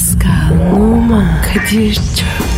Pascal, 0.00 0.72
Oman, 0.72 1.42
Kadir 1.42 1.94
çok 1.94 2.49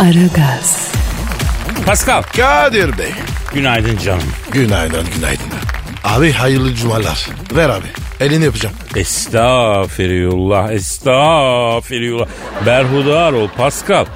Aragaz, 0.00 0.92
Pascal. 1.86 2.22
Kadir 2.22 2.98
Bey. 2.98 3.12
Günaydın 3.54 3.96
canım. 3.96 4.22
Günaydın 4.52 5.06
günaydın. 5.16 5.44
Abi 6.04 6.32
hayırlı 6.32 6.74
cumalar. 6.74 7.28
Ver 7.56 7.68
abi. 7.68 7.86
Elini 8.20 8.44
yapacağım. 8.44 8.74
Estağfirullah, 8.96 10.72
estağfirullah. 10.72 12.26
Berhudar 12.66 13.32
ol 13.32 13.48
Pascal. 13.56 14.06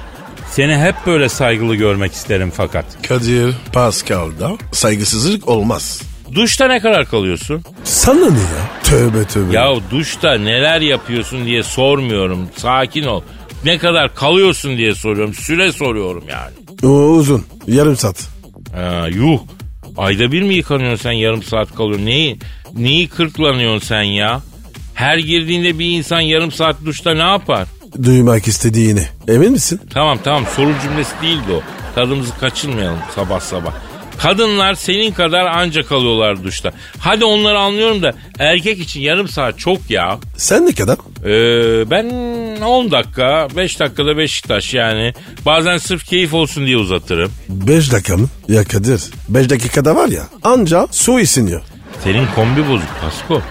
Seni 0.51 0.77
hep 0.77 0.95
böyle 1.05 1.29
saygılı 1.29 1.75
görmek 1.75 2.13
isterim 2.13 2.51
fakat. 2.55 2.85
Kadir 3.07 3.55
Pascal'da 3.73 4.51
saygısızlık 4.71 5.47
olmaz. 5.47 6.01
Duşta 6.33 6.67
ne 6.67 6.79
kadar 6.79 7.05
kalıyorsun? 7.05 7.63
Sana 7.83 8.29
ne 8.29 8.39
ya? 8.39 8.81
Tövbe 8.83 9.25
tövbe. 9.25 9.55
Ya 9.55 9.75
duşta 9.91 10.37
neler 10.37 10.81
yapıyorsun 10.81 11.45
diye 11.45 11.63
sormuyorum. 11.63 12.49
Sakin 12.57 13.03
ol. 13.03 13.21
Ne 13.65 13.77
kadar 13.77 14.15
kalıyorsun 14.15 14.77
diye 14.77 14.95
soruyorum. 14.95 15.33
Süre 15.33 15.71
soruyorum 15.71 16.23
yani. 16.29 16.53
O 16.83 16.87
uzun. 17.09 17.45
Yarım 17.67 17.97
saat. 17.97 18.27
Ha, 18.75 19.07
yuh. 19.13 19.39
Ayda 19.97 20.31
bir 20.31 20.41
mi 20.41 20.53
yıkanıyorsun 20.55 21.03
sen 21.03 21.11
yarım 21.11 21.43
saat 21.43 21.75
kalıyorsun? 21.75 22.05
Neyi, 22.05 22.39
neyi 22.77 23.07
kırklanıyorsun 23.07 23.87
sen 23.87 24.01
ya? 24.03 24.41
Her 24.93 25.17
girdiğinde 25.17 25.79
bir 25.79 25.97
insan 25.97 26.19
yarım 26.19 26.51
saat 26.51 26.75
duşta 26.85 27.13
ne 27.13 27.21
yapar? 27.21 27.67
Duymak 28.03 28.47
istediğini. 28.47 29.07
Emin 29.27 29.51
misin? 29.51 29.81
Tamam 29.93 30.19
tamam 30.23 30.43
soru 30.55 30.71
cümlesi 30.83 31.11
değildi 31.21 31.51
o. 31.53 31.61
Tadımızı 31.95 32.37
kaçırmayalım 32.39 32.99
sabah 33.15 33.39
sabah. 33.39 33.73
Kadınlar 34.17 34.73
senin 34.73 35.11
kadar 35.11 35.45
anca 35.45 35.83
kalıyorlar 35.83 36.43
duşta. 36.43 36.71
Hadi 36.99 37.25
onları 37.25 37.59
anlıyorum 37.59 38.01
da 38.01 38.13
erkek 38.39 38.79
için 38.79 39.01
yarım 39.01 39.27
saat 39.27 39.59
çok 39.59 39.89
ya. 39.89 40.17
Sen 40.37 40.65
ne 40.65 40.71
kadar? 40.73 40.97
Ee, 41.25 41.89
ben 41.91 42.05
10 42.61 42.91
dakika 42.91 43.47
5 43.55 43.79
dakikada 43.79 44.17
Beşiktaş 44.17 44.73
yani. 44.73 45.13
Bazen 45.45 45.77
sırf 45.77 46.05
keyif 46.05 46.33
olsun 46.33 46.65
diye 46.65 46.77
uzatırım. 46.77 47.31
5 47.49 47.91
dakika 47.91 48.17
mı? 48.17 48.29
Ya 48.49 48.63
Kadir 48.63 49.01
5 49.29 49.49
dakikada 49.49 49.95
var 49.95 50.07
ya 50.07 50.23
anca 50.43 50.87
su 50.91 51.19
isiniyor. 51.19 51.61
Senin 52.03 52.27
kombi 52.35 52.69
bozuk 52.69 52.89
Pasko. 53.01 53.41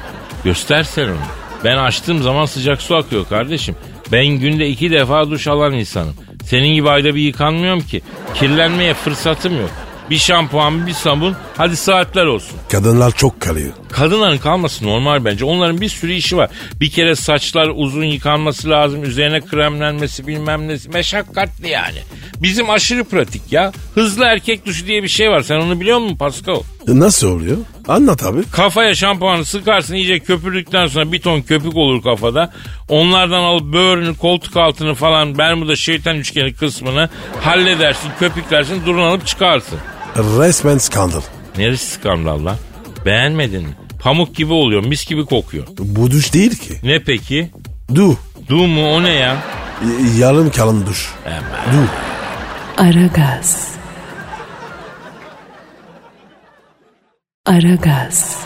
Göstersen 0.45 1.05
onu. 1.09 1.17
Ben 1.65 1.77
açtığım 1.77 2.23
zaman 2.23 2.47
sıcak 2.47 2.83
su 2.83 2.97
akıyor 2.97 3.29
kardeşim. 3.29 3.77
Ben 4.13 4.27
günde 4.27 4.69
iki 4.69 4.91
defa 4.91 5.31
duş 5.31 5.47
alan 5.47 5.73
insanım. 5.73 6.15
Senin 6.45 6.75
gibi 6.75 6.91
ayda 6.91 7.15
bir 7.15 7.21
yıkanmıyorum 7.21 7.81
ki. 7.81 8.03
Kirlenmeye 8.35 8.95
fırsatım 8.95 9.61
yok. 9.61 9.71
Bir 10.11 10.19
şampuan 10.19 10.87
bir 10.87 10.93
sabun 10.93 11.37
hadi 11.57 11.77
saatler 11.77 12.27
olsun. 12.27 12.59
Kadınlar 12.73 13.11
çok 13.11 13.41
kalıyor. 13.41 13.73
Kadınların 13.95 14.39
kalması 14.39 14.87
normal 14.87 15.25
bence. 15.25 15.45
Onların 15.45 15.81
bir 15.81 15.89
sürü 15.89 16.13
işi 16.13 16.37
var. 16.37 16.51
Bir 16.81 16.91
kere 16.91 17.15
saçlar 17.17 17.71
uzun 17.75 18.05
yıkanması 18.05 18.71
lazım. 18.71 19.05
Üzerine 19.05 19.41
kremlenmesi 19.41 20.27
bilmem 20.27 20.69
nesi. 20.69 20.89
Meşakkatli 20.89 21.69
yani. 21.69 21.99
Bizim 22.43 22.71
aşırı 22.71 23.05
pratik 23.05 23.53
ya. 23.53 23.73
Hızlı 23.95 24.25
erkek 24.25 24.67
duşu 24.67 24.87
diye 24.87 25.03
bir 25.03 25.09
şey 25.09 25.31
var. 25.31 25.41
Sen 25.41 25.57
onu 25.57 25.81
biliyor 25.81 25.99
musun 25.99 26.17
Pascal? 26.17 26.61
Nasıl 26.89 27.29
oluyor? 27.29 27.57
Anlat 27.89 28.23
abi. 28.23 28.43
Kafaya 28.53 28.95
şampuanı 28.95 29.45
sıkarsın 29.45 29.95
iyice 29.95 30.19
köpürdükten 30.19 30.87
sonra 30.87 31.13
bir 31.13 31.21
ton 31.21 31.41
köpük 31.43 31.77
olur 31.77 32.03
kafada. 32.03 32.53
Onlardan 32.89 33.43
alıp 33.43 33.73
böğrünü, 33.73 34.17
koltuk 34.17 34.57
altını 34.57 34.95
falan 34.95 35.39
Bermuda 35.39 35.77
şeytan 35.77 36.17
üçgeni 36.17 36.55
kısmını 36.55 37.09
halledersin, 37.41 38.11
köpüklersin, 38.19 38.87
durun 38.87 39.03
alıp 39.03 39.27
çıkarsın. 39.27 39.79
Resmen 40.17 40.79
skandal. 40.79 41.23
Neresi 41.59 41.91
skandal 41.91 42.45
lan? 42.45 42.57
Beğenmedin 43.07 43.63
mi? 43.63 43.75
Pamuk 44.05 44.35
gibi 44.37 44.53
oluyor, 44.53 44.85
mis 44.85 45.07
gibi 45.07 45.25
kokuyor. 45.25 45.67
Bu 45.79 46.11
duş 46.11 46.35
değil 46.35 46.59
ki. 46.59 46.75
Ne 46.83 47.03
peki? 47.03 47.51
Du. 47.95 48.19
Du 48.49 48.67
mu 48.67 48.95
o 48.95 49.03
ne 49.03 49.13
ya? 49.13 49.37
Y- 49.85 50.19
yarım 50.19 50.51
kalın 50.51 50.87
duş. 50.87 51.13
Du. 51.73 51.87
Aragaz. 52.83 53.69
Aragaz, 57.47 58.37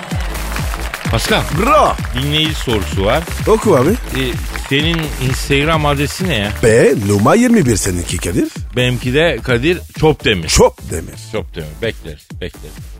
Pascal, 1.10 1.42
Bra. 1.62 1.96
dinleyici 2.14 2.54
sorusu 2.54 3.04
var. 3.04 3.22
Oku 3.46 3.76
abi. 3.76 3.90
Ee, 3.90 4.32
senin 4.68 5.00
Instagram 5.28 5.86
adresi 5.86 6.28
ne 6.28 6.34
ya? 6.34 6.52
B 6.62 6.94
numara 7.08 7.34
21 7.34 7.76
seninki 7.76 8.16
Kadir. 8.16 8.48
Benimki 8.76 9.14
de 9.14 9.38
Kadir 9.42 9.80
Çopdemir. 10.00 10.48
Çok 10.48 10.90
demir. 10.90 11.14
Çopdemir. 11.32 11.68
Bekleriz, 11.82 12.28
bekleriz. 12.40 12.97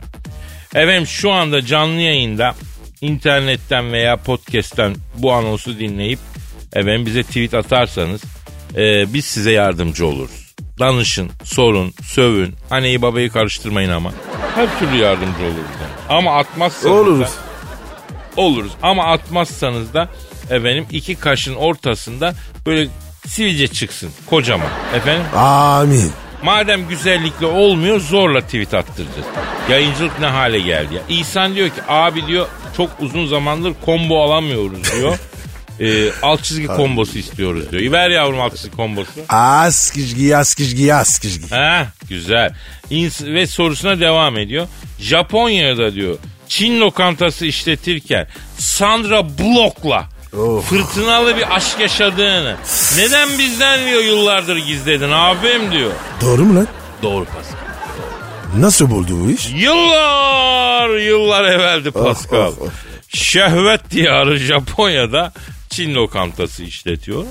Efendim 0.75 1.07
şu 1.07 1.31
anda 1.31 1.65
canlı 1.65 1.99
yayında 2.01 2.55
internetten 3.01 3.91
veya 3.93 4.17
podcast'ten 4.17 4.95
bu 5.17 5.33
anonsu 5.33 5.79
dinleyip 5.79 6.19
efendim 6.73 7.05
bize 7.05 7.23
tweet 7.23 7.53
atarsanız 7.53 8.21
e, 8.75 9.13
biz 9.13 9.25
size 9.25 9.51
yardımcı 9.51 10.05
oluruz. 10.07 10.49
Danışın, 10.79 11.31
sorun, 11.43 11.93
sövün. 12.03 12.55
Anneyi 12.71 13.01
babayı 13.01 13.29
karıştırmayın 13.29 13.89
ama. 13.89 14.13
Her 14.55 14.79
türlü 14.79 14.97
yardımcı 14.97 15.43
oluruz. 15.43 15.55
Yani. 15.81 16.17
Ama 16.17 16.37
atmazsanız 16.37 16.95
Oluruz. 16.95 17.19
da 17.21 17.29
oluruz. 18.41 18.71
Ama 18.83 19.03
atmazsanız 19.05 19.93
da 19.93 20.09
efendim 20.49 20.85
iki 20.91 21.15
kaşın 21.15 21.55
ortasında 21.55 22.33
böyle 22.65 22.89
sivilce 23.27 23.67
çıksın 23.67 24.09
kocaman. 24.25 24.67
Efendim 24.95 25.25
Amin. 25.37 26.11
Madem 26.43 26.87
güzellikle 26.87 27.45
olmuyor 27.45 27.99
zorla 27.99 28.41
tweet 28.41 28.73
attıracağız. 28.73 29.25
Yayıncılık 29.69 30.19
ne 30.19 30.25
hale 30.25 30.59
geldi 30.59 30.93
ya. 30.95 31.01
İhsan 31.09 31.55
diyor 31.55 31.67
ki 31.69 31.81
abi 31.87 32.27
diyor 32.27 32.47
çok 32.77 32.89
uzun 32.99 33.27
zamandır 33.27 33.73
combo 33.85 34.23
alamıyoruz 34.23 34.83
diyor. 34.93 35.17
Ee, 35.81 36.09
alt 36.21 36.43
çizgi 36.43 36.67
kombosu 36.67 37.17
istiyoruz 37.17 37.71
diyor. 37.71 37.91
Ver 37.91 38.09
yavrum 38.09 38.41
alt 38.41 38.55
çizgi 38.55 38.71
kombosu. 38.71 39.11
Askizgi 39.29 40.37
askizgi 40.37 40.93
askizgi. 40.93 41.49
Ha 41.55 41.87
güzel. 42.09 42.53
İns- 42.91 43.33
ve 43.33 43.47
sorusuna 43.47 43.99
devam 43.99 44.37
ediyor. 44.37 44.67
Japonya'da 44.99 45.93
diyor 45.93 46.17
Çin 46.47 46.79
lokantası 46.79 47.45
işletirken 47.45 48.27
Sandra 48.57 49.37
Bullock'la 49.37 50.09
Of. 50.37 50.69
fırtınalı 50.69 51.37
bir 51.37 51.55
aşk 51.55 51.79
yaşadığını 51.79 52.55
neden 52.97 53.29
bizden 53.39 53.85
diyor 53.87 54.01
yıllardır 54.01 54.57
gizledin 54.57 55.11
abim 55.11 55.71
diyor. 55.71 55.91
Doğru 56.21 56.45
mu 56.45 56.55
lan? 56.55 56.67
Doğru 57.03 57.25
Pascal. 57.25 57.59
Nasıl 58.57 58.89
buldu 58.89 59.11
bu 59.25 59.31
iş? 59.31 59.49
Yıllar 59.49 60.89
yıllar 60.97 61.43
evveldi 61.43 61.91
Pascal. 61.91 62.47
of, 62.47 62.61
of. 62.61 62.69
Şehvet 63.09 63.91
diyarı 63.91 64.37
Japonya'da 64.37 65.33
Çin 65.69 65.95
lokantası 65.95 66.63
işletiyor. 66.63 67.23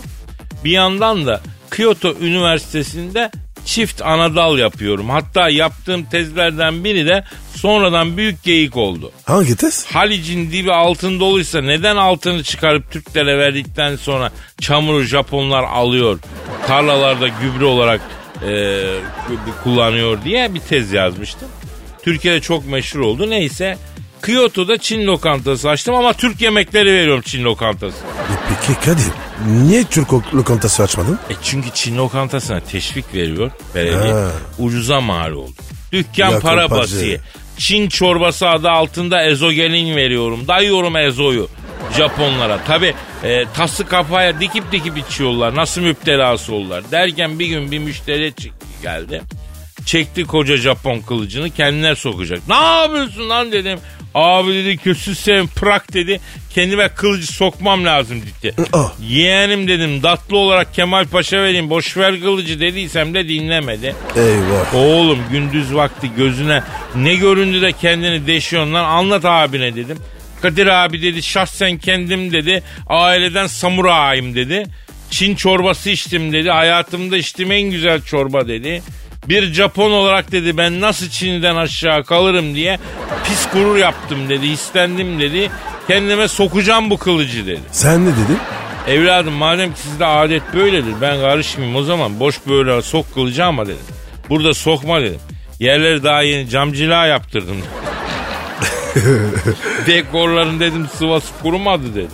Bir 0.64 0.70
yandan 0.70 1.26
da 1.26 1.40
Kyoto 1.76 2.14
Üniversitesi'nde 2.20 3.30
çift 3.68 4.02
anadal 4.02 4.58
yapıyorum. 4.58 5.10
Hatta 5.10 5.48
yaptığım 5.48 6.04
tezlerden 6.04 6.84
biri 6.84 7.06
de 7.06 7.24
sonradan 7.56 8.16
büyük 8.16 8.42
geyik 8.42 8.76
oldu. 8.76 9.12
Hangi 9.24 9.56
tez? 9.56 9.86
Halic'in 9.86 10.52
dibi 10.52 10.72
altın 10.72 11.20
doluysa 11.20 11.60
neden 11.60 11.96
altını 11.96 12.42
çıkarıp 12.42 12.90
Türklere 12.90 13.38
verdikten 13.38 13.96
sonra 13.96 14.32
çamuru 14.60 15.02
Japonlar 15.02 15.64
alıyor, 15.64 16.18
tarlalarda 16.66 17.28
gübre 17.28 17.64
olarak 17.64 18.00
e, 18.48 18.84
kullanıyor 19.64 20.24
diye 20.24 20.54
bir 20.54 20.60
tez 20.60 20.92
yazmıştım. 20.92 21.48
Türkiye'de 22.02 22.40
çok 22.40 22.66
meşhur 22.66 23.00
oldu. 23.00 23.30
Neyse 23.30 23.78
Kyoto'da 24.26 24.78
Çin 24.78 25.06
lokantası 25.06 25.68
açtım 25.70 25.94
ama 25.94 26.12
Türk 26.12 26.40
yemekleri 26.40 26.92
veriyorum 26.92 27.22
Çin 27.26 27.44
lokantası. 27.44 27.96
E 27.98 28.34
peki 28.66 28.80
Kadir 28.80 29.04
niye 29.46 29.84
Türk 29.84 30.12
ok- 30.12 30.34
lokantası 30.34 30.82
açmadın? 30.82 31.18
E 31.30 31.34
çünkü 31.42 31.68
Çin 31.74 31.96
lokantasına 31.98 32.60
teşvik 32.60 33.14
veriyor 33.14 33.50
belediye. 33.74 34.12
Ha. 34.12 34.30
Ucuza 34.58 35.00
mal 35.00 35.32
oldu. 35.32 35.52
Dükkan 35.92 36.30
Yakın 36.30 36.40
para 36.48 36.68
pacı. 36.68 36.80
basıyor. 36.82 37.20
Çin 37.58 37.88
çorbası 37.88 38.48
adı 38.48 38.70
altında 38.70 39.22
ezogelin 39.24 39.96
veriyorum. 39.96 40.48
Dayıyorum 40.48 40.96
ezoyu 40.96 41.48
Japonlara. 41.96 42.64
Tabi 42.64 42.94
e, 43.24 43.44
tası 43.54 43.86
kafaya 43.86 44.40
dikip 44.40 44.72
dikip 44.72 44.98
içiyorlar. 44.98 45.56
Nasıl 45.56 45.80
müptelası 45.80 46.54
oldular. 46.54 46.84
Derken 46.90 47.38
bir 47.38 47.46
gün 47.46 47.70
bir 47.72 47.78
müşteri 47.78 48.32
çıktı, 48.34 48.66
geldi. 48.82 49.22
Çekti 49.86 50.24
koca 50.24 50.56
Japon 50.56 51.00
kılıcını 51.00 51.50
kendine 51.50 51.94
sokacak. 51.96 52.40
Ne 52.48 52.54
yapıyorsun 52.54 53.28
lan 53.28 53.52
dedim. 53.52 53.78
Abi 54.18 54.54
dedi 54.54 54.94
sevim 55.14 55.46
prak 55.46 55.94
dedi. 55.94 56.20
Kendime 56.54 56.88
kılıcı 56.88 57.26
sokmam 57.26 57.84
lazım 57.84 58.22
dedi. 58.22 58.54
Yeğenim 59.08 59.68
dedim 59.68 60.02
datlı 60.02 60.36
olarak 60.36 60.74
Kemal 60.74 61.04
Paşa 61.04 61.36
vereyim 61.36 61.70
boş 61.70 61.96
ver 61.96 62.20
kılıcı 62.20 62.60
dediysem 62.60 63.14
de 63.14 63.28
dinlemedi. 63.28 63.94
Eyvah. 64.16 64.74
Oğlum 64.74 65.18
gündüz 65.30 65.74
vakti 65.74 66.10
gözüne 66.16 66.62
ne 66.96 67.14
göründü 67.14 67.62
de 67.62 67.72
kendini 67.72 68.26
deşiyorsun 68.26 68.74
lan 68.74 68.84
anlat 68.84 69.24
abine 69.24 69.76
dedim. 69.76 69.98
Kadir 70.42 70.66
abi 70.66 71.02
dedi 71.02 71.22
şahsen 71.22 71.78
kendim 71.78 72.32
dedi 72.32 72.62
aileden 72.86 73.46
samurayım 73.46 74.34
dedi. 74.34 74.66
Çin 75.10 75.34
çorbası 75.34 75.90
içtim 75.90 76.32
dedi 76.32 76.50
hayatımda 76.50 77.16
içtiğim 77.16 77.52
en 77.52 77.70
güzel 77.70 78.02
çorba 78.02 78.48
dedi. 78.48 78.82
Bir 79.28 79.52
Japon 79.52 79.90
olarak 79.90 80.32
dedi 80.32 80.56
ben 80.56 80.80
nasıl 80.80 81.08
Çin'den 81.08 81.56
aşağı 81.56 82.04
kalırım 82.04 82.54
diye 82.54 82.78
pis 83.24 83.48
gurur 83.52 83.76
yaptım 83.76 84.28
dedi 84.28 84.46
istendim 84.46 85.20
dedi. 85.20 85.50
Kendime 85.88 86.28
sokacağım 86.28 86.90
bu 86.90 86.98
kılıcı 86.98 87.46
dedi. 87.46 87.60
Sen 87.72 88.04
ne 88.04 88.10
dedin? 88.12 88.38
Evladım 88.88 89.34
madem 89.34 89.74
ki 89.74 89.80
sizde 89.80 90.06
adet 90.06 90.42
böyledir 90.54 90.94
ben 91.00 91.20
karışmayayım 91.20 91.76
o 91.76 91.82
zaman 91.82 92.20
boş 92.20 92.36
böyle 92.48 92.82
sok 92.82 93.14
kılıcı 93.14 93.44
ama 93.44 93.66
dedim. 93.66 93.78
Burada 94.28 94.54
sokma 94.54 95.00
dedim. 95.00 95.20
Yerleri 95.60 96.04
daha 96.04 96.22
yeni 96.22 96.48
camcılığa 96.48 97.06
yaptırdım. 97.06 97.56
Dekorların 99.86 100.60
dedim 100.60 100.86
sıvası 100.98 101.28
kurumadı 101.42 101.94
dedim. 101.94 102.10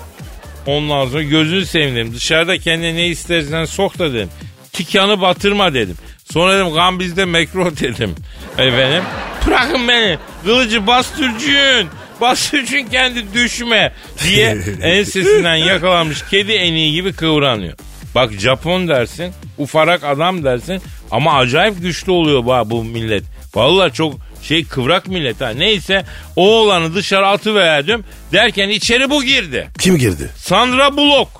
Ondan 0.66 1.06
sonra 1.06 1.22
gözünü 1.22 1.66
seveyim 1.66 1.96
dedim. 1.96 2.14
Dışarıda 2.14 2.58
kendine 2.58 2.94
ne 2.94 3.06
istersen 3.06 3.64
sok 3.64 3.98
da 3.98 4.12
dedim. 4.12 4.28
Tikanı 4.72 5.20
batırma 5.20 5.74
dedim. 5.74 5.96
Sonra 6.34 6.54
dedim 6.54 6.74
kan 6.74 7.00
bizde 7.00 7.24
mekruh 7.24 7.80
dedim. 7.80 8.14
Efendim 8.58 9.02
bırakın 9.46 9.88
beni 9.88 10.18
kılıcı 10.44 10.86
bastürcün. 10.86 11.88
Bastürcün 12.20 12.86
kendi 12.86 13.34
düşme 13.34 13.92
diye 14.24 14.58
ensesinden 14.82 15.54
yakalanmış 15.54 16.22
kedi 16.30 16.52
eniği 16.52 16.92
gibi 16.92 17.12
kıvranıyor. 17.12 17.74
Bak 18.14 18.32
Japon 18.32 18.88
dersin, 18.88 19.32
ufarak 19.58 20.04
adam 20.04 20.44
dersin 20.44 20.82
ama 21.10 21.38
acayip 21.38 21.82
güçlü 21.82 22.12
oluyor 22.12 22.44
bu, 22.44 22.70
bu 22.70 22.84
millet. 22.84 23.24
Vallahi 23.54 23.92
çok 23.92 24.14
şey 24.42 24.64
kıvrak 24.64 25.08
millet 25.08 25.40
ha. 25.40 25.48
Neyse 25.48 26.04
o 26.36 26.48
oğlanı 26.48 26.94
dışarı 26.94 27.26
atıverdim 27.26 28.04
derken 28.32 28.68
içeri 28.68 29.10
bu 29.10 29.24
girdi. 29.24 29.68
Kim 29.78 29.98
girdi? 29.98 30.30
Sandra 30.36 30.96
Bullock. 30.96 31.30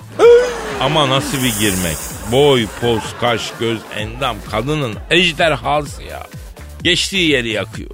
Ama 0.80 1.08
nasıl 1.08 1.38
bir 1.38 1.58
girmek? 1.60 2.13
Boy, 2.32 2.66
poz, 2.80 3.02
kaş, 3.20 3.52
göz, 3.60 3.78
endam 3.96 4.36
kadının 4.50 4.94
ejderhası 5.10 6.02
ya. 6.02 6.26
Geçtiği 6.82 7.30
yeri 7.30 7.48
yakıyor. 7.48 7.90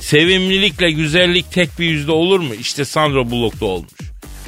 Sevimlilikle 0.00 0.90
güzellik 0.90 1.52
tek 1.52 1.78
bir 1.78 1.84
yüzde 1.84 2.12
olur 2.12 2.40
mu? 2.40 2.54
İşte 2.54 2.84
Sandra 2.84 3.30
Bullock'ta 3.30 3.66
olmuş. 3.66 3.92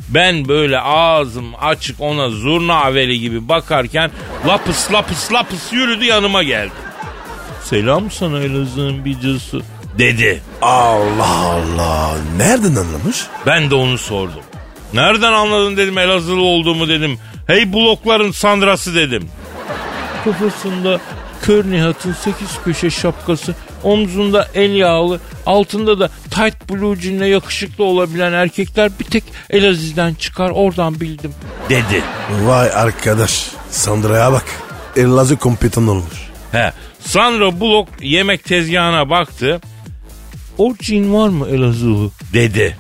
Ben 0.09 0.49
böyle 0.49 0.81
ağzım 0.81 1.45
açık 1.61 2.01
ona 2.01 2.31
zurna 2.31 2.75
aveli 2.75 3.21
gibi 3.21 3.49
bakarken 3.49 4.11
lapıs 4.47 4.93
lapıs 4.93 5.33
lapıs 5.33 5.73
yürüdü 5.73 6.05
yanıma 6.05 6.43
geldi. 6.43 6.73
Selam 7.65 8.11
sana 8.11 8.41
Elazığ'ın 8.41 9.05
bicası 9.05 9.61
dedi. 9.99 10.43
Allah 10.63 11.37
Allah. 11.37 12.15
Nereden 12.37 12.75
anlamış? 12.75 13.27
Ben 13.47 13.71
de 13.71 13.75
onu 13.75 13.99
sordum. 13.99 14.43
Nereden 14.95 15.33
anladın 15.33 15.77
dedim 15.77 15.99
Elazığlı 15.99 16.43
olduğumu 16.43 16.89
dedim. 16.89 17.19
Hey 17.47 17.73
blokların 17.73 18.31
sandrası 18.31 18.95
dedim. 18.95 19.29
Kafasında 20.25 21.01
kör 21.43 21.71
Nihat'ın 21.71 22.13
sekiz 22.13 22.49
köşe 22.65 22.91
şapkası, 22.91 23.55
omzunda 23.83 24.49
el 24.55 24.71
yağlı, 24.71 25.21
altında 25.47 26.01
da 26.01 26.09
tight 26.31 26.71
blue 26.71 26.97
jeanle 27.01 27.27
yakışıklı 27.27 27.85
olabilen 27.85 28.33
erkekler 28.33 28.91
bir 29.01 29.05
tek 29.05 29.25
Elazığ'dan 29.51 30.15
çıkar 30.15 30.51
oradan 30.51 31.01
bildim. 31.01 31.35
Dedi. 31.69 32.03
Vay 32.43 32.71
arkadaş. 32.75 33.51
Sandra'ya 33.71 34.33
bak. 34.33 34.45
Elazığ 34.97 35.37
kompetan 35.37 35.89
olmuş. 35.89 36.31
He. 36.53 36.73
Sandra 37.01 37.61
Bullock 37.61 37.89
yemek 38.01 38.45
tezgahına 38.45 39.11
baktı. 39.11 39.61
O 40.59 40.75
cin 40.81 41.15
var 41.15 41.29
mı 41.29 41.49
Elazığlı? 41.49 42.11
Dedi. 42.33 42.77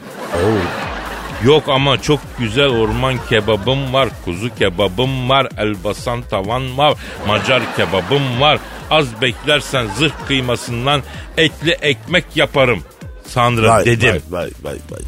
Yok 1.45 1.69
ama 1.69 2.03
çok 2.03 2.21
güzel 2.39 2.69
orman 2.69 3.15
kebabım 3.29 3.93
var, 3.93 4.09
kuzu 4.25 4.55
kebabım 4.55 5.29
var, 5.29 5.49
elbasan 5.59 6.23
tavan 6.23 6.79
var, 6.79 6.95
Macar 7.27 7.77
kebabım 7.77 8.41
var. 8.41 8.59
Az 8.91 9.21
beklersen 9.23 9.87
zırh 9.99 10.13
kıymasından 10.27 11.03
etli 11.37 11.71
ekmek 11.71 12.25
yaparım. 12.37 12.83
Sandra 13.27 13.69
Vay, 13.69 13.85
dedim. 13.85 14.23
Vay 14.31 14.41
vay 14.41 14.51
vay 14.63 14.79
vay. 14.91 15.03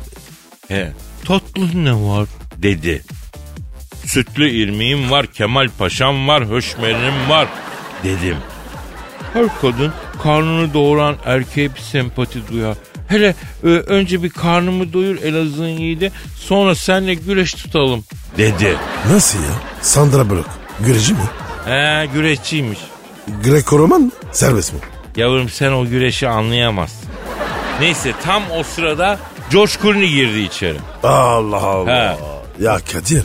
He. 0.69 0.93
Tatlı 1.25 1.85
ne 1.85 1.93
var 1.93 2.29
dedi. 2.57 3.03
Sütlü 4.07 4.51
irmiğim 4.51 5.11
var, 5.11 5.27
Kemal 5.27 5.69
Paşam 5.79 6.29
var, 6.29 6.45
höşmerim 6.45 7.29
var 7.29 7.49
dedim. 8.05 8.37
Her 9.33 9.47
kadın 9.61 9.93
karnını 10.23 10.75
doğuran 10.75 11.17
erkeğe 11.25 11.75
bir 11.75 11.81
sempati 11.81 12.49
duyar. 12.49 12.77
Hele 13.15 13.35
e, 13.65 13.67
önce 13.67 14.23
bir 14.23 14.31
karnımı 14.31 14.93
doyur 14.93 15.23
Elazığ'ın 15.23 15.69
yiğidi 15.69 16.13
sonra 16.37 16.75
senle 16.75 17.15
güreş 17.15 17.53
tutalım 17.55 18.05
dedi. 18.39 18.77
Nasıl 19.11 19.39
ya? 19.39 19.51
Sandra 19.83 20.31
Bullock. 20.31 20.49
Güreci 20.81 21.13
mi? 21.13 21.19
He 21.65 22.09
güreşçiymiş. 22.15 22.79
Greco-Roman 23.45 24.01
mı? 24.01 24.11
Serbest 24.33 24.73
mi? 24.73 24.79
Yavrum 25.17 25.49
sen 25.49 25.73
o 25.73 25.87
güreşi 25.87 26.29
anlayamazsın. 26.29 27.09
Neyse 27.81 28.13
tam 28.25 28.43
o 28.59 28.63
sırada 28.63 29.19
George 29.53 29.73
Clooney 29.83 30.09
girdi 30.09 30.39
içeri. 30.41 30.79
Allah 31.03 31.63
Allah. 31.63 32.17
Ya 32.61 32.79
Kadir. 32.93 33.23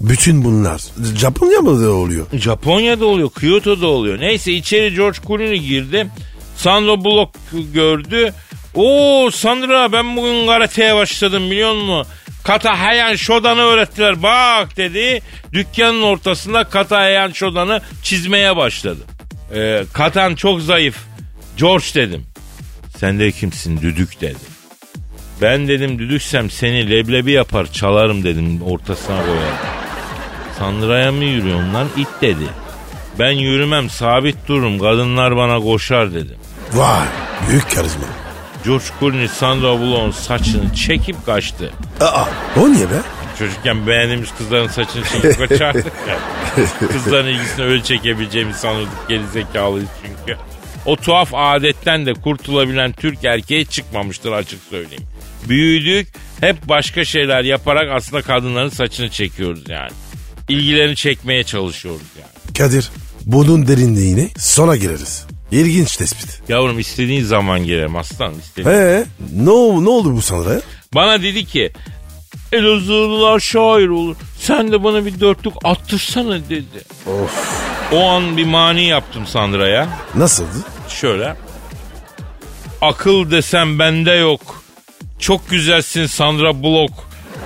Bütün 0.00 0.44
bunlar 0.44 0.80
Japonya 1.16 1.60
mı 1.60 1.84
da 1.84 1.92
oluyor? 1.92 2.26
Japonya'da 2.32 3.06
oluyor, 3.06 3.30
Kyoto'da 3.30 3.86
oluyor. 3.86 4.20
Neyse 4.20 4.52
içeri 4.52 4.94
George 4.94 5.18
Clooney 5.26 5.58
girdi. 5.58 6.06
Sandra 6.56 7.04
Bullock 7.04 7.30
gördü. 7.74 8.32
Oo 8.76 9.30
Sandra 9.30 9.92
ben 9.92 10.16
bugün 10.16 10.46
karateye 10.46 10.96
başladım 10.96 11.50
biliyor 11.50 11.74
musun? 11.74 12.12
Kata 12.44 12.80
Hayan 12.80 13.16
Shodan'ı 13.16 13.60
öğrettiler 13.60 14.22
bak 14.22 14.76
dedi. 14.76 15.22
Dükkanın 15.52 16.02
ortasında 16.02 16.64
Kata 16.64 16.96
Hayan 16.96 17.32
Shodan'ı 17.32 17.80
çizmeye 18.02 18.56
başladı. 18.56 19.00
Ee, 19.54 19.84
Katan 19.92 20.34
çok 20.34 20.60
zayıf. 20.60 20.96
George 21.56 21.84
dedim. 21.94 22.26
Sen 22.98 23.18
de 23.20 23.32
kimsin 23.32 23.80
düdük 23.80 24.20
dedi. 24.20 24.38
Ben 25.42 25.68
dedim 25.68 25.98
düdüksem 25.98 26.50
seni 26.50 26.90
leblebi 26.90 27.32
yapar 27.32 27.72
çalarım 27.72 28.24
dedim 28.24 28.62
ortasına 28.62 29.20
koyarım. 29.20 29.56
Sandra'ya 30.58 31.12
mı 31.12 31.24
yürüyorsun 31.24 31.74
lan 31.74 31.88
it 31.96 32.08
dedi. 32.20 32.46
Ben 33.18 33.30
yürümem 33.30 33.90
sabit 33.90 34.48
dururum 34.48 34.78
kadınlar 34.78 35.36
bana 35.36 35.60
koşar 35.60 36.14
dedim. 36.14 36.36
Vay. 36.72 37.06
Büyük 37.50 37.70
karizma. 37.70 38.25
George 38.66 38.84
Clooney 39.00 39.28
Sandra 39.28 39.80
Bullock'un 39.80 40.10
saçını 40.10 40.74
çekip 40.74 41.26
kaçtı. 41.26 41.72
Aa 42.00 42.24
o 42.56 42.72
niye 42.72 42.90
be? 42.90 43.00
Çocukken 43.38 43.86
beğendiğimiz 43.86 44.28
kızların 44.38 44.68
saçını 44.68 45.04
çekip 45.04 45.38
kaçardık 45.48 45.92
ya. 46.08 46.18
Kızların 46.88 47.26
ilgisini 47.28 47.64
öyle 47.64 47.82
çekebileceğimizi 47.82 48.58
sanırdık 48.58 49.08
gerizekalıyız 49.08 49.88
çünkü. 50.02 50.38
O 50.86 50.96
tuhaf 50.96 51.34
adetten 51.34 52.06
de 52.06 52.14
kurtulabilen 52.14 52.92
Türk 52.92 53.24
erkeği 53.24 53.66
çıkmamıştır 53.66 54.32
açık 54.32 54.60
söyleyeyim. 54.70 55.04
Büyüdük 55.48 56.08
hep 56.40 56.68
başka 56.68 57.04
şeyler 57.04 57.44
yaparak 57.44 57.88
aslında 57.92 58.22
kadınların 58.22 58.68
saçını 58.68 59.10
çekiyoruz 59.10 59.68
yani. 59.68 59.90
İlgilerini 60.48 60.96
çekmeye 60.96 61.44
çalışıyoruz 61.44 62.06
yani. 62.20 62.54
Kadir 62.58 62.90
bunun 63.26 63.68
derinliğine 63.68 64.28
sonra 64.38 64.76
gireriz. 64.76 65.26
İlginç 65.52 65.96
tespit. 65.96 66.42
Yavrum 66.48 66.78
istediğin 66.78 67.24
zaman 67.24 67.64
girerim 67.64 67.96
aslan 67.96 68.34
istediğin. 68.34 68.76
Ee, 68.76 69.04
ne, 69.36 69.50
ol- 69.50 69.80
ne 69.80 69.88
oldu 69.88 70.16
bu 70.16 70.22
Sandra'ya? 70.22 70.60
Bana 70.94 71.22
dedi 71.22 71.44
ki 71.44 71.72
Elazığlılar 72.52 73.40
şair 73.40 73.88
olur. 73.88 74.16
Sen 74.40 74.72
de 74.72 74.84
bana 74.84 75.06
bir 75.06 75.20
dörtlük 75.20 75.54
attırsana 75.64 76.34
dedi. 76.48 76.84
Of. 77.06 77.62
O 77.92 78.08
an 78.08 78.36
bir 78.36 78.44
mani 78.46 78.84
yaptım 78.84 79.26
Sandra'ya. 79.26 79.88
Nasıldı? 80.14 80.48
Şöyle. 80.88 81.36
Akıl 82.82 83.30
desem 83.30 83.78
bende 83.78 84.10
yok. 84.12 84.62
Çok 85.18 85.50
güzelsin 85.50 86.06
Sandra 86.06 86.62
Bullock. 86.62 86.92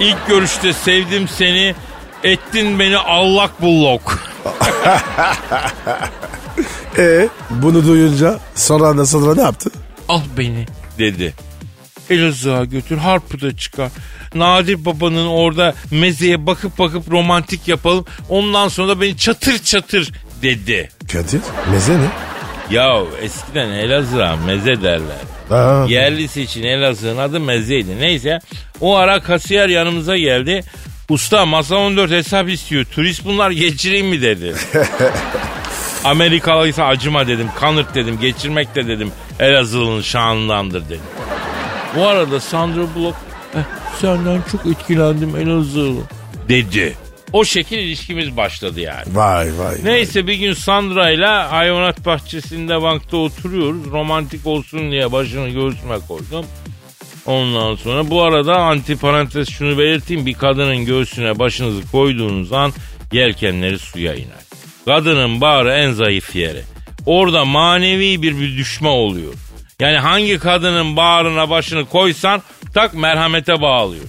İlk 0.00 0.26
görüşte 0.28 0.72
sevdim 0.72 1.28
seni. 1.28 1.74
Ettin 2.24 2.78
beni 2.78 2.96
allak 2.98 3.62
bullok. 3.62 4.18
Ee, 6.98 7.28
bunu 7.50 7.86
duyunca 7.86 8.38
sonra 8.54 8.98
da 8.98 9.06
Sandra 9.06 9.34
ne 9.34 9.42
yaptı? 9.42 9.70
Al 10.08 10.20
beni 10.38 10.66
dedi. 10.98 11.34
Elazığ'a 12.10 12.64
götür 12.64 12.98
harpı 12.98 13.40
da 13.40 13.56
çıkar. 13.56 13.90
Nadir 14.34 14.84
babanın 14.84 15.26
orada 15.26 15.74
mezeye 15.90 16.46
bakıp 16.46 16.78
bakıp 16.78 17.10
romantik 17.10 17.68
yapalım. 17.68 18.04
Ondan 18.28 18.68
sonra 18.68 18.88
da 18.88 19.00
beni 19.00 19.16
çatır 19.16 19.58
çatır 19.58 20.12
dedi. 20.42 20.90
Kadir 21.12 21.40
meze 21.72 21.98
ne? 21.98 22.08
Ya 22.76 23.02
eskiden 23.22 23.70
Elazığ'a 23.70 24.36
meze 24.36 24.82
derler. 24.82 25.16
Ha. 25.48 25.86
Yerlisi 25.88 26.42
için 26.42 26.62
Elazığ'ın 26.62 27.16
adı 27.18 27.40
mezeydi. 27.40 28.00
Neyse 28.00 28.38
o 28.80 28.96
ara 28.96 29.22
kasiyer 29.22 29.68
yanımıza 29.68 30.16
geldi. 30.16 30.64
Usta 31.08 31.46
masa 31.46 31.76
14 31.76 32.10
hesap 32.10 32.48
istiyor. 32.48 32.84
Turist 32.84 33.24
bunlar 33.24 33.50
geçireyim 33.50 34.06
mi 34.06 34.22
dedi. 34.22 34.54
Amerikalıysa 36.04 36.84
acıma 36.84 37.26
dedim. 37.26 37.48
Kanırt 37.60 37.94
dedim. 37.94 38.18
Geçirmek 38.20 38.74
de 38.74 38.86
dedim. 38.88 39.12
Elazığ'ın 39.40 40.00
şanındandır 40.00 40.84
dedim. 40.84 41.00
Bu 41.96 42.06
arada 42.06 42.40
Sandra 42.40 42.94
Bullock 42.94 43.16
"Eh, 43.54 43.58
senden 44.00 44.42
çok 44.52 44.66
etkilendim 44.66 45.36
Elazığ 45.36 45.92
dedi. 46.48 46.96
O 47.32 47.44
şekil 47.44 47.78
ilişkimiz 47.78 48.36
başladı 48.36 48.80
yani. 48.80 49.04
Vay 49.12 49.58
vay. 49.58 49.76
Neyse 49.84 50.26
bir 50.26 50.34
gün 50.34 50.52
Sandra 50.52 51.10
ile 51.10 51.26
hayvanat 51.26 52.06
bahçesinde 52.06 52.82
bankta 52.82 53.16
oturuyoruz. 53.16 53.90
Romantik 53.90 54.46
olsun 54.46 54.90
diye 54.90 55.12
başını 55.12 55.48
göğsüme 55.48 55.96
koydum. 56.08 56.46
Ondan 57.26 57.74
sonra 57.74 58.10
bu 58.10 58.22
arada 58.22 58.56
antiparantez 58.56 59.48
şunu 59.50 59.78
belirteyim. 59.78 60.26
Bir 60.26 60.34
kadının 60.34 60.84
göğsüne 60.84 61.38
başınızı 61.38 61.90
koyduğunuz 61.92 62.52
an 62.52 62.72
yelkenleri 63.12 63.78
suya 63.78 64.14
iner. 64.14 64.49
Kadının 64.84 65.40
bağrı 65.40 65.72
en 65.72 65.92
zayıf 65.92 66.36
yeri. 66.36 66.62
Orada 67.06 67.44
manevi 67.44 68.22
bir, 68.22 68.56
düşme 68.58 68.88
oluyor. 68.88 69.32
Yani 69.80 69.98
hangi 69.98 70.38
kadının 70.38 70.96
bağrına 70.96 71.50
başını 71.50 71.86
koysan 71.86 72.42
tak 72.74 72.94
merhamete 72.94 73.62
bağlıyor. 73.62 74.04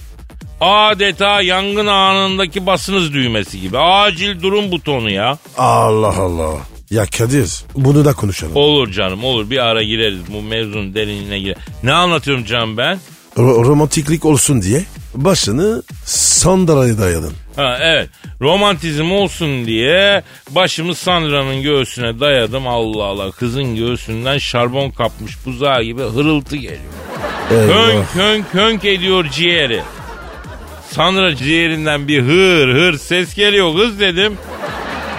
Adeta 0.60 1.42
yangın 1.42 1.86
anındaki 1.86 2.66
basınız 2.66 3.12
düğmesi 3.12 3.60
gibi. 3.60 3.78
Acil 3.78 4.42
durum 4.42 4.72
butonu 4.72 5.10
ya. 5.10 5.38
Allah 5.58 6.16
Allah. 6.18 6.52
Ya 6.90 7.06
Kadir 7.06 7.64
bunu 7.74 8.04
da 8.04 8.12
konuşalım. 8.12 8.56
Olur 8.56 8.92
canım 8.92 9.24
olur 9.24 9.50
bir 9.50 9.58
ara 9.58 9.82
gireriz 9.82 10.20
bu 10.32 10.42
mevzunun 10.42 10.94
derinliğine 10.94 11.38
girer. 11.38 11.56
Ne 11.82 11.92
anlatıyorum 11.92 12.44
canım 12.44 12.76
ben? 12.76 12.98
Ro- 13.36 13.64
romantiklik 13.66 14.24
olsun 14.24 14.62
diye 14.62 14.84
başını 15.14 15.82
Sandra'ya 16.04 16.98
dayadın. 16.98 17.32
Ha 17.56 17.78
evet 17.80 18.08
romantizm 18.40 19.12
olsun 19.12 19.66
diye 19.66 20.22
başımı 20.50 20.94
Sandra'nın 20.94 21.62
göğsüne 21.62 22.20
dayadım 22.20 22.66
Allah 22.66 23.04
Allah 23.04 23.30
kızın 23.30 23.76
göğsünden 23.76 24.38
şarbon 24.38 24.90
kapmış 24.90 25.46
buzağı 25.46 25.82
gibi 25.82 26.02
hırıltı 26.02 26.56
geliyor. 26.56 26.80
Eyvah. 27.50 28.16
hönk 28.16 28.44
hönk 28.54 28.84
ediyor 28.84 29.28
ciğeri. 29.30 29.82
Sandra 30.90 31.36
ciğerinden 31.36 32.08
bir 32.08 32.22
hır 32.22 32.68
hır 32.68 32.98
ses 32.98 33.34
geliyor 33.34 33.76
kız 33.76 34.00
dedim. 34.00 34.36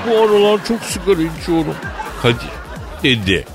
Bu 0.07 0.17
aralar 0.17 0.65
çok 0.67 0.81
sigara 0.83 1.21
içiyorum. 1.39 1.75
Kadir 2.21 2.37
dedi. 3.03 3.45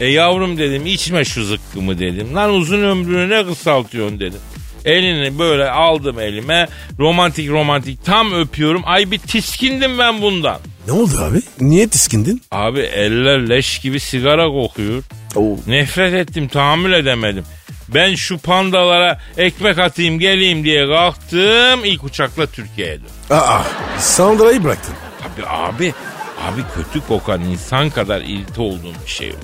E 0.00 0.06
yavrum 0.06 0.58
dedim 0.58 0.86
içme 0.86 1.24
şu 1.24 1.44
zıkkımı 1.44 1.98
dedim. 1.98 2.34
Lan 2.34 2.50
uzun 2.50 2.82
ömrünü 2.82 3.30
ne 3.30 3.46
kısaltıyorsun 3.46 4.20
dedim. 4.20 4.40
Elini 4.84 5.38
böyle 5.38 5.70
aldım 5.70 6.18
elime 6.20 6.68
romantik 6.98 7.50
romantik 7.50 8.04
tam 8.04 8.32
öpüyorum. 8.32 8.82
Ay 8.84 9.10
bir 9.10 9.18
tiskindim 9.18 9.98
ben 9.98 10.22
bundan. 10.22 10.58
Ne 10.86 10.92
oldu 10.92 11.18
abi? 11.18 11.40
Niye 11.60 11.88
tiskindin? 11.88 12.42
Abi 12.50 12.80
eller 12.80 13.48
leş 13.48 13.78
gibi 13.78 14.00
sigara 14.00 14.46
kokuyor. 14.46 15.02
Oo. 15.36 15.56
Nefret 15.66 16.14
ettim 16.14 16.48
tahammül 16.48 16.92
edemedim. 16.92 17.44
Ben 17.88 18.14
şu 18.14 18.38
pandalara 18.38 19.20
ekmek 19.38 19.78
atayım 19.78 20.18
geleyim 20.18 20.64
diye 20.64 20.86
kalktım 20.86 21.84
ilk 21.84 22.04
uçakla 22.04 22.46
Türkiye'ye 22.46 22.94
döndüm. 22.94 23.10
Aa, 23.30 23.62
Sandra'yı 23.98 24.64
bıraktın. 24.64 24.94
Abi 25.22 25.46
abi 25.48 25.94
abi 26.42 26.60
kötü 26.76 27.06
kokan 27.06 27.40
insan 27.44 27.90
kadar 27.90 28.20
ilti 28.20 28.60
olduğum 28.60 28.94
bir 29.06 29.10
şey 29.10 29.28
yok. 29.28 29.40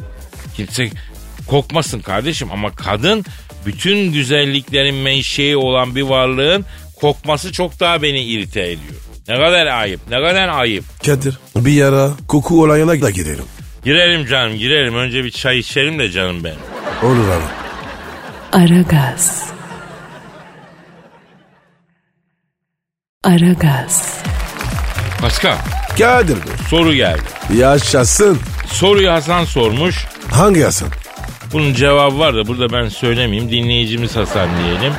Kimse 0.57 0.91
kokmasın 1.49 2.01
kardeşim 2.01 2.49
ama 2.53 2.75
kadın 2.75 3.25
bütün 3.67 4.13
güzelliklerin 4.13 4.95
menşei 4.95 5.57
olan 5.57 5.95
bir 5.97 6.03
varlığın 6.03 6.65
kokması 7.01 7.53
çok 7.53 7.81
daha 7.81 8.03
beni 8.03 8.21
irite 8.23 8.61
ediyor. 8.63 9.01
Ne 9.29 9.35
kadar 9.37 9.67
ayıp 9.67 10.01
ne 10.11 10.17
kadar 10.17 10.49
ayıp. 10.49 10.85
Kadir 11.07 11.39
bir 11.57 11.83
ara 11.83 12.11
koku 12.29 12.63
olayına 12.63 13.03
da 13.03 13.11
girelim. 13.11 13.45
Girelim 13.85 14.27
canım 14.27 14.59
girelim 14.59 14.95
önce 14.97 15.25
bir 15.25 15.31
çay 15.31 15.59
içelim 15.59 15.99
de 15.99 16.11
canım 16.11 16.45
benim. 16.45 16.59
Olur 17.03 17.29
abi. 17.29 17.45
Aragaz. 18.65 19.49
Aragaz. 23.25 24.19
Pascal 25.21 25.57
Kadir 25.99 26.37
Bey. 26.37 26.53
soru 26.71 26.95
geldi. 26.95 27.23
Yaşasın. 27.57 28.39
Soruyu 28.67 29.13
Hasan 29.13 29.45
sormuş. 29.45 30.07
Hangi 30.31 30.63
Hasan? 30.63 30.89
Bunun 31.53 31.75
cevabı 31.75 32.19
var 32.19 32.35
da 32.37 32.47
burada 32.47 32.73
ben 32.73 32.89
söylemeyeyim. 32.89 33.51
Dinleyicimiz 33.51 34.17
Hasan 34.17 34.49
diyelim. 34.65 34.93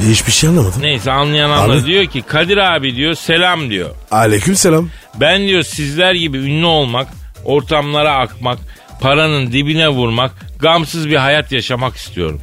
Hiçbir 0.00 0.32
şey 0.32 0.50
anlamadım. 0.50 0.82
Neyse 0.82 1.12
anlayan 1.12 1.50
anlar. 1.50 1.76
Abi. 1.76 1.86
Diyor 1.86 2.06
ki 2.06 2.22
Kadir 2.22 2.56
abi 2.56 2.96
diyor 2.96 3.14
selam 3.14 3.70
diyor. 3.70 3.90
Aleyküm 4.10 4.54
selam. 4.56 4.88
Ben 5.20 5.46
diyor 5.46 5.62
sizler 5.62 6.14
gibi 6.14 6.38
ünlü 6.38 6.66
olmak, 6.66 7.08
ortamlara 7.44 8.14
akmak, 8.18 8.58
paranın 9.00 9.52
dibine 9.52 9.88
vurmak, 9.88 10.32
gamsız 10.60 11.08
bir 11.08 11.16
hayat 11.16 11.52
yaşamak 11.52 11.96
istiyorum. 11.96 12.40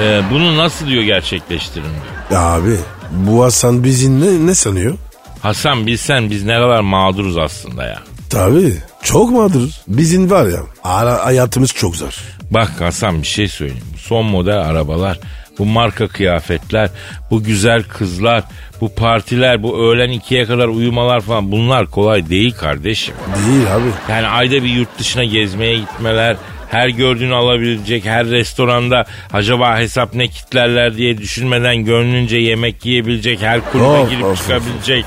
Ee, 0.00 0.22
bunu 0.30 0.56
nasıl 0.56 0.86
diyor 0.86 1.02
gerçekleştiririm 1.02 1.90
diyor. 2.30 2.42
Abi 2.42 2.76
bu 3.10 3.44
Hasan 3.44 3.84
bizi 3.84 4.20
ne, 4.20 4.46
ne 4.46 4.54
sanıyor? 4.54 4.94
Hasan 5.42 5.86
bilsen 5.86 6.30
biz 6.30 6.44
ne 6.44 6.54
kadar 6.54 6.80
mağduruz 6.80 7.38
aslında 7.38 7.84
ya. 7.84 7.98
Tabii 8.30 8.74
çok 9.02 9.30
mağdur. 9.30 9.68
Bizim 9.88 10.30
var 10.30 10.46
ya 10.46 10.60
ara, 10.84 11.24
hayatımız 11.24 11.72
çok 11.72 11.96
zor. 11.96 12.14
Bak 12.50 12.80
Hasan 12.80 13.22
bir 13.22 13.26
şey 13.26 13.48
söyleyeyim. 13.48 13.84
Son 13.98 14.26
model 14.26 14.58
arabalar, 14.58 15.18
bu 15.58 15.64
marka 15.66 16.08
kıyafetler, 16.08 16.90
bu 17.30 17.42
güzel 17.42 17.82
kızlar, 17.82 18.42
bu 18.80 18.94
partiler, 18.94 19.62
bu 19.62 19.78
öğlen 19.86 20.10
ikiye 20.10 20.44
kadar 20.44 20.68
uyumalar 20.68 21.20
falan 21.20 21.52
bunlar 21.52 21.86
kolay 21.86 22.28
değil 22.30 22.54
kardeşim. 22.54 23.14
Değil 23.48 23.74
abi. 23.74 24.12
Yani 24.12 24.26
ayda 24.26 24.54
bir 24.54 24.68
yurt 24.68 24.98
dışına 24.98 25.24
gezmeye 25.24 25.76
gitmeler, 25.78 26.36
her 26.70 26.88
gördüğünü 26.88 27.34
alabilecek, 27.34 28.04
her 28.04 28.26
restoranda 28.26 29.04
acaba 29.32 29.78
hesap 29.78 30.14
ne 30.14 30.28
kitlerler 30.28 30.96
diye 30.96 31.18
düşünmeden 31.18 31.76
gönlünce 31.84 32.36
yemek 32.36 32.86
yiyebilecek, 32.86 33.42
her 33.42 33.60
kulübe 33.72 33.86
Of, 33.86 34.10
girip 34.10 34.24
of, 34.24 34.38
çıkabilecek. 34.42 35.04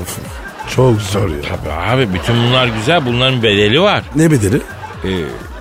Of, 0.00 0.18
Çok 0.76 1.00
zor 1.00 1.28
ya. 1.28 1.42
Tabii 1.48 1.72
abi 1.72 2.14
bütün 2.14 2.36
bunlar 2.36 2.66
güzel, 2.66 3.06
bunların 3.06 3.42
bedeli 3.42 3.80
var. 3.80 4.02
Ne 4.16 4.30
bedeli? 4.30 4.56
Ee, 5.04 5.08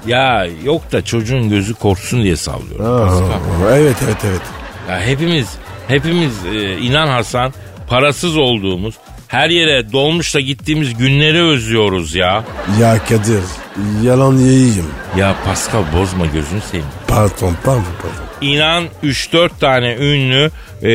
ya 0.07 0.47
yok 0.63 0.91
da 0.91 1.05
çocuğun 1.05 1.49
gözü 1.49 1.73
korksun 1.73 2.23
diye 2.23 2.35
sallıyorum. 2.35 3.07
Pascal. 3.07 3.77
evet 3.77 3.95
evet 4.05 4.17
evet. 4.25 4.41
Ya 4.89 5.01
hepimiz 5.01 5.47
hepimiz 5.87 6.45
e, 6.45 6.77
inan 6.77 7.07
Hasan 7.07 7.53
parasız 7.87 8.37
olduğumuz 8.37 8.95
her 9.27 9.49
yere 9.49 9.91
dolmuşla 9.91 10.39
gittiğimiz 10.39 10.97
günleri 10.97 11.41
özlüyoruz 11.43 12.15
ya. 12.15 12.43
Ya 12.81 12.97
Kadir 13.03 13.43
yalan 14.03 14.37
yiyeyim. 14.37 14.85
Ya 15.17 15.35
Pascal 15.45 15.83
bozma 15.95 16.25
gözünü 16.25 16.61
seveyim. 16.61 16.85
Pardon 17.07 17.55
pardon 17.63 17.83
pardon. 18.01 18.30
İnan 18.41 18.83
3-4 19.03 19.49
tane 19.59 19.95
ünlü 19.95 20.51
e, 20.83 20.87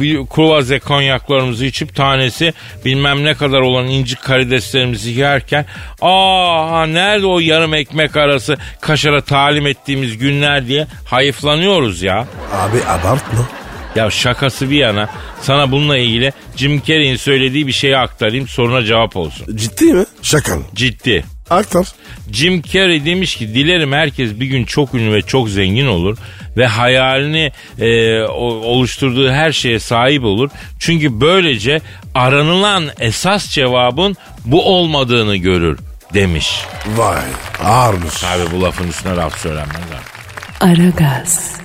bir 0.00 0.26
kruvaze 0.26 0.78
konyaklarımızı 0.78 1.64
içip 1.64 1.94
tanesi 1.94 2.52
bilmem 2.84 3.24
ne 3.24 3.34
kadar 3.34 3.60
olan 3.60 3.86
incik 3.86 4.22
karideslerimizi 4.22 5.10
yerken 5.10 5.66
aa 6.00 6.86
nerede 6.86 7.26
o 7.26 7.38
yarım 7.40 7.74
ekmek 7.74 8.16
arası 8.16 8.56
kaşara 8.80 9.20
talim 9.20 9.66
ettiğimiz 9.66 10.18
günler 10.18 10.66
diye 10.66 10.86
hayıflanıyoruz 11.04 12.02
ya. 12.02 12.26
Abi 12.52 12.78
abartma. 12.88 13.48
Ya 13.96 14.10
şakası 14.10 14.70
bir 14.70 14.76
yana 14.76 15.08
sana 15.42 15.72
bununla 15.72 15.98
ilgili 15.98 16.32
Jim 16.56 16.82
Carrey'in 16.82 17.16
söylediği 17.16 17.66
bir 17.66 17.72
şeyi 17.72 17.96
aktarayım 17.96 18.48
soruna 18.48 18.84
cevap 18.84 19.16
olsun. 19.16 19.56
Ciddi 19.56 19.84
mi? 19.84 20.04
Şaka 20.22 20.56
mı? 20.56 20.62
Ciddi. 20.74 21.24
Aktar. 21.50 21.86
Jim 22.32 22.62
Carrey 22.62 23.04
demiş 23.04 23.36
ki 23.36 23.54
dilerim 23.54 23.92
herkes 23.92 24.40
bir 24.40 24.46
gün 24.46 24.64
çok 24.64 24.94
ünlü 24.94 25.12
ve 25.12 25.22
çok 25.22 25.48
zengin 25.48 25.86
olur 25.86 26.18
ve 26.58 26.66
hayalini 26.66 27.52
e, 27.78 28.20
oluşturduğu 28.22 29.30
her 29.30 29.52
şeye 29.52 29.80
sahip 29.80 30.24
olur. 30.24 30.50
Çünkü 30.78 31.20
böylece 31.20 31.80
aranılan 32.14 32.84
esas 33.00 33.48
cevabın 33.48 34.16
bu 34.44 34.76
olmadığını 34.76 35.36
görür 35.36 35.78
demiş. 36.14 36.64
Vay 36.96 37.22
ağırmış. 37.64 38.24
Abi 38.24 38.42
bu 38.52 38.62
lafın 38.62 38.88
üstüne 38.88 39.16
laf 39.16 39.38
söylenmez 39.38 39.76
abi. 39.76 40.70
Aragaz. 40.72 41.56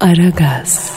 Aragaz. 0.00 0.92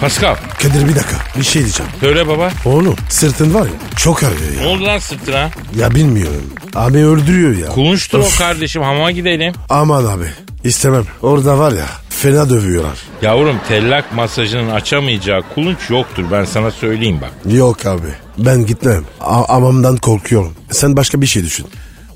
Pascal 0.00 0.36
Kadir 0.62 0.88
bir 0.88 0.94
dakika 0.96 1.16
bir 1.38 1.42
şey 1.44 1.62
diyeceğim. 1.62 1.92
söyle 2.00 2.28
baba. 2.28 2.50
Oğlum 2.64 2.96
sırtın 3.08 3.54
var 3.54 3.62
ya 3.66 3.72
çok 3.96 4.22
ağrıyor 4.22 4.56
Ne 4.56 4.62
ya. 4.62 4.68
oldu 4.68 4.84
lan 4.84 4.98
sırtına? 4.98 5.50
Ya 5.78 5.94
bilmiyorum. 5.94 6.42
Abi 6.74 6.98
öldürüyor 6.98 7.56
ya. 7.56 7.66
Kulunçtur 7.68 8.18
o 8.18 8.38
kardeşim 8.38 8.82
hamama 8.82 9.10
gidelim. 9.10 9.52
Aman 9.68 10.04
abi 10.04 10.24
istemem. 10.64 11.04
Orada 11.22 11.58
var 11.58 11.72
ya 11.72 11.86
fena 12.10 12.50
dövüyorlar. 12.50 12.98
Yavrum 13.22 13.60
tellak 13.68 14.12
masajının 14.14 14.70
açamayacağı 14.70 15.42
kulunç 15.54 15.78
yoktur 15.90 16.24
ben 16.32 16.44
sana 16.44 16.70
söyleyeyim 16.70 17.18
bak. 17.22 17.30
Yok 17.54 17.86
abi 17.86 18.08
ben 18.38 18.66
gitmem. 18.66 19.04
A- 19.20 19.44
amamdan 19.56 19.96
korkuyorum. 19.96 20.52
Sen 20.70 20.96
başka 20.96 21.20
bir 21.20 21.26
şey 21.26 21.44
düşün. 21.44 21.66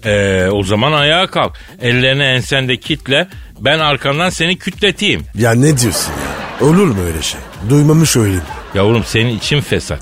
Ee, 0.05 0.47
o 0.53 0.63
zaman 0.63 0.93
ayağa 0.93 1.27
kalk. 1.27 1.53
Ellerini 1.83 2.23
ensende 2.23 2.77
kitle. 2.77 3.29
Ben 3.61 3.79
arkandan 3.79 4.31
seni 4.31 4.59
kütleteyim. 4.59 5.23
Ya 5.39 5.53
ne 5.53 5.79
diyorsun 5.79 6.13
ya? 6.13 6.24
Olur 6.61 6.87
mu 6.87 6.97
öyle 7.07 7.23
şey? 7.23 7.41
Duymamış 7.71 8.17
öyle. 8.17 8.37
Yavrum 8.75 9.05
senin 9.05 9.39
için 9.39 9.61
fesat. 9.61 9.99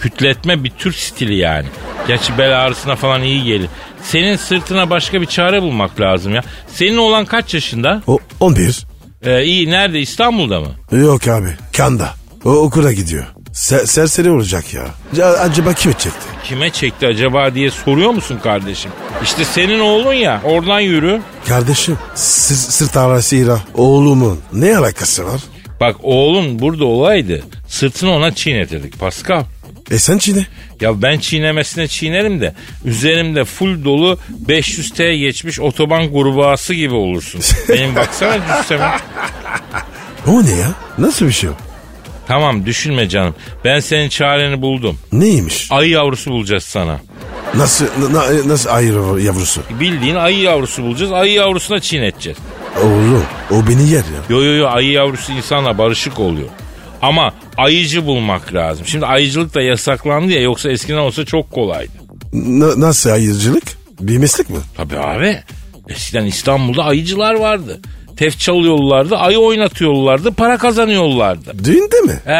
Kütletme 0.00 0.64
bir 0.64 0.70
Türk 0.70 0.94
stili 0.96 1.34
yani. 1.36 1.66
Gerçi 2.08 2.38
bel 2.38 2.60
ağrısına 2.64 2.96
falan 2.96 3.22
iyi 3.22 3.44
gelir. 3.44 3.68
Senin 4.02 4.36
sırtına 4.36 4.90
başka 4.90 5.20
bir 5.20 5.26
çare 5.26 5.62
bulmak 5.62 6.00
lazım 6.00 6.34
ya. 6.34 6.42
Senin 6.74 6.96
olan 6.96 7.24
kaç 7.24 7.54
yaşında? 7.54 8.02
O 8.06 8.18
11. 8.40 8.86
Ee, 9.22 9.44
iyi 9.44 9.70
nerede 9.70 10.00
İstanbul'da 10.00 10.60
mı? 10.60 10.68
Yok 10.92 11.28
abi. 11.28 11.56
Kanda. 11.76 12.10
O 12.44 12.50
okula 12.50 12.92
gidiyor. 12.92 13.24
Se- 13.52 13.86
serseri 13.86 14.30
olacak 14.30 14.64
ya. 14.74 14.84
Acaba 15.24 15.72
kime 15.72 15.94
çekti? 15.94 16.26
Kime 16.44 16.70
çekti 16.70 17.06
acaba 17.06 17.54
diye 17.54 17.70
soruyor 17.70 18.10
musun 18.10 18.40
kardeşim? 18.42 18.90
İşte 19.22 19.44
senin 19.44 19.80
oğlun 19.80 20.12
ya 20.12 20.40
oradan 20.44 20.80
yürü. 20.80 21.20
Kardeşim 21.48 21.98
sı- 22.14 22.56
sırt 22.56 22.96
ağrısıyla 22.96 23.60
oğlumun 23.74 24.40
ne 24.52 24.76
alakası 24.78 25.24
var? 25.26 25.40
Bak 25.80 25.96
oğlun 26.02 26.58
burada 26.58 26.84
olaydı 26.84 27.42
sırtını 27.68 28.10
ona 28.12 28.34
çiğnetirdik 28.34 29.00
Pascal. 29.00 29.44
E 29.90 29.98
sen 29.98 30.18
Çin'e. 30.18 30.46
Ya 30.80 31.02
ben 31.02 31.18
çiğnemesine 31.18 31.88
çiğnerim 31.88 32.40
de 32.40 32.54
üzerimde 32.84 33.44
full 33.44 33.84
dolu 33.84 34.18
500T 34.48 35.16
geçmiş 35.18 35.60
otoban 35.60 36.12
kurbağası 36.12 36.74
gibi 36.74 36.94
olursun. 36.94 37.40
Benim 37.68 37.96
baksana 37.96 38.38
cüsseme. 38.58 38.90
O 40.26 40.44
ne 40.44 40.50
ya? 40.50 40.68
Nasıl 40.98 41.26
bir 41.26 41.32
şey 41.32 41.50
o? 41.50 41.52
Tamam 42.28 42.66
düşünme 42.66 43.08
canım. 43.08 43.34
Ben 43.64 43.80
senin 43.80 44.08
çareni 44.08 44.62
buldum. 44.62 44.98
Neymiş? 45.12 45.66
Ayı 45.70 45.90
yavrusu 45.90 46.30
bulacağız 46.30 46.64
sana. 46.64 47.00
Nasıl 47.54 47.86
na- 48.12 48.48
nasıl 48.48 48.70
ayır 48.70 49.18
yavrusu? 49.18 49.60
Bildiğin 49.80 50.14
ayı 50.14 50.38
yavrusu 50.38 50.82
bulacağız. 50.82 51.12
Ayı 51.12 51.32
yavrusuna 51.32 51.80
çiğneteceğiz. 51.80 52.38
Oğlum 52.82 53.24
o 53.50 53.66
beni 53.68 53.82
yer 53.88 53.96
ya. 53.98 54.20
Yo 54.28 54.42
yo 54.44 54.52
yo 54.54 54.66
ayı 54.68 54.90
yavrusu 54.90 55.32
insanla 55.32 55.78
barışık 55.78 56.18
oluyor. 56.18 56.48
Ama 57.02 57.34
ayıcı 57.56 58.06
bulmak 58.06 58.54
lazım. 58.54 58.86
Şimdi 58.86 59.06
ayıcılık 59.06 59.54
da 59.54 59.62
yasaklandı 59.62 60.32
ya 60.32 60.40
yoksa 60.40 60.70
eskiden 60.70 60.98
olsa 60.98 61.24
çok 61.24 61.50
kolaydı. 61.52 61.92
Na- 62.32 62.80
nasıl 62.80 63.10
ayırcılık? 63.10 63.64
Bir 64.00 64.18
meslek 64.18 64.50
mi? 64.50 64.56
Tabii 64.76 64.98
abi. 64.98 65.38
Eskiden 65.88 66.24
İstanbul'da 66.24 66.84
ayıcılar 66.84 67.34
vardı. 67.34 67.80
Tef 68.16 68.38
çalıyorlardı, 68.38 69.16
ayı 69.16 69.38
oynatıyorlardı, 69.38 70.32
para 70.32 70.58
kazanıyorlardı. 70.58 71.64
Düğünde 71.64 72.00
mi? 72.00 72.20
Ee, 72.26 72.32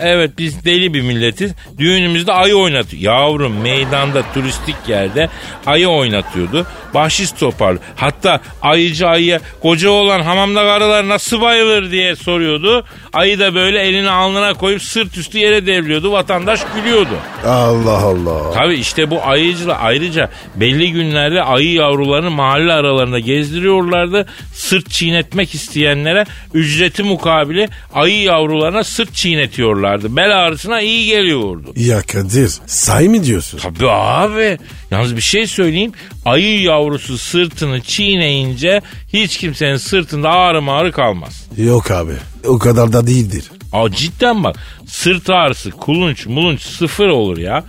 evet 0.00 0.30
biz 0.38 0.64
deli 0.64 0.94
bir 0.94 1.02
milletiz. 1.02 1.52
Düğünümüzde 1.78 2.32
ayı 2.32 2.56
oynatıyor. 2.56 3.02
Yavrum 3.02 3.60
meydanda 3.60 4.22
turistik 4.34 4.76
yerde 4.88 5.28
ayı 5.66 5.88
oynatıyordu. 5.88 6.66
Bahşiş 6.94 7.32
toparlı. 7.32 7.78
Hatta 7.96 8.40
ayıcı 8.62 9.06
ayıya 9.08 9.40
koca 9.62 9.90
olan 9.90 10.20
hamamda 10.20 10.60
karılar 10.60 11.08
nasıl 11.08 11.40
bayılır 11.40 11.90
diye 11.90 12.16
soruyordu. 12.16 12.84
Ayı 13.18 13.38
da 13.38 13.54
böyle 13.54 13.80
elini 13.80 14.10
alnına 14.10 14.54
koyup 14.54 14.82
sırt 14.82 15.18
üstü 15.18 15.38
yere 15.38 15.66
devriliyordu. 15.66 16.12
Vatandaş 16.12 16.60
gülüyordu. 16.76 17.14
Allah 17.46 17.98
Allah. 17.98 18.52
Tabii 18.54 18.74
işte 18.74 19.10
bu 19.10 19.22
ayıcılar 19.22 19.76
ayrıca 19.80 20.30
belli 20.56 20.92
günlerde 20.92 21.42
ayı 21.42 21.72
yavrularını 21.72 22.30
mahalle 22.30 22.72
aralarında 22.72 23.18
gezdiriyorlardı. 23.18 24.26
Sırt 24.54 24.90
çiğnetmek 24.90 25.54
isteyenlere 25.54 26.26
ücreti 26.54 27.02
mukabili 27.02 27.68
ayı 27.94 28.22
yavrularına 28.22 28.84
sırt 28.84 29.14
çiğnetiyorlardı. 29.14 30.16
Bel 30.16 30.38
ağrısına 30.38 30.80
iyi 30.80 31.06
geliyordu. 31.06 31.72
Ya 31.76 32.02
Kadir 32.02 32.50
say 32.66 33.08
mı 33.08 33.24
diyorsun? 33.24 33.58
Tabii 33.58 33.90
abi. 33.90 34.58
Yalnız 34.90 35.16
bir 35.16 35.20
şey 35.20 35.46
söyleyeyim. 35.46 35.92
Ayı 36.24 36.60
yavrusu 36.62 37.18
sırtını 37.18 37.80
çiğneyince 37.80 38.80
hiç 39.12 39.36
kimsenin 39.36 39.76
sırtında 39.76 40.30
ağrı 40.30 40.62
mağrı 40.62 40.92
kalmaz. 40.92 41.46
Yok 41.56 41.90
abi 41.90 42.12
o 42.46 42.58
kadar 42.58 42.92
da 42.92 43.06
değildir. 43.06 43.44
Aa, 43.72 43.90
cidden 43.90 44.44
bak 44.44 44.56
sırt 44.86 45.30
ağrısı 45.30 45.70
kulunç 45.70 46.26
mulunç 46.26 46.62
sıfır 46.62 47.06
olur 47.08 47.38
ya. 47.38 47.64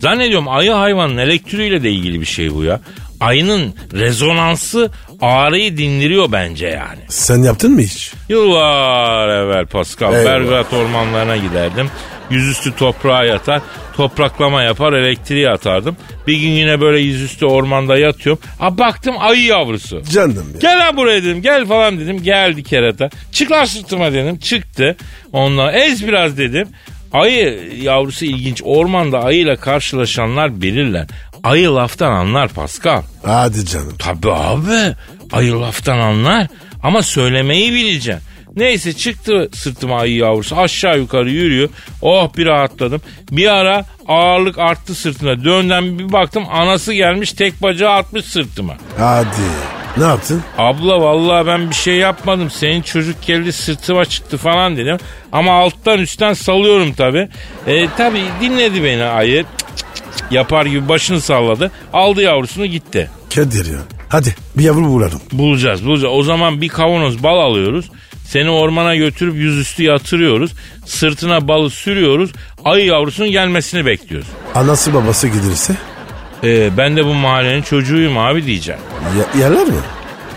Zannediyorum 0.00 0.48
ayı 0.48 0.70
hayvanın 0.70 1.16
elektriğiyle 1.16 1.82
de 1.82 1.90
ilgili 1.90 2.20
bir 2.20 2.26
şey 2.26 2.54
bu 2.54 2.64
ya. 2.64 2.80
Ayının 3.20 3.74
rezonansı 3.92 4.90
ağrıyı 5.20 5.76
dindiriyor 5.76 6.32
bence 6.32 6.66
yani. 6.66 7.00
Sen 7.08 7.42
yaptın 7.42 7.72
mı 7.72 7.80
hiç? 7.80 8.12
Yıllar 8.28 9.28
evvel 9.28 9.66
Pascal 9.66 10.14
Eyvah. 10.14 10.24
Belgrad 10.24 10.72
ormanlarına 10.72 11.36
giderdim. 11.36 11.90
Yüzüstü 12.30 12.76
toprağa 12.76 13.24
yatar, 13.24 13.62
topraklama 13.96 14.62
yapar, 14.62 14.92
elektriği 14.92 15.50
atardım. 15.50 15.96
Bir 16.26 16.36
gün 16.40 16.48
yine 16.48 16.80
böyle 16.80 17.00
yüzüstü 17.00 17.46
ormanda 17.46 17.98
yatıyorum. 17.98 18.42
Ha 18.58 18.78
baktım 18.78 19.14
ayı 19.18 19.42
yavrusu. 19.44 20.02
Canım 20.12 20.46
ya. 20.54 20.58
Gel 20.60 20.78
lan 20.78 20.96
buraya 20.96 21.22
dedim 21.22 21.42
gel 21.42 21.66
falan 21.66 22.00
dedim 22.00 22.22
geldi 22.22 22.62
kerata. 22.62 23.10
Çık 23.32 23.50
lan 23.50 23.64
sırtıma 23.64 24.12
dedim 24.12 24.38
çıktı. 24.38 24.96
Ondan 25.32 25.74
ez 25.74 26.06
biraz 26.06 26.38
dedim. 26.38 26.68
Ayı 27.12 27.60
yavrusu 27.82 28.24
ilginç 28.24 28.62
ormanda 28.64 29.22
ayıyla 29.22 29.56
karşılaşanlar 29.56 30.60
bilirler. 30.62 31.06
Ayı 31.44 31.74
laftan 31.74 32.12
anlar 32.12 32.48
Pascal. 32.48 33.02
Hadi 33.24 33.66
canım. 33.66 33.94
Tabii 33.98 34.32
abi 34.32 34.94
ayı 35.32 35.60
laftan 35.60 35.98
anlar 35.98 36.46
ama 36.82 37.02
söylemeyi 37.02 37.72
bileceksin. 37.72 38.22
Neyse 38.56 38.92
çıktı 38.92 39.48
sırtıma 39.52 40.00
ayı 40.00 40.16
yavrusu 40.16 40.56
aşağı 40.56 40.98
yukarı 40.98 41.30
yürüyor. 41.30 41.68
Oh 42.02 42.36
bir 42.36 42.46
rahatladım. 42.46 43.02
Bir 43.30 43.48
ara 43.48 43.84
ağırlık 44.08 44.58
arttı 44.58 44.94
sırtına. 44.94 45.44
Döndüm 45.44 45.98
bir 45.98 46.12
baktım 46.12 46.44
anası 46.52 46.92
gelmiş 46.92 47.32
tek 47.32 47.62
bacağı 47.62 47.92
atmış 47.92 48.24
sırtıma. 48.24 48.74
Hadi. 48.98 49.28
Ne 49.96 50.04
yaptın? 50.04 50.42
Abla 50.58 51.00
vallahi 51.00 51.46
ben 51.46 51.70
bir 51.70 51.74
şey 51.74 51.96
yapmadım. 51.96 52.50
Senin 52.50 52.82
çocuk 52.82 53.22
geldi 53.22 53.52
sırtıma 53.52 54.04
çıktı 54.04 54.36
falan 54.38 54.76
dedim. 54.76 54.96
Ama 55.32 55.52
alttan 55.52 55.98
üstten 55.98 56.32
salıyorum 56.32 56.92
tabi. 56.92 57.28
E, 57.66 57.88
tabi 57.96 58.20
dinledi 58.40 58.84
beni 58.84 59.04
ayı. 59.04 59.44
Cık 59.58 59.76
cık 59.76 59.83
yapar 60.30 60.66
gibi 60.66 60.88
başını 60.88 61.20
salladı. 61.20 61.70
Aldı 61.92 62.22
yavrusunu 62.22 62.66
gitti. 62.66 63.10
Kadir 63.34 63.66
ya. 63.72 63.78
Hadi 64.08 64.34
bir 64.58 64.64
yavru 64.64 64.84
bulalım. 64.84 65.20
Bulacağız 65.32 65.86
bulacağız. 65.86 66.14
O 66.16 66.22
zaman 66.22 66.60
bir 66.60 66.68
kavanoz 66.68 67.22
bal 67.22 67.38
alıyoruz. 67.38 67.90
Seni 68.28 68.50
ormana 68.50 68.96
götürüp 68.96 69.34
yüzüstü 69.36 69.82
yatırıyoruz. 69.82 70.52
Sırtına 70.86 71.48
balı 71.48 71.70
sürüyoruz. 71.70 72.30
Ayı 72.64 72.86
yavrusunun 72.86 73.30
gelmesini 73.30 73.86
bekliyoruz. 73.86 74.28
Anası 74.54 74.94
babası 74.94 75.28
gelirse 75.28 75.76
E, 76.44 76.76
ben 76.76 76.96
de 76.96 77.04
bu 77.06 77.14
mahallenin 77.14 77.62
çocuğuyum 77.62 78.18
abi 78.18 78.46
diyeceğim. 78.46 78.80
ya- 79.18 79.40
yerler 79.40 79.66
mi? 79.66 79.72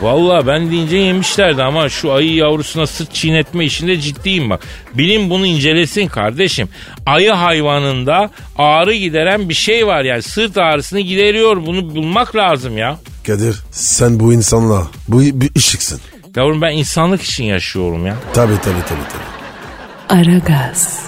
Vallahi 0.02 0.48
ben 0.48 0.72
deyince 0.72 0.98
yemişlerdi 0.98 1.64
ama 1.64 1.90
şu 1.90 2.14
ayı 2.14 2.34
yavrusuna 2.34 2.88
sırt 2.88 3.14
çiğnetme 3.14 3.66
işinde 3.66 4.00
ciddiyim 4.00 4.50
bak. 4.50 4.64
Bilim 4.94 5.30
bunu 5.30 5.46
incelesin 5.46 6.08
kardeşim. 6.08 6.70
Ayı 7.06 7.32
hayvanında 7.32 8.30
ağrı 8.58 8.94
gideren 8.94 9.50
bir 9.50 9.54
şey 9.54 9.88
var 9.88 10.04
yani 10.04 10.22
sırt 10.22 10.58
ağrısını 10.58 11.00
gideriyor 11.00 11.66
bunu 11.66 11.96
bulmak 11.96 12.36
lazım 12.36 12.78
ya. 12.78 13.00
Kadir 13.28 13.56
sen 13.72 14.20
bu 14.20 14.34
insanla 14.34 14.88
bu 15.08 15.22
bir 15.22 15.52
ışıksın. 15.58 16.02
Yavrum 16.36 16.62
ben 16.62 16.72
insanlık 16.72 17.22
için 17.22 17.44
yaşıyorum 17.44 18.06
ya. 18.06 18.16
Tabii 18.34 18.56
tabii 18.62 18.86
tabii. 18.90 19.00
tabii. 19.10 20.22
Aragaz. 20.22 21.00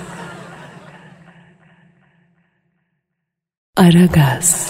Aragaz. 3.78 4.70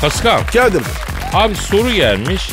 Pascal 0.00 0.40
Kadir 0.52 0.82
abi 1.32 1.54
soru 1.54 1.90
gelmiş. 1.90 2.50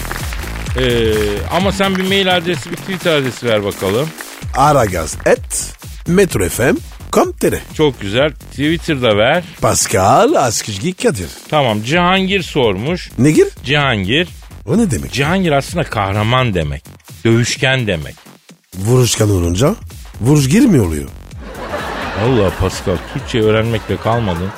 Ee, 0.78 1.14
ama 1.52 1.72
sen 1.72 1.96
bir 1.96 2.04
mail 2.08 2.36
adresi 2.38 2.72
bir 2.72 2.76
Twitter 2.76 3.16
adresi 3.16 3.46
ver 3.48 3.64
bakalım. 3.64 4.10
Aragaz 4.58 5.18
et 5.26 5.74
Metro 6.08 6.50
FM 6.50 6.76
com.tr 7.14 7.54
Çok 7.78 8.02
güzel. 8.02 8.32
Twitter'da 8.32 9.18
ver. 9.18 9.44
Pascal 9.62 10.34
Askizgi 10.34 10.94
Kadir. 10.94 11.30
Tamam 11.50 11.84
Cihangir 11.84 12.42
sormuş. 12.44 13.12
Ne 13.18 13.32
gir? 13.32 13.48
Cihangir. 13.64 14.28
O 14.66 14.78
ne 14.78 14.92
demek? 14.92 15.12
Cihangir 15.12 15.52
aslında 15.52 15.84
kahraman 15.84 16.54
demek. 16.54 16.84
Dövüşken 17.26 17.88
demek. 17.88 18.16
Vuruşkan 18.78 19.30
olunca 19.30 19.76
vuruş 20.22 20.50
girmiyor 20.50 20.86
oluyor. 20.86 21.10
Allah 22.26 22.52
Pascal 22.60 22.98
Türkçe 23.14 23.42
öğrenmekle 23.42 23.98
kalmadın. 23.98 24.50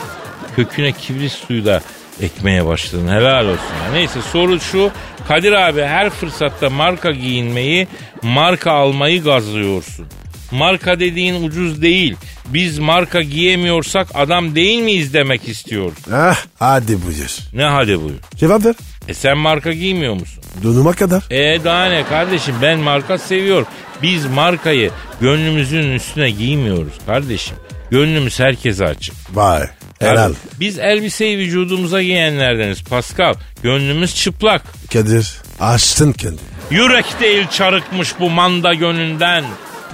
Köküne 0.55 0.91
kibrit 0.91 1.31
suyu 1.31 1.65
da 1.65 1.81
ekmeye 2.21 2.65
başladın. 2.65 3.07
Helal 3.07 3.45
olsun. 3.45 3.75
Ya. 3.85 3.91
Neyse 3.93 4.19
soru 4.31 4.59
şu. 4.59 4.91
Kadir 5.27 5.51
abi 5.51 5.81
her 5.81 6.09
fırsatta 6.09 6.69
marka 6.69 7.11
giyinmeyi, 7.11 7.87
marka 8.21 8.71
almayı 8.71 9.23
gazlıyorsun. 9.23 10.05
Marka 10.51 10.99
dediğin 10.99 11.43
ucuz 11.43 11.81
değil. 11.81 12.15
Biz 12.45 12.79
marka 12.79 13.21
giyemiyorsak 13.21 14.07
adam 14.13 14.55
değil 14.55 14.81
miyiz 14.81 15.13
demek 15.13 15.47
istiyoruz. 15.49 15.97
Ah 16.13 16.45
hadi 16.59 17.01
buyur. 17.05 17.37
Ne 17.53 17.63
hadi 17.63 18.01
buyur. 18.01 18.19
Cevap 18.35 18.65
ver. 18.65 18.75
E 19.07 19.13
sen 19.13 19.37
marka 19.37 19.73
giymiyor 19.73 20.13
musun? 20.13 20.43
Donuma 20.63 20.93
kadar. 20.93 21.23
E 21.29 21.63
daha 21.63 21.85
ne 21.85 22.03
kardeşim 22.03 22.55
ben 22.61 22.79
marka 22.79 23.17
seviyorum. 23.17 23.67
Biz 24.01 24.25
markayı 24.25 24.91
gönlümüzün 25.21 25.91
üstüne 25.91 26.29
giymiyoruz 26.31 26.93
kardeşim. 27.05 27.57
Gönlümüz 27.91 28.39
herkese 28.39 28.85
açık. 28.85 29.15
Vay. 29.33 29.67
Helal. 30.01 30.27
Tabii. 30.33 30.59
Biz 30.59 30.79
elbiseyi 30.79 31.37
vücudumuza 31.37 32.01
giyenlerdeniz 32.01 32.83
Pascal. 32.83 33.33
Gönlümüz 33.63 34.15
çıplak. 34.15 34.63
Kadir 34.93 35.33
açtın 35.59 36.11
kendini. 36.11 36.39
Yürek 36.71 37.05
değil 37.19 37.47
çarıkmış 37.47 38.19
bu 38.19 38.29
manda 38.29 38.73
gönlünden 38.73 39.43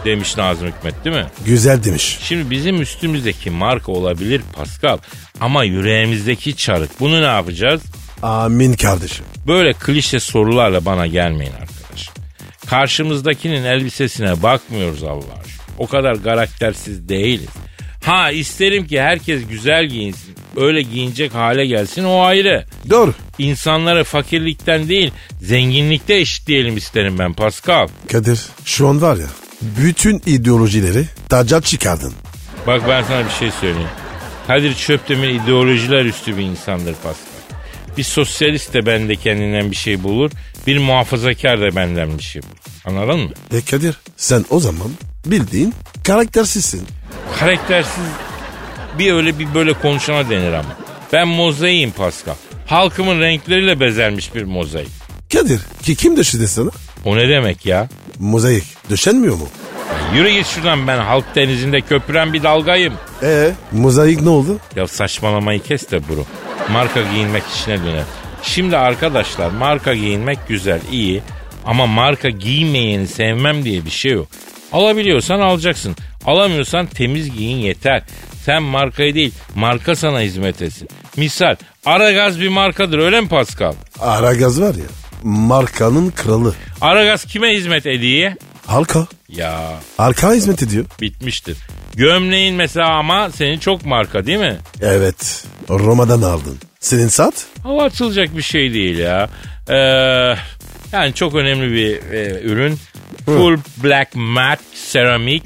demiş 0.05 0.37
Nazım 0.37 0.67
Hikmet 0.67 1.05
değil 1.05 1.15
mi? 1.15 1.25
Güzel 1.45 1.83
demiş. 1.83 2.17
Şimdi 2.21 2.51
bizim 2.51 2.81
üstümüzdeki 2.81 3.49
marka 3.49 3.91
olabilir 3.91 4.41
Pascal 4.53 4.97
ama 5.41 5.63
yüreğimizdeki 5.63 6.55
çarık. 6.55 6.99
Bunu 6.99 7.21
ne 7.21 7.25
yapacağız? 7.25 7.81
Amin 8.23 8.73
kardeşim. 8.73 9.25
Böyle 9.47 9.73
klişe 9.73 10.19
sorularla 10.19 10.85
bana 10.85 11.07
gelmeyin 11.07 11.53
arkadaşım. 11.53 12.13
Karşımızdakinin 12.69 13.63
elbisesine 13.63 14.43
bakmıyoruz 14.43 15.03
Allah 15.03 15.15
aşkına. 15.17 15.65
O 15.77 15.87
kadar 15.87 16.23
karaktersiz 16.23 17.09
değiliz. 17.09 17.49
Ha 18.07 18.31
isterim 18.31 18.87
ki 18.87 19.01
herkes 19.01 19.41
güzel 19.49 19.85
giyinsin. 19.85 20.35
Öyle 20.55 20.81
giyinecek 20.81 21.35
hale 21.35 21.65
gelsin 21.65 22.03
o 22.03 22.21
ayrı. 22.21 22.65
Doğru. 22.89 23.13
İnsanları 23.37 24.03
fakirlikten 24.03 24.89
değil 24.89 25.11
zenginlikte 25.41 26.15
eşitleyelim 26.15 26.77
isterim 26.77 27.19
ben 27.19 27.33
Pascal. 27.33 27.87
Kadir 28.11 28.39
şu 28.65 28.87
an 28.87 29.01
var 29.01 29.17
ya 29.17 29.27
bütün 29.61 30.21
ideolojileri 30.25 31.05
taca 31.29 31.61
çıkardın. 31.61 32.13
Bak 32.67 32.81
ben 32.89 33.03
sana 33.03 33.25
bir 33.25 33.31
şey 33.31 33.51
söyleyeyim. 33.51 33.89
Kadir 34.47 34.75
Çöptemir 34.75 35.29
ideolojiler 35.29 36.05
üstü 36.05 36.37
bir 36.37 36.43
insandır 36.43 36.93
Pascal. 36.93 37.57
Bir 37.97 38.03
sosyalist 38.03 38.73
de 38.73 38.85
bende 38.85 39.15
kendinden 39.15 39.71
bir 39.71 39.75
şey 39.75 40.03
bulur. 40.03 40.31
Bir 40.67 40.77
muhafazakar 40.77 41.61
da 41.61 41.75
benden 41.75 42.17
bir 42.17 42.23
şey 42.23 42.41
bulur. 42.41 42.57
Anladın 42.85 43.19
mı? 43.19 43.31
E 43.53 43.61
Kadir 43.61 43.97
sen 44.17 44.45
o 44.49 44.59
zaman 44.59 44.91
bildiğin 45.25 45.73
karaktersizsin. 46.03 46.87
Karaktersiz 47.39 48.03
bir 48.99 49.13
öyle 49.13 49.39
bir 49.39 49.53
böyle 49.53 49.73
konuşana 49.73 50.29
denir 50.29 50.53
ama. 50.53 50.69
Ben 51.13 51.27
mozaiğim 51.27 51.91
Pascal. 51.91 52.35
Halkımın 52.65 53.21
renkleriyle 53.21 53.79
bezenmiş 53.79 54.35
bir 54.35 54.43
mozaik. 54.43 54.89
Kadir 55.33 55.59
ki 55.83 55.95
kim 55.95 56.17
döşedi 56.17 56.47
sana? 56.47 56.69
O 57.05 57.17
ne 57.17 57.29
demek 57.29 57.65
ya? 57.65 57.87
Mozaik 58.19 58.63
döşenmiyor 58.89 59.35
mu? 59.35 59.47
Ya 60.13 60.17
Yürü 60.17 60.29
git 60.29 60.47
şuradan 60.47 60.87
ben 60.87 60.97
halk 60.97 61.35
denizinde 61.35 61.81
köpüren 61.81 62.33
bir 62.33 62.43
dalgayım. 62.43 62.93
E 63.23 63.51
mozaik 63.71 64.21
ne 64.21 64.29
oldu? 64.29 64.59
Ya 64.75 64.87
saçmalamayı 64.87 65.63
kes 65.63 65.91
de 65.91 65.99
bro. 65.99 66.25
Marka 66.71 67.01
giyinmek 67.01 67.43
işine 67.55 67.83
döner. 67.83 68.03
Şimdi 68.43 68.77
arkadaşlar 68.77 69.51
marka 69.51 69.95
giyinmek 69.95 70.47
güzel, 70.47 70.79
iyi. 70.91 71.21
Ama 71.65 71.85
marka 71.87 72.29
giymeyeni 72.29 73.07
sevmem 73.07 73.63
diye 73.63 73.85
bir 73.85 73.89
şey 73.89 74.11
yok. 74.11 74.27
Alabiliyorsan 74.73 75.39
alacaksın. 75.39 75.95
Alamıyorsan 76.25 76.85
temiz 76.85 77.35
giyin 77.37 77.57
yeter. 77.57 78.03
Sen 78.45 78.63
markayı 78.63 79.15
değil, 79.15 79.33
marka 79.55 79.95
sana 79.95 80.21
hizmet 80.21 80.61
etsin. 80.61 80.87
Misal, 81.17 81.55
Aragaz 81.85 82.39
bir 82.41 82.47
markadır 82.49 82.99
öyle 82.99 83.21
mi 83.21 83.27
Pascal? 83.29 83.73
Aragaz 83.99 84.61
var 84.61 84.75
ya 84.75 84.83
markanın 85.23 86.09
kralı. 86.11 86.53
Aragaz 86.81 87.25
kime 87.25 87.53
hizmet 87.55 87.85
ediyor? 87.85 88.31
Halka. 88.65 89.07
Ya 89.29 89.79
Halka 89.97 90.33
hizmet 90.33 90.63
ediyor. 90.63 90.85
bitmiştir. 91.01 91.57
Gömleğin 91.95 92.55
mesela 92.55 92.89
ama 92.89 93.29
senin 93.31 93.59
çok 93.59 93.85
marka 93.85 94.25
değil 94.25 94.39
mi? 94.39 94.57
Evet. 94.81 95.45
Roma'dan 95.69 96.21
aldın. 96.21 96.57
Senin 96.79 97.07
sat? 97.07 97.45
Hava 97.63 97.83
açılacak 97.83 98.37
bir 98.37 98.41
şey 98.41 98.73
değil 98.73 98.97
ya. 98.97 99.29
Ee, 99.69 100.35
yani 101.03 101.13
çok 101.13 101.35
önemli 101.35 101.71
bir 101.71 102.11
e, 102.13 102.41
ürün. 102.41 102.79
Full 103.25 103.57
black 103.83 104.15
matte 104.15 104.63
seramik. 104.73 105.43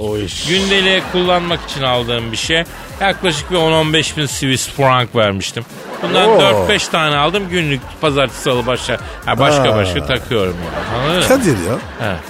Gündeliğe 0.50 1.02
kullanmak 1.12 1.60
için 1.70 1.82
aldığım 1.82 2.32
bir 2.32 2.38
şey. 2.38 2.64
Yaklaşık 3.02 3.52
bir 3.52 3.56
10-15 3.56 4.18
bin 4.18 4.26
Swiss 4.26 4.70
frank 4.70 5.16
vermiştim. 5.16 5.66
Bundan 6.04 6.30
Oo. 6.30 6.68
4-5 6.70 6.92
tane 6.92 7.16
aldım 7.16 7.44
günlük 7.50 7.82
pazartesi 8.02 8.42
salı 8.42 8.66
başa. 8.66 8.98
Ha, 9.26 9.40
başka 9.40 9.72
Ha. 9.72 9.76
başka 9.78 10.06
takıyorum 10.06 10.56
ya. 10.66 11.00
Anladın 11.00 11.22
mı? 11.22 11.28
Kadir 11.28 11.58
ya. 11.68 11.78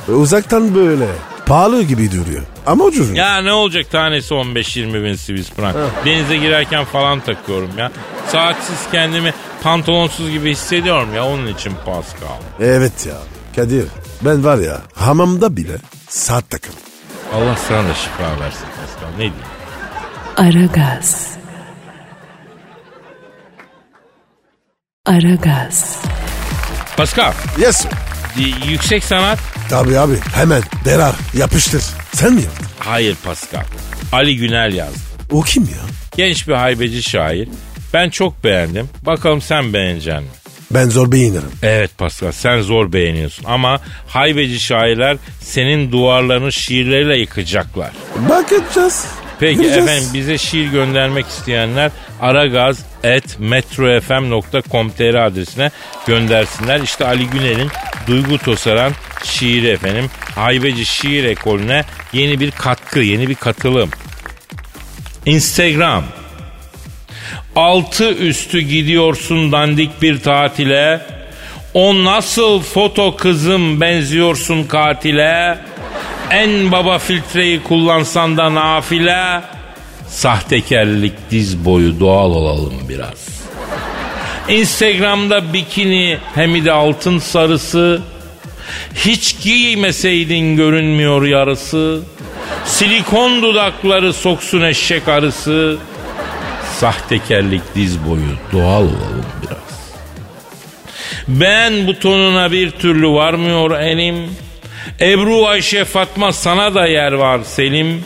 He. 0.08 0.12
Uzaktan 0.12 0.76
böyle. 0.76 1.06
Pahalı 1.46 1.84
gibi 1.84 2.12
duruyor. 2.12 2.42
Ama 2.66 2.84
ucuz. 2.84 3.16
Ya 3.18 3.42
ne 3.42 3.54
olacak 3.54 3.92
tanesi 3.92 4.34
15-20 4.34 5.04
bin 5.04 5.16
Swiss 5.16 5.50
frank. 5.52 5.76
Denize 6.06 6.38
girerken 6.38 6.86
falan 6.86 7.20
takıyorum 7.20 7.72
ya. 7.78 7.92
Saatsiz 8.28 8.80
kendimi 8.92 9.34
pantolonsuz 9.64 10.30
gibi 10.32 10.52
hissediyorum 10.52 11.16
ya 11.16 11.26
onun 11.26 11.48
için 11.48 11.74
Pascal. 11.86 12.38
Evet 12.60 13.06
ya. 13.06 13.16
Kadir 13.56 13.86
ben 14.22 14.44
var 14.44 14.58
ya 14.58 14.82
hamamda 14.96 15.58
bile 15.58 15.78
saat 16.10 16.50
takarım. 16.50 16.80
Allah 17.36 17.56
sana 17.68 17.90
da 17.90 17.94
şifa 17.94 18.24
versin 18.40 18.66
Pascal. 18.82 19.12
Ne 19.12 19.18
diyeyim? 19.18 19.36
Aragaz. 20.38 21.28
Aragaz. 25.06 25.98
Pascal, 26.98 27.34
Yes 27.58 27.78
sir. 27.78 28.11
Yüksek 28.70 29.04
sanat? 29.04 29.40
Tabii 29.70 30.00
abi 30.00 30.16
hemen 30.36 30.62
derar 30.86 31.16
yapıştır. 31.38 31.84
Sen 32.14 32.34
mi 32.34 32.42
yaptın? 32.42 32.68
Hayır 32.80 33.16
Pascal. 33.24 33.64
Ali 34.12 34.38
Günel 34.38 34.74
yazdı. 34.74 35.00
O 35.32 35.42
kim 35.42 35.64
ya? 35.64 35.80
Genç 36.18 36.48
bir 36.48 36.54
haybeci 36.54 37.04
şair. 37.04 37.50
Ben 37.94 38.10
çok 38.10 38.44
beğendim. 38.44 38.90
Bakalım 39.06 39.42
sen 39.42 39.74
beğenecek 39.74 40.16
misin? 40.16 40.30
Ben 40.72 40.90
zor 40.90 41.12
beğenirim. 41.12 41.52
Evet 41.64 41.98
Pascal 41.98 42.32
sen 42.32 42.62
zor 42.62 42.94
beğeniyorsun 42.94 43.46
ama 43.48 43.80
haybeci 44.08 44.60
şairler 44.60 45.18
senin 45.42 45.92
duvarlarını 45.92 46.52
şiirleriyle 46.52 47.18
yıkacaklar. 47.18 47.92
Bakacağız. 48.30 49.06
Peki 49.40 49.56
Göreceğiz. 49.58 49.84
efendim 49.88 50.10
bize 50.14 50.38
şiir 50.38 50.72
göndermek 50.72 51.28
isteyenler 51.28 51.92
aragaz.metrofm.com.tr 53.04 55.16
adresine 55.16 55.72
göndersinler. 56.08 56.80
İşte 56.80 57.06
Ali 57.06 57.28
Günel'in 57.28 57.70
Duygu 58.08 58.38
Tosaran 58.38 58.94
şiiri 59.24 59.68
efendim. 59.68 60.10
Haybeci 60.36 60.86
şiir 60.86 61.24
ekolüne 61.24 61.84
yeni 62.14 62.40
bir 62.40 62.52
katkı, 62.52 63.00
yeni 63.00 63.28
bir 63.28 63.36
katılım. 63.36 63.90
Instagram. 65.26 66.04
Altı 67.56 68.14
üstü 68.14 68.62
gidiyorsun 68.62 69.52
dandik 69.52 70.02
bir 70.02 70.20
tatile. 70.20 71.02
O 71.74 72.04
nasıl 72.04 72.62
foto 72.62 73.16
kızım 73.16 73.82
benziyorsun 73.82 74.64
katile. 74.64 75.58
En 76.32 76.72
baba 76.72 77.00
filtreyi 77.00 77.64
kullansan 77.64 78.38
da 78.38 78.56
nafile. 78.56 79.42
Sahtekarlık 80.12 81.14
diz 81.32 81.66
boyu 81.66 82.00
doğal 82.00 82.32
olalım 82.32 82.74
biraz. 82.90 83.42
Instagram'da 84.50 85.54
bikini 85.54 86.18
hem 86.36 86.66
de 86.66 86.72
altın 86.72 87.20
sarısı. 87.20 88.02
Hiç 88.96 89.42
giymeseydin 89.42 90.56
görünmüyor 90.56 91.26
yarısı. 91.26 92.00
Silikon 92.66 93.42
dudakları 93.42 94.14
soksun 94.14 94.62
eşek 94.62 95.08
arısı. 95.08 95.78
Sahtekarlık 96.80 97.76
diz 97.76 98.06
boyu 98.06 98.38
doğal 98.52 98.82
olalım 98.82 99.26
biraz. 99.44 99.92
Ben 101.28 101.88
butonuna 101.88 102.52
bir 102.52 102.72
türlü 102.72 103.10
varmıyor 103.10 103.80
elim. 103.80 104.16
Ebru 105.02 105.48
Ayşe 105.48 105.86
Fatma 105.86 106.32
sana 106.32 106.76
da 106.76 106.88
yer 106.88 107.12
var 107.12 107.40
Selim. 107.44 108.04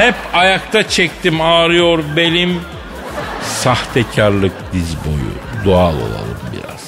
Hep 0.00 0.14
ayakta 0.32 0.88
çektim 0.88 1.40
ağrıyor 1.40 2.04
belim. 2.16 2.60
Sahtekarlık 3.42 4.52
diz 4.72 4.96
boyu 5.06 5.64
doğal 5.64 5.94
olalım 5.94 6.38
biraz. 6.52 6.80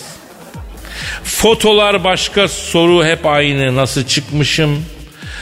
Fotolar 1.25 2.05
başka 2.05 2.48
soru 2.48 3.05
hep 3.05 3.27
aynı 3.27 3.77
nasıl 3.77 4.05
çıkmışım. 4.05 4.85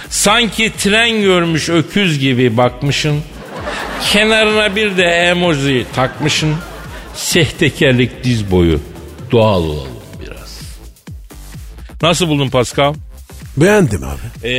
Sanki 0.09 0.73
tren 0.79 1.23
görmüş 1.23 1.69
öküz 1.69 2.19
gibi 2.19 2.57
bakmışın. 2.57 3.23
Kenarına 4.13 4.77
bir 4.77 4.97
de 4.97 5.05
emoji 5.05 5.87
takmışın. 5.95 6.57
Sahtekarlık 7.15 8.25
diz 8.25 8.51
boyu 8.51 8.81
doğal 9.31 9.63
olalım 9.63 10.01
biraz. 10.21 10.61
Nasıl 12.03 12.29
buldun 12.29 12.49
Pascal? 12.49 12.95
Beğendim 13.57 14.05
abi. 14.05 14.49
Ee, 14.49 14.53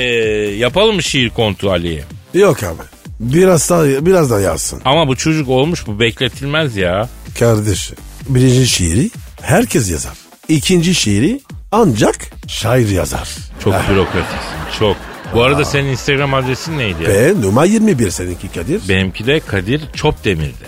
yapalım 0.57 0.95
mı 0.95 1.03
şiir 1.03 1.29
kontu 1.29 1.71
Ali'ye? 1.71 2.03
Yok 2.33 2.63
abi. 2.63 3.00
Biraz 3.21 3.69
daha, 3.69 3.83
biraz 4.05 4.31
daha 4.31 4.39
yazsın. 4.39 4.81
Ama 4.85 5.07
bu 5.07 5.15
çocuk 5.15 5.49
olmuş 5.49 5.87
bu 5.87 5.99
bekletilmez 5.99 6.75
ya. 6.75 7.09
Kardeşim. 7.39 7.97
Birinci 8.29 8.67
şiiri 8.67 9.09
herkes 9.41 9.91
yazar. 9.91 10.13
İkinci 10.47 10.95
şiiri 10.95 11.41
ancak 11.71 12.15
şair 12.47 12.89
yazar. 12.89 13.29
Çok 13.63 13.73
bürokratiksin 13.89 14.79
çok. 14.79 14.97
Bu 15.33 15.43
arada 15.43 15.65
senin 15.65 15.89
Instagram 15.89 16.33
adresin 16.33 16.77
neydi 16.77 17.03
ya? 17.03 17.09
Ve 17.09 17.41
numara 17.41 17.65
21 17.65 18.11
seninki 18.11 18.47
Kadir. 18.47 18.89
Benimki 18.89 19.27
de 19.27 19.39
Kadir 19.39 19.81
Çopdemir'de. 19.93 20.65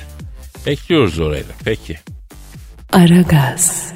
Bekliyoruz 0.65 1.19
orayı 1.19 1.43
da. 1.43 1.51
Peki. 1.65 1.99
Aragaz. 2.91 3.93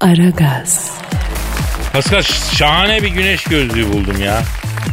Aragaz. 0.00 0.90
Pascal 1.92 2.22
şahane 2.52 3.02
bir 3.02 3.08
güneş 3.08 3.44
gözlüğü 3.44 3.92
buldum 3.92 4.20
ya. 4.22 4.42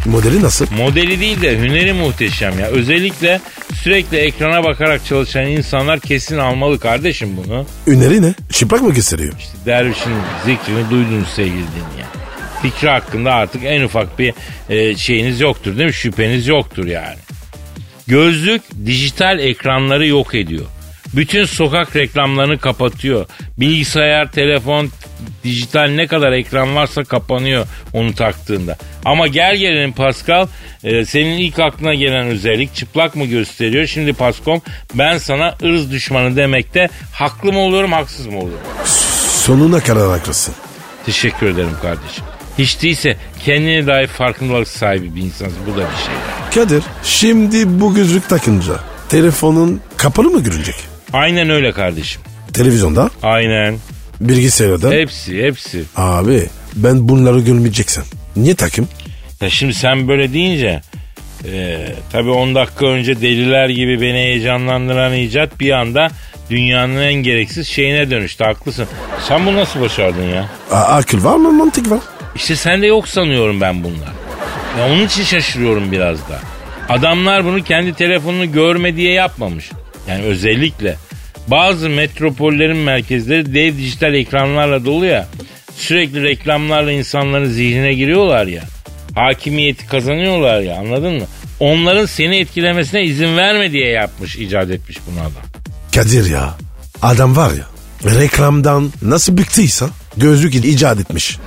Modeli 0.06 0.42
nasıl? 0.42 0.66
Modeli 0.78 1.20
değil 1.20 1.42
de 1.42 1.60
hüneri 1.60 1.94
muhteşem 1.94 2.60
ya. 2.60 2.68
Özellikle 2.68 3.40
sürekli 3.84 4.18
ekrana 4.18 4.64
bakarak 4.64 5.06
çalışan 5.06 5.46
insanlar 5.48 6.00
kesin 6.00 6.38
almalı 6.38 6.80
kardeşim 6.80 7.38
bunu. 7.38 7.66
Üneri 7.88 8.22
ne? 8.22 8.34
Çıplak 8.52 8.82
mı 8.82 8.94
gösteriyor? 8.94 9.34
İşte 9.40 9.54
dervişin 9.66 10.12
zikrini 10.46 10.90
duydunuz 10.90 11.28
sevgili 11.28 11.54
dinleyen. 11.56 12.10
Fikri 12.62 12.90
hakkında 12.90 13.34
artık 13.34 13.62
en 13.66 13.82
ufak 13.82 14.20
bir 14.20 14.34
e, 14.70 14.98
şeyiniz 14.98 15.40
yoktur 15.40 15.78
değil 15.78 15.88
mi? 15.88 15.94
Şüpheniz 15.94 16.48
yoktur 16.48 16.86
yani. 16.86 17.18
Gözlük 18.08 18.62
dijital 18.86 19.40
ekranları 19.40 20.08
yok 20.08 20.36
ediyor. 20.36 20.66
Bütün 21.14 21.46
sokak 21.46 21.96
reklamlarını 21.96 22.58
kapatıyor. 22.58 23.26
Bilgisayar, 23.58 24.32
telefon, 24.32 24.90
dijital 25.44 25.90
ne 25.90 26.08
kadar 26.08 26.32
ekran 26.32 26.76
varsa 26.76 27.04
kapanıyor 27.04 27.68
onu 27.94 28.16
taktığında. 28.16 28.78
Ama 29.06 29.28
gel 29.28 29.56
gelelim 29.56 29.94
Pascal 29.94 30.48
e, 30.84 31.06
senin 31.06 31.38
ilk 31.38 31.60
aklına 31.60 31.94
gelen 31.94 32.28
özellik 32.28 32.76
çıplak 32.76 33.16
mı 33.16 33.26
gösteriyor? 33.26 33.88
Şimdi 33.88 34.14
Paskom 34.14 34.62
ben 34.94 35.18
sana 35.18 35.56
ırz 35.64 35.92
düşmanı 35.92 36.36
demekte 36.36 36.90
haklı 37.14 37.54
mı 37.54 37.60
oluyorum 37.60 37.92
haksız 37.92 38.28
mı 38.28 38.40
oluyorum? 38.40 38.68
Sonuna 39.46 39.80
kadar 39.80 40.10
haklısın. 40.10 40.54
Teşekkür 41.06 41.48
ederim 41.48 41.76
kardeşim. 41.82 42.24
Hiç 42.58 42.82
değilse 42.82 43.18
kendine 43.46 43.88
dair 43.88 44.08
farkındalık 44.08 44.68
sahibi 44.68 45.16
bir 45.16 45.22
insansın. 45.22 45.58
Bu 45.68 45.72
da 45.72 45.78
bir 45.78 45.82
şey. 45.82 46.64
Kadir 46.64 46.84
şimdi 47.04 47.82
bu 47.82 47.96
gözlük 47.96 48.30
takınca 48.30 48.74
telefonun 49.10 49.82
kapalı 49.98 50.30
mı 50.30 50.44
görünecek? 50.44 50.76
Aynen 51.14 51.50
öyle 51.50 51.72
kardeşim. 51.72 52.22
Televizyonda, 52.54 53.10
Aynen. 53.24 53.78
Bilgisayarda. 54.30 54.92
Hepsi 54.92 55.44
hepsi. 55.44 55.84
Abi 55.96 56.48
ben 56.76 57.10
bunları 57.10 57.40
görmeyeceksen. 57.40 58.04
Niye 58.36 58.56
takım? 58.56 58.88
Ya 59.42 59.50
şimdi 59.50 59.74
sen 59.74 60.08
böyle 60.08 60.34
deyince 60.34 60.82
e, 61.52 61.88
tabii 62.12 62.30
10 62.30 62.56
dakika 62.56 62.86
önce 62.86 63.22
deliler 63.22 63.70
gibi 63.70 64.02
beni 64.02 64.14
heyecanlandıran 64.18 65.14
icat 65.14 65.60
bir 65.60 65.72
anda 65.72 66.08
dünyanın 66.50 66.98
en 67.02 67.14
gereksiz 67.14 67.68
şeyine 67.68 68.12
dönüştü. 68.12 68.44
Haklısın. 68.44 68.88
Sen 69.28 69.46
bunu 69.46 69.58
nasıl 69.58 69.82
başardın 69.82 70.24
ya? 70.24 70.50
A- 70.72 70.76
akıl 70.76 71.24
var 71.24 71.36
mı 71.36 71.52
mantık 71.52 71.92
var? 71.92 72.00
İşte 72.36 72.56
sende 72.56 72.88
yok 72.88 73.08
sanıyorum 73.08 73.62
ben 73.62 73.84
bunlar. 73.84 74.12
Ya 74.80 74.86
onun 74.94 75.06
için 75.06 75.24
şaşırıyorum 75.24 75.92
biraz 75.92 76.18
da. 76.30 76.40
Adamlar 76.90 77.46
bunu 77.46 77.64
kendi 77.64 77.94
telefonunu 77.94 78.52
görme 78.52 78.96
diye 78.96 79.14
yapmamış. 79.14 79.72
Yani 80.10 80.24
özellikle 80.24 80.96
bazı 81.52 81.90
metropollerin 81.90 82.78
merkezleri 82.78 83.54
dev 83.54 83.78
dijital 83.78 84.14
ekranlarla 84.14 84.86
dolu 84.86 85.06
ya. 85.06 85.28
Sürekli 85.76 86.24
reklamlarla 86.24 86.92
insanların 86.92 87.50
zihnine 87.50 87.94
giriyorlar 87.94 88.48
ya. 88.48 88.64
Hakimiyeti 89.16 89.88
kazanıyorlar 89.88 90.62
ya 90.62 90.76
anladın 90.76 91.14
mı? 91.14 91.26
Onların 91.60 92.06
seni 92.06 92.38
etkilemesine 92.38 93.04
izin 93.04 93.38
verme 93.38 93.72
diye 93.72 93.88
yapmış, 93.88 94.36
icat 94.36 94.70
etmiş 94.70 94.98
bunu 95.08 95.22
adam. 95.22 95.44
Kadir 95.96 96.30
ya 96.30 96.56
adam 97.02 97.36
var 97.36 97.52
ya 97.52 97.66
reklamdan 98.06 98.92
nasıl 99.02 99.38
bıktıysa 99.38 99.90
gözlük 100.18 100.56
icat 100.56 101.00
etmiş. 101.00 101.38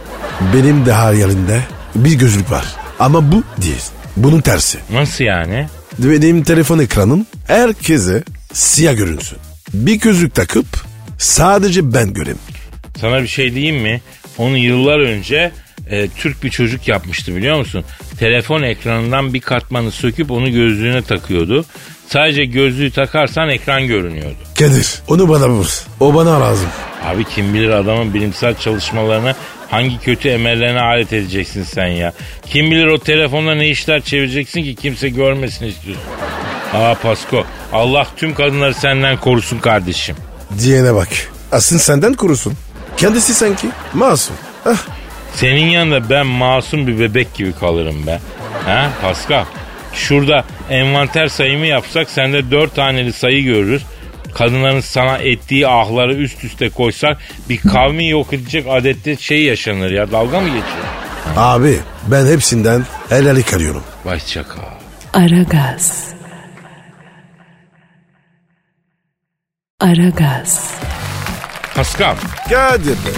Benim 0.54 0.86
de 0.86 0.92
hayalimde 0.92 1.60
bir 1.94 2.14
gözlük 2.14 2.50
var 2.50 2.64
ama 2.98 3.32
bu 3.32 3.42
değil. 3.62 3.82
Bunun 4.16 4.40
tersi. 4.40 4.78
Nasıl 4.92 5.24
yani? 5.24 5.66
Benim 5.98 6.42
telefon 6.42 6.78
ekranım 6.78 7.26
herkese 7.46 8.22
siyah 8.52 8.96
görünsün. 8.96 9.38
Bir 9.72 9.94
gözlük 9.94 10.34
takıp 10.34 10.66
sadece 11.18 11.94
ben 11.94 12.14
göreyim. 12.14 12.38
Sana 13.00 13.22
bir 13.22 13.28
şey 13.28 13.54
diyeyim 13.54 13.76
mi? 13.76 14.00
Onu 14.38 14.56
yıllar 14.56 14.98
önce 14.98 15.52
e, 15.90 16.08
Türk 16.08 16.42
bir 16.44 16.50
çocuk 16.50 16.88
yapmıştı 16.88 17.36
biliyor 17.36 17.58
musun? 17.58 17.84
Telefon 18.18 18.62
ekranından 18.62 19.34
bir 19.34 19.40
katmanı 19.40 19.90
söküp 19.90 20.30
onu 20.30 20.52
gözlüğüne 20.52 21.02
takıyordu. 21.02 21.64
Sadece 22.08 22.44
gözlüğü 22.44 22.90
takarsan 22.90 23.48
ekran 23.48 23.86
görünüyordu. 23.86 24.36
Kadir 24.58 24.86
onu 25.08 25.28
bana 25.28 25.48
vur. 25.48 25.82
O 26.00 26.14
bana 26.14 26.40
lazım. 26.40 26.68
Abi 27.04 27.24
kim 27.24 27.54
bilir 27.54 27.68
adamın 27.68 28.14
bilimsel 28.14 28.54
çalışmalarını 28.58 29.34
hangi 29.70 29.98
kötü 30.00 30.28
emellerine 30.28 30.80
alet 30.80 31.12
edeceksin 31.12 31.62
sen 31.64 31.86
ya. 31.86 32.12
Kim 32.46 32.70
bilir 32.70 32.86
o 32.86 32.98
telefonla 32.98 33.54
ne 33.54 33.68
işler 33.68 34.00
çevireceksin 34.00 34.62
ki 34.62 34.74
kimse 34.74 35.08
görmesin 35.08 35.66
istiyorsun. 35.66 36.04
Aa 36.74 36.94
Pasko 36.94 37.44
Allah 37.74 38.06
tüm 38.16 38.34
kadınları 38.34 38.74
senden 38.74 39.16
korusun 39.16 39.58
kardeşim. 39.58 40.16
Diyene 40.58 40.94
bak. 40.94 41.08
Aslında 41.52 41.82
senden 41.82 42.14
kurusun. 42.14 42.54
Kendisi 42.96 43.34
sanki 43.34 43.68
masum. 43.94 44.36
Ah, 44.66 44.76
Senin 45.34 45.64
yanında 45.66 46.10
ben 46.10 46.26
masum 46.26 46.86
bir 46.86 46.98
bebek 47.00 47.34
gibi 47.34 47.52
kalırım 47.52 48.06
be. 48.06 48.20
Ha 48.66 48.90
Pascal? 49.02 49.44
Şurada 49.92 50.44
envanter 50.70 51.28
sayımı 51.28 51.66
yapsak 51.66 52.10
sende 52.10 52.50
dört 52.50 52.74
taneli 52.76 53.12
sayı 53.12 53.44
görürüz. 53.44 53.82
Kadınların 54.34 54.80
sana 54.80 55.18
ettiği 55.18 55.68
ahları 55.68 56.14
üst 56.14 56.44
üste 56.44 56.70
koysak 56.70 57.18
bir 57.48 57.58
kavmi 57.58 58.08
yok 58.08 58.32
edecek 58.32 58.66
adette 58.70 59.16
şey 59.16 59.42
yaşanır 59.42 59.90
ya. 59.90 60.12
Dalga 60.12 60.40
mı 60.40 60.46
geçiyor? 60.46 60.84
abi 61.36 61.78
ben 62.06 62.26
hepsinden 62.26 62.84
helallik 63.08 63.54
arıyorum. 63.54 63.82
Vay 64.04 64.20
çakal. 64.20 64.62
Aragaz. 65.14 66.04
Aragaz. 69.80 70.74
Pascal. 71.76 72.14
Kadir 72.50 72.90
be. 72.90 73.10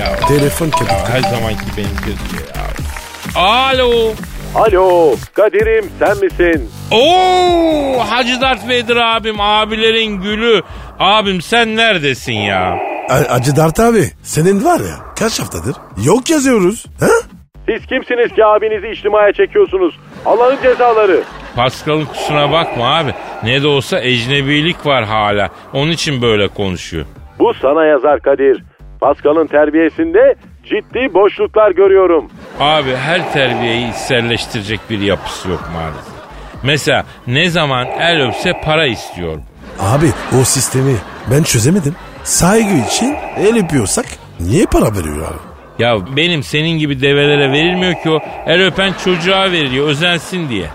Ya, 0.00 0.16
Telefon 0.28 0.66
ya 0.66 0.70
kapattı. 0.70 1.12
her 1.12 1.20
zamanki 1.20 1.60
benim 1.76 1.96
gözüm 2.06 2.46
ya. 2.56 3.42
Alo. 3.42 4.12
Alo 4.54 5.14
Kadir'im 5.34 5.90
sen 5.98 6.18
misin? 6.18 6.70
Oo 6.90 8.00
Hacı 8.08 8.40
Dert 8.40 8.68
Vedir 8.68 8.96
abim 8.96 9.40
abilerin 9.40 10.20
gülü. 10.22 10.62
Abim 10.98 11.42
sen 11.42 11.76
neredesin 11.76 12.32
ya? 12.32 12.74
A- 13.10 13.14
Acı 13.34 13.56
Dert 13.56 13.80
abi 13.80 14.10
senin 14.22 14.64
var 14.64 14.80
ya 14.80 14.96
kaç 15.18 15.40
haftadır 15.40 15.76
yok 16.04 16.30
yazıyoruz. 16.30 16.84
Ha? 17.00 17.08
Siz 17.68 17.86
kimsiniz 17.86 18.32
ki 18.34 18.44
abinizi 18.44 18.88
içtimaya 18.88 19.32
çekiyorsunuz? 19.32 19.94
Allah'ın 20.26 20.62
cezaları. 20.62 21.20
Pascal'ın 21.58 22.04
kusura 22.04 22.52
bakma 22.52 22.96
abi. 22.98 23.14
Ne 23.42 23.62
de 23.62 23.66
olsa 23.66 24.00
ecnebilik 24.00 24.86
var 24.86 25.04
hala. 25.04 25.48
Onun 25.72 25.90
için 25.90 26.22
böyle 26.22 26.48
konuşuyor. 26.48 27.06
Bu 27.38 27.54
sana 27.54 27.84
yazar 27.84 28.20
Kadir. 28.20 28.64
Pascal'ın 29.00 29.46
terbiyesinde 29.46 30.34
ciddi 30.64 31.14
boşluklar 31.14 31.70
görüyorum. 31.70 32.30
Abi 32.60 32.96
her 32.96 33.32
terbiyeyi 33.32 33.90
içselleştirecek 33.90 34.80
bir 34.90 34.98
yapısı 34.98 35.48
yok 35.48 35.70
maalesef. 35.74 36.14
Mesela 36.62 37.04
ne 37.26 37.50
zaman 37.50 37.86
el 37.86 38.28
öpse 38.28 38.60
para 38.64 38.86
istiyorum. 38.86 39.42
Abi 39.80 40.06
o 40.40 40.44
sistemi 40.44 40.94
ben 41.30 41.42
çözemedim. 41.42 41.94
Saygı 42.24 42.74
için 42.88 43.16
el 43.38 43.64
öpüyorsak 43.64 44.06
niye 44.40 44.66
para 44.66 44.92
veriyorlar? 44.92 45.32
Ya 45.78 46.16
benim 46.16 46.42
senin 46.42 46.78
gibi 46.78 47.00
develere 47.02 47.52
verilmiyor 47.52 47.94
ki 48.02 48.10
o. 48.10 48.20
El 48.46 48.66
öpen 48.66 48.92
çocuğa 49.04 49.52
veriliyor 49.52 49.88
özensin 49.88 50.48
diye. 50.48 50.66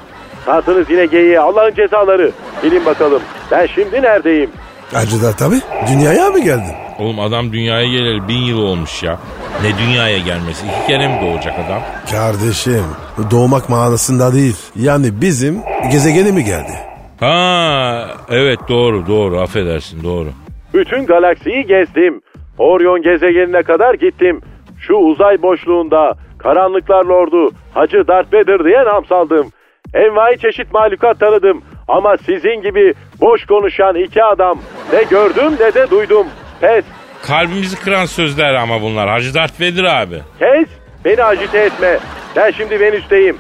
Tahtınız 0.46 0.90
yine 0.90 1.06
geyiğe 1.06 1.40
Allah'ın 1.40 1.74
cezaları. 1.74 2.32
Bilin 2.64 2.86
bakalım 2.86 3.22
ben 3.52 3.66
şimdi 3.66 4.02
neredeyim? 4.02 4.50
Acı 4.96 5.22
Dert 5.22 5.42
abi 5.42 5.56
dünyaya 5.92 6.30
mı 6.30 6.40
geldin? 6.40 6.74
Oğlum 7.00 7.20
adam 7.20 7.54
dünyaya 7.54 7.86
geleli 7.86 8.28
bin 8.28 8.38
yıl 8.42 8.58
olmuş 8.58 9.04
ya. 9.04 9.20
Ne 9.64 9.78
dünyaya 9.78 10.18
gelmesi? 10.18 10.66
iki 10.66 10.88
kere 10.88 11.08
mi 11.08 11.20
doğacak 11.22 11.54
adam? 11.68 11.82
Kardeşim 12.12 12.84
doğmak 13.32 13.70
manasında 13.70 14.34
değil. 14.34 14.56
Yani 14.76 15.22
bizim 15.22 15.62
gezegene 15.92 16.32
mi 16.32 16.44
geldi? 16.44 16.72
Ha 17.20 18.08
evet 18.30 18.60
doğru 18.70 19.08
doğru 19.08 19.40
affedersin 19.42 20.04
doğru. 20.04 20.28
Bütün 20.74 21.06
galaksiyi 21.06 21.66
gezdim. 21.66 22.22
Orion 22.58 23.02
gezegenine 23.02 23.64
kadar 23.64 23.94
gittim. 23.94 24.42
Şu 24.80 24.94
uzay 24.96 25.42
boşluğunda 25.42 26.14
karanlıklar 26.38 27.06
lordu 27.06 27.52
Hacı 27.74 28.08
Darth 28.08 28.34
Vader 28.34 28.66
diye 28.66 28.84
nam 28.86 29.06
saldım. 29.06 29.48
Envai 29.94 30.38
çeşit 30.40 30.74
mahlukat 30.74 31.20
tanıdım. 31.20 31.62
Ama 31.88 32.16
sizin 32.26 32.62
gibi 32.62 32.94
boş 33.22 33.46
konuşan 33.46 33.96
iki 33.96 34.24
adam 34.24 34.60
ne 34.94 35.04
gördüm 35.04 35.54
ne 35.60 35.74
de 35.74 35.90
duydum. 35.90 36.28
Pes, 36.62 36.86
Kalbimizi 37.22 37.76
kıran 37.80 38.06
sözler 38.06 38.54
ama 38.54 38.82
bunlar. 38.82 39.10
Hacı 39.10 39.34
Dert 39.34 39.60
Vedir 39.60 39.84
abi. 39.84 40.22
kes, 40.40 40.68
beni 41.06 41.24
acite 41.24 41.60
etme. 41.60 42.00
Ben 42.36 42.52
şimdi 42.52 42.80
Venüs'teyim. 42.80 43.38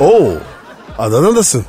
Oo 0.00 0.28
Adana'dasın. 0.98 1.64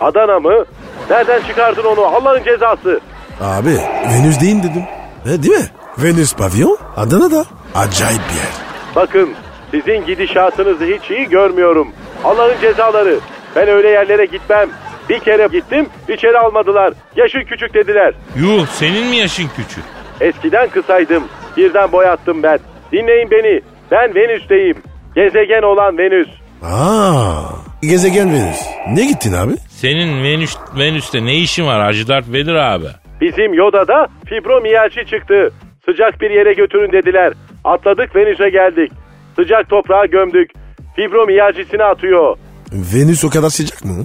Adana 0.00 0.38
mı? 0.40 0.64
Nereden 1.10 1.40
çıkardın 1.42 1.84
onu 1.84 2.00
Allah'ın 2.04 2.44
cezası? 2.44 3.00
Abi 3.40 3.76
Venüs 4.12 4.40
değil 4.40 4.58
dedim. 4.62 4.82
E, 5.26 5.42
değil 5.42 5.54
mi? 5.58 5.66
Venüs 5.98 6.34
pavyon 6.36 6.78
Adana'da. 6.96 7.44
Acayip 7.74 8.20
bir 8.30 8.36
yer. 8.36 8.52
Bakın 8.96 9.30
sizin 9.70 10.06
gidişatınızı 10.06 10.84
hiç 10.84 11.10
iyi 11.10 11.28
görmüyorum. 11.28 11.88
Allah'ın 12.24 12.60
cezaları. 12.60 13.18
Ben 13.56 13.68
öyle 13.68 13.88
yerlere 13.88 14.24
gitmem. 14.24 14.68
Bir 15.08 15.18
kere 15.18 15.46
gittim 15.52 15.86
içeri 16.08 16.38
almadılar. 16.38 16.94
Yaşın 17.16 17.40
küçük 17.44 17.74
dediler. 17.74 18.14
Yuh 18.36 18.66
senin 18.66 19.06
mi 19.06 19.16
yaşın 19.16 19.48
küçük? 19.56 19.84
Eskiden 20.20 20.68
kısaydım. 20.68 21.24
Birden 21.56 21.92
boyattım 21.92 22.42
ben. 22.42 22.58
Dinleyin 22.92 23.30
beni. 23.30 23.60
Ben 23.90 24.14
Venüs'teyim. 24.14 24.76
Gezegen 25.14 25.62
olan 25.62 25.98
Venüs. 25.98 26.28
Aa 26.62 27.42
gezegen 27.82 28.32
Venüs. 28.32 28.60
Ne 28.88 29.04
gittin 29.04 29.32
abi? 29.32 29.52
Senin 29.68 30.24
Venüs, 30.24 30.56
Venüs'te 30.78 31.24
ne 31.24 31.34
işin 31.34 31.66
var 31.66 31.82
Hacı 31.82 32.08
Dert 32.08 32.32
Vedir 32.32 32.54
abi? 32.54 32.86
Bizim 33.20 33.54
Yoda'da 33.54 34.06
fibromiyalji 34.26 35.06
çıktı. 35.06 35.52
Sıcak 35.84 36.20
bir 36.20 36.30
yere 36.30 36.52
götürün 36.52 36.92
dediler. 36.92 37.32
Atladık 37.64 38.16
Venüs'e 38.16 38.48
geldik. 38.50 38.92
Sıcak 39.36 39.68
toprağa 39.68 40.06
gömdük. 40.06 40.50
Fibromiyalcisini 40.96 41.84
atıyor. 41.84 42.36
Venüs 42.72 43.24
o 43.24 43.30
kadar 43.30 43.50
sıcak 43.50 43.84
mı? 43.84 44.04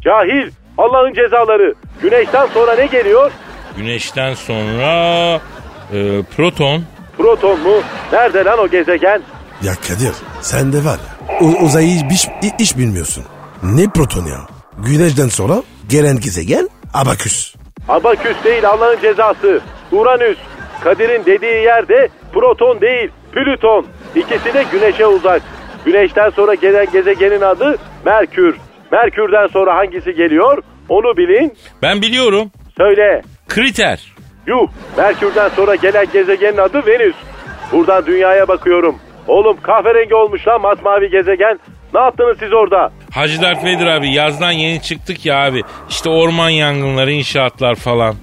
Cahil. 0.00 0.50
Allah'ın 0.78 1.14
cezaları. 1.14 1.74
Güneşten 2.02 2.46
sonra 2.46 2.74
ne 2.74 2.86
geliyor? 2.86 3.30
Güneşten 3.76 4.34
sonra 4.34 5.34
e, 5.92 6.22
proton. 6.36 6.82
Proton 7.18 7.60
mu? 7.60 7.74
Nerede 8.12 8.44
lan 8.44 8.58
o 8.58 8.68
gezegen? 8.68 9.22
Ya 9.62 9.72
Kadir 9.74 10.12
sen 10.40 10.72
de 10.72 10.84
var 10.84 10.98
ya 11.30 11.38
u- 11.46 11.64
uzayı 11.64 11.88
hiç, 12.10 12.28
hiç 12.58 12.76
bilmiyorsun. 12.78 13.24
Ne 13.62 13.88
proton 13.88 14.24
ya? 14.26 14.38
Güneşten 14.78 15.28
sonra 15.28 15.62
gelen 15.88 16.20
gezegen 16.20 16.68
Abaküs. 16.94 17.54
Abaküs 17.88 18.36
değil 18.44 18.68
Allah'ın 18.68 19.00
cezası. 19.00 19.60
Uranüs. 19.92 20.38
Kadir'in 20.84 21.24
dediği 21.26 21.62
yerde 21.64 22.08
proton 22.32 22.80
değil 22.80 23.10
Plüton. 23.32 23.86
İkisi 24.14 24.54
de 24.54 24.64
güneşe 24.72 25.06
uzak. 25.06 25.42
Güneşten 25.84 26.30
sonra 26.30 26.54
gelen 26.54 26.86
gezegenin 26.92 27.40
adı 27.40 27.76
Merkür. 28.04 28.56
Merkür'den 28.92 29.46
sonra 29.46 29.76
hangisi 29.76 30.14
geliyor? 30.14 30.62
Onu 30.88 31.16
bilin. 31.16 31.52
Ben 31.82 32.02
biliyorum. 32.02 32.50
Söyle. 32.78 33.22
Kriter. 33.48 34.12
Yuh. 34.46 34.68
Merkür'den 34.96 35.48
sonra 35.48 35.74
gelen 35.74 36.06
gezegenin 36.12 36.58
adı 36.58 36.86
Venüs. 36.86 37.14
Buradan 37.72 38.06
dünyaya 38.06 38.48
bakıyorum. 38.48 38.98
Oğlum 39.28 39.56
kahverengi 39.62 40.14
olmuş 40.14 40.48
lan 40.48 40.60
masmavi 40.60 41.10
gezegen. 41.10 41.58
Ne 41.94 42.00
yaptınız 42.00 42.36
siz 42.40 42.52
orada? 42.52 42.90
Hacı 43.14 43.42
Dert 43.42 43.64
Vedir 43.64 43.86
abi 43.86 44.12
yazdan 44.12 44.50
yeni 44.52 44.82
çıktık 44.82 45.26
ya 45.26 45.44
abi. 45.44 45.62
İşte 45.88 46.10
orman 46.10 46.50
yangınları, 46.50 47.12
inşaatlar 47.12 47.74
falan. 47.74 48.14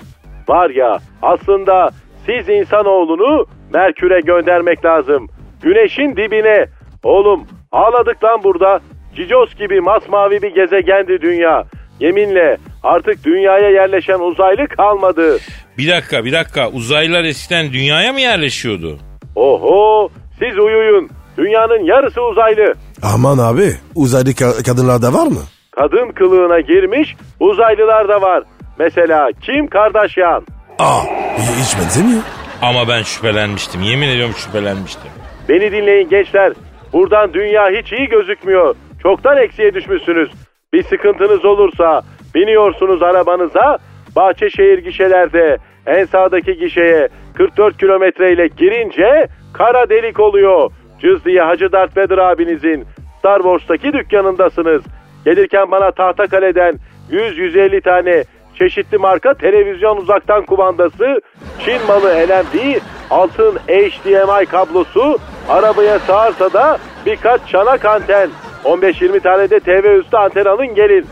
Var 0.50 0.70
ya 0.70 0.98
aslında 1.22 1.90
siz 2.26 2.50
insanoğlunu 2.50 3.46
Merkür'e 3.74 4.20
göndermek 4.20 4.86
lazım. 4.86 5.28
Güneşin 5.62 6.12
dibine. 6.16 6.66
Oğlum 7.04 7.48
ağladık 7.72 8.24
lan 8.24 8.44
burada. 8.44 8.80
Cicos 9.16 9.56
gibi 9.56 9.82
masmavi 9.82 10.42
bir 10.42 10.56
gezegendi 10.56 11.22
dünya. 11.22 11.64
Yeminle 12.00 12.58
artık 12.84 13.24
dünyaya 13.26 13.70
yerleşen 13.70 14.20
uzaylı 14.20 14.68
kalmadı. 14.68 15.38
Bir 15.78 15.88
dakika 15.92 16.26
bir 16.26 16.32
dakika 16.32 16.70
uzaylılar 16.70 17.24
eskiden 17.24 17.74
dünyaya 17.74 18.14
mı 18.14 18.22
yerleşiyordu? 18.22 18.98
Oho 19.36 20.10
siz 20.40 20.58
uyuyun. 20.60 21.10
Dünyanın 21.38 21.84
yarısı 21.84 22.22
uzaylı. 22.22 22.74
Aman 23.04 23.38
abi 23.38 23.72
uzaylı 23.96 24.30
ka- 24.32 24.64
kadınlar 24.66 25.02
da 25.02 25.14
var 25.14 25.28
mı? 25.28 25.42
Kadın 25.72 26.12
kılığına 26.12 26.60
girmiş 26.60 27.16
uzaylılar 27.40 28.08
da 28.10 28.22
var. 28.22 28.44
Mesela 28.80 29.30
Kim 29.42 29.68
Kardashian. 29.68 30.44
Aa 30.80 31.02
hiç 31.38 31.80
benzemiyor. 31.80 32.22
Ama 32.62 32.88
ben 32.88 33.04
şüphelenmiştim 33.04 33.82
yemin 33.84 34.08
ediyorum 34.08 34.36
şüphelenmiştim. 34.38 35.12
Beni 35.50 35.72
dinleyin 35.72 36.10
gençler. 36.10 36.54
Buradan 36.94 37.34
dünya 37.34 37.70
hiç 37.70 37.94
iyi 37.94 38.08
gözükmüyor. 38.10 38.76
Çoktan 39.04 39.38
eksiye 39.38 39.74
düşmüşsünüz. 39.74 40.30
Bir 40.74 40.84
sıkıntınız 40.84 41.46
olursa 41.46 42.02
biniyorsunuz 42.36 43.04
arabanıza. 43.04 43.78
Bahçeşehir 44.16 44.78
gişelerde 44.78 45.58
en 45.86 46.06
sağdaki 46.06 46.58
gişeye 46.58 47.10
44 47.34 47.78
kilometreyle 47.78 48.48
girince 48.48 49.28
kara 49.54 49.90
delik 49.90 50.20
oluyor. 50.20 50.72
Cızlı'ya 51.02 51.48
Hacı 51.48 51.72
Dert 51.72 51.98
Vedir 51.98 52.18
abinizin 52.18 52.86
Star 53.20 53.38
Wars'taki 53.38 53.94
dükkanındasınız. 53.94 54.84
Gelirken 55.26 55.72
bana 55.72 55.92
Tahtakale'den 55.92 56.76
100-150 57.12 57.82
tane 57.82 58.24
çeşitli 58.60 58.98
marka 58.98 59.34
televizyon 59.34 59.98
uzaktan 59.98 60.46
kumandası, 60.46 61.22
Çin 61.66 61.86
malı 61.88 62.08
LMD, 62.08 62.80
altın 63.10 63.56
HDMI 63.68 64.46
kablosu, 64.46 65.18
arabaya 65.50 66.00
sığarsa 66.00 66.54
da 66.54 66.78
birkaç 67.06 67.42
çanak 67.48 67.86
anten. 67.86 68.30
15-20 68.64 69.20
tane 69.20 69.50
de 69.50 69.60
TV 69.60 70.00
üstü 70.00 70.18
anten 70.18 70.46
alın 70.46 70.76
gelin. 70.76 71.06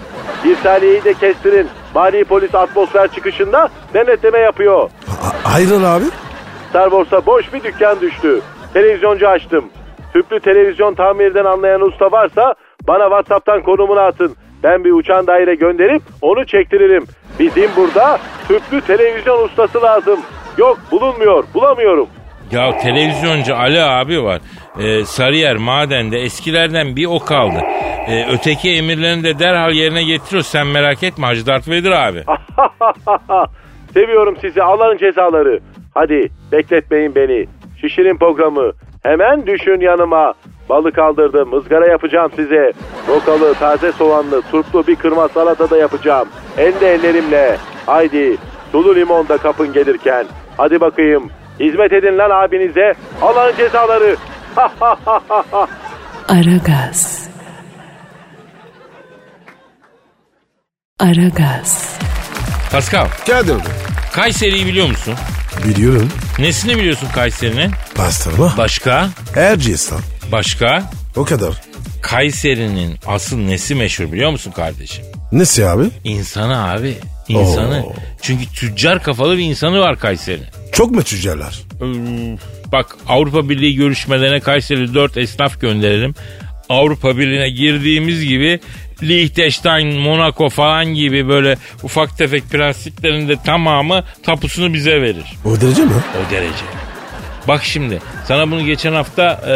Bir 0.44 0.56
saniyeyi 0.56 1.04
de 1.04 1.14
kestirin. 1.14 1.68
Mali 1.96 2.24
polis 2.24 2.56
atmosfer 2.56 3.08
çıkışında 3.08 3.70
denetleme 3.94 4.40
yapıyor. 4.40 4.90
A- 5.46 5.54
hayırdır 5.54 5.84
abi? 5.84 6.04
Star 6.70 6.90
Wars'a 6.90 7.26
boş 7.26 7.54
bir 7.54 7.64
dükkan 7.64 8.02
düştü. 8.02 8.42
Televizyoncu 8.74 9.28
açtım. 9.28 9.66
Tüplü 10.14 10.40
televizyon 10.40 10.94
tamirden 10.94 11.46
anlayan 11.46 11.82
usta 11.82 12.12
varsa 12.12 12.56
bana 12.88 13.04
WhatsApp'tan 13.04 13.62
konumunu 13.62 14.00
atın. 14.00 14.36
Ben 14.64 14.84
bir 14.84 14.92
uçan 14.92 15.28
daire 15.28 15.56
gönderip 15.56 16.02
onu 16.22 16.46
çektiririm. 16.46 17.06
Bizim 17.40 17.70
burada 17.76 18.20
tüplü 18.48 18.82
televizyon 18.82 19.44
ustası 19.46 19.82
lazım. 19.82 20.20
Yok 20.58 20.80
bulunmuyor 20.92 21.44
bulamıyorum. 21.54 22.08
Ya 22.52 22.78
televizyoncu 22.78 23.56
Ali 23.56 23.82
abi 23.82 24.24
var. 24.24 24.42
Ee, 24.80 25.06
Sarıyer 25.06 25.56
madende 25.56 26.18
eskilerden 26.20 26.96
bir 26.96 27.06
o 27.06 27.20
kaldı. 27.20 27.60
Ee, 28.08 28.26
öteki 28.32 28.72
emirlerini 28.72 29.24
de 29.24 29.40
derhal 29.40 29.72
yerine 29.72 30.04
getiriyor. 30.04 30.44
Sen 30.44 30.68
merak 30.68 31.04
etme 31.04 31.26
Hacı 31.28 31.46
Dert 31.46 31.68
Vedir 31.70 31.92
abi. 31.92 32.24
Seviyorum 33.94 34.36
sizi 34.42 34.64
Allah'ın 34.64 34.98
cezaları. 34.98 35.60
Hadi 35.94 36.30
bekletmeyin 36.52 37.16
beni. 37.16 37.46
Şişirin 37.82 38.18
programı. 38.18 38.72
Hemen 39.04 39.48
düşün 39.48 39.82
yanıma. 39.82 40.34
Balık 40.70 41.00
aldırdım. 41.00 41.54
ızgara 41.54 41.88
yapacağım 41.88 42.32
size. 42.36 42.72
Rokalı, 43.08 43.54
taze 43.54 43.92
soğanlı, 43.92 44.42
turplu 44.52 44.88
bir 44.88 44.96
kırma 44.96 45.28
salata 45.28 45.70
da 45.70 45.78
yapacağım. 45.78 46.28
Elde 46.58 46.94
ellerimle. 46.94 47.58
Haydi. 47.86 48.38
Sulu 48.72 48.96
limon 48.96 49.28
da 49.30 49.38
kapın 49.38 49.74
gelirken. 49.74 50.26
Hadi 50.58 50.82
bakayım. 50.82 51.30
Hizmet 51.60 51.94
edin 51.94 52.18
lan 52.18 52.30
abinize. 52.30 52.94
Allah'ın 53.22 53.56
cezaları. 53.56 54.16
Aragaz. 56.28 57.30
Aragaz. 61.00 62.00
Pascal, 62.72 63.08
Kadir 63.28 63.56
Kayseri'yi 64.14 64.66
biliyor 64.66 64.88
musun? 64.88 65.14
biliyorum. 65.66 66.10
Nesini 66.40 66.78
biliyorsun 66.78 67.08
Kayseri'nin? 67.16 67.72
Pastırma. 67.96 68.54
Başka? 68.58 69.08
Erciyes 69.36 69.94
lan. 69.94 70.00
Başka? 70.36 70.84
O 71.16 71.26
kadar. 71.26 71.54
Kayseri'nin 72.02 72.96
asıl 73.08 73.38
nesi 73.38 73.76
meşhur 73.76 74.12
biliyor 74.12 74.32
musun 74.32 74.52
kardeşim? 74.52 75.06
Nesi 75.32 75.66
abi? 75.68 75.84
İnsanı 76.04 76.72
abi. 76.72 76.94
İnsanı. 77.28 77.84
Oo. 77.86 77.94
Çünkü 78.22 78.46
tüccar 78.46 79.04
kafalı 79.04 79.38
bir 79.38 79.44
insanı 79.44 79.80
var 79.80 80.00
Kayseri'nin. 80.00 80.48
Çok 80.72 80.92
mu 80.92 81.04
tüccarlar? 81.04 81.62
Ee, 81.82 81.86
Bak 82.72 82.98
Avrupa 83.08 83.50
Birliği 83.50 83.76
görüşmelerine 83.76 84.40
Kayseri 84.40 84.94
4 84.94 85.18
esnaf 85.18 85.62
gönderelim. 85.62 86.16
Avrupa 86.70 87.18
Birliği'ne 87.18 87.50
girdiğimiz 87.50 88.26
gibi 88.26 88.60
Liechtenstein, 89.04 90.00
Monaco 90.00 90.50
falan 90.50 90.86
gibi 90.86 91.28
böyle 91.28 91.58
ufak 91.84 92.18
tefek 92.18 92.50
prensiplerin 92.50 93.30
de 93.30 93.36
tamamı 93.46 94.04
tapusunu 94.24 94.74
bize 94.74 95.02
verir. 95.02 95.26
O 95.46 95.62
derece 95.62 95.82
mi? 95.86 95.92
O 95.94 96.32
derece. 96.32 96.66
Bak 97.48 97.64
şimdi 97.64 98.00
sana 98.28 98.52
bunu 98.52 98.66
geçen 98.66 98.94
hafta 98.94 99.42
e, 99.48 99.54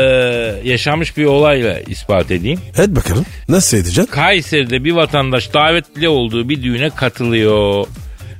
yaşanmış 0.69 1.17
bir 1.17 1.25
olayla 1.25 1.79
ispat 1.79 2.31
edeyim. 2.31 2.59
Et 2.77 2.89
bakalım. 2.89 3.25
Nasıl 3.49 3.77
edeceksin? 3.77 4.11
Kayseri'de 4.11 4.83
bir 4.83 4.91
vatandaş 4.91 5.53
davetli 5.53 6.09
olduğu 6.09 6.49
bir 6.49 6.63
düğüne 6.63 6.89
katılıyor. 6.89 7.85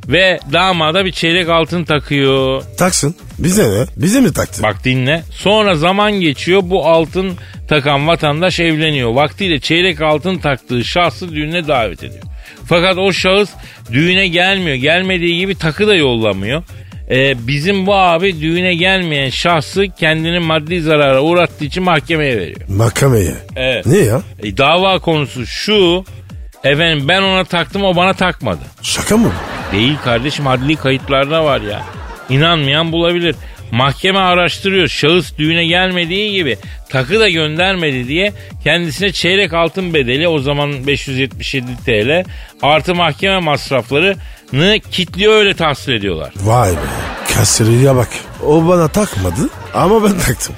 Ve 0.08 0.40
damada 0.54 1.06
bir 1.06 1.12
çeyrek 1.12 1.50
altın 1.50 1.84
takıyor. 1.84 2.64
Taksın. 2.78 3.16
Bize 3.40 3.70
ne? 3.70 3.86
Bize 3.98 4.22
mi 4.22 4.34
taktın? 4.34 4.64
Bak 4.64 4.84
dinle. 4.84 5.24
Sonra 5.32 5.76
zaman 5.76 6.12
geçiyor 6.12 6.62
bu 6.64 6.86
altın 6.86 7.38
takan 7.68 8.08
vatandaş 8.08 8.60
evleniyor. 8.60 9.10
Vaktiyle 9.10 9.60
çeyrek 9.60 10.02
altın 10.02 10.38
taktığı 10.38 10.84
şahsı 10.84 11.32
düğüne 11.36 11.68
davet 11.68 12.04
ediyor. 12.04 12.24
Fakat 12.66 12.98
o 12.98 13.12
şahıs 13.12 13.50
düğüne 13.92 14.28
gelmiyor. 14.28 14.76
Gelmediği 14.76 15.40
gibi 15.40 15.56
takı 15.56 15.88
da 15.88 15.96
yollamıyor. 15.96 16.64
Ee, 17.12 17.48
bizim 17.48 17.86
bu 17.86 17.96
abi 17.96 18.42
düğüne 18.42 18.76
gelmeyen 18.76 19.30
şahsı 19.30 19.86
kendini 20.00 20.40
maddi 20.40 20.82
zarara 20.82 21.22
uğrattığı 21.22 21.66
için 21.66 21.84
mahkemeye 21.84 22.38
veriyor. 22.38 22.62
Mahkemeye. 22.68 23.34
Evet. 23.56 23.86
Ne 23.86 23.98
ya? 23.98 24.22
E, 24.44 24.58
dava 24.58 25.00
konusu 25.00 25.46
şu. 25.46 26.04
Efendim 26.64 27.08
ben 27.08 27.22
ona 27.22 27.44
taktım 27.44 27.84
o 27.84 27.96
bana 27.96 28.14
takmadı. 28.14 28.60
Şaka 28.82 29.18
mı? 29.18 29.32
Değil 29.72 29.98
kardeşim 30.04 30.48
adli 30.48 30.76
kayıtlarda 30.76 31.46
var 31.46 31.62
ya. 31.62 31.82
İnanmayan 32.30 32.92
bulabilir. 32.92 33.36
Mahkeme 33.72 34.20
araştırıyor. 34.20 34.88
Şahıs 34.88 35.38
düğüne 35.38 35.66
gelmediği 35.66 36.32
gibi 36.32 36.58
takı 36.90 37.20
da 37.20 37.30
göndermedi 37.30 38.08
diye 38.08 38.34
kendisine 38.64 39.12
çeyrek 39.12 39.54
altın 39.54 39.94
bedeli 39.94 40.28
o 40.28 40.40
zaman 40.40 40.88
577 40.88 41.66
TL 41.86 42.24
artı 42.62 42.96
mahkeme 42.96 43.40
masraflarını 43.40 44.16
kitliyor 44.92 45.34
öyle 45.34 45.54
tahsil 45.54 45.92
ediyorlar. 45.92 46.34
Vay 46.44 46.72
be. 46.72 46.76
Kasiriye 47.36 47.96
bak. 47.96 48.10
O 48.46 48.68
bana 48.68 48.88
takmadı 48.88 49.50
ama 49.74 50.04
ben 50.04 50.20
taktım. 50.20 50.56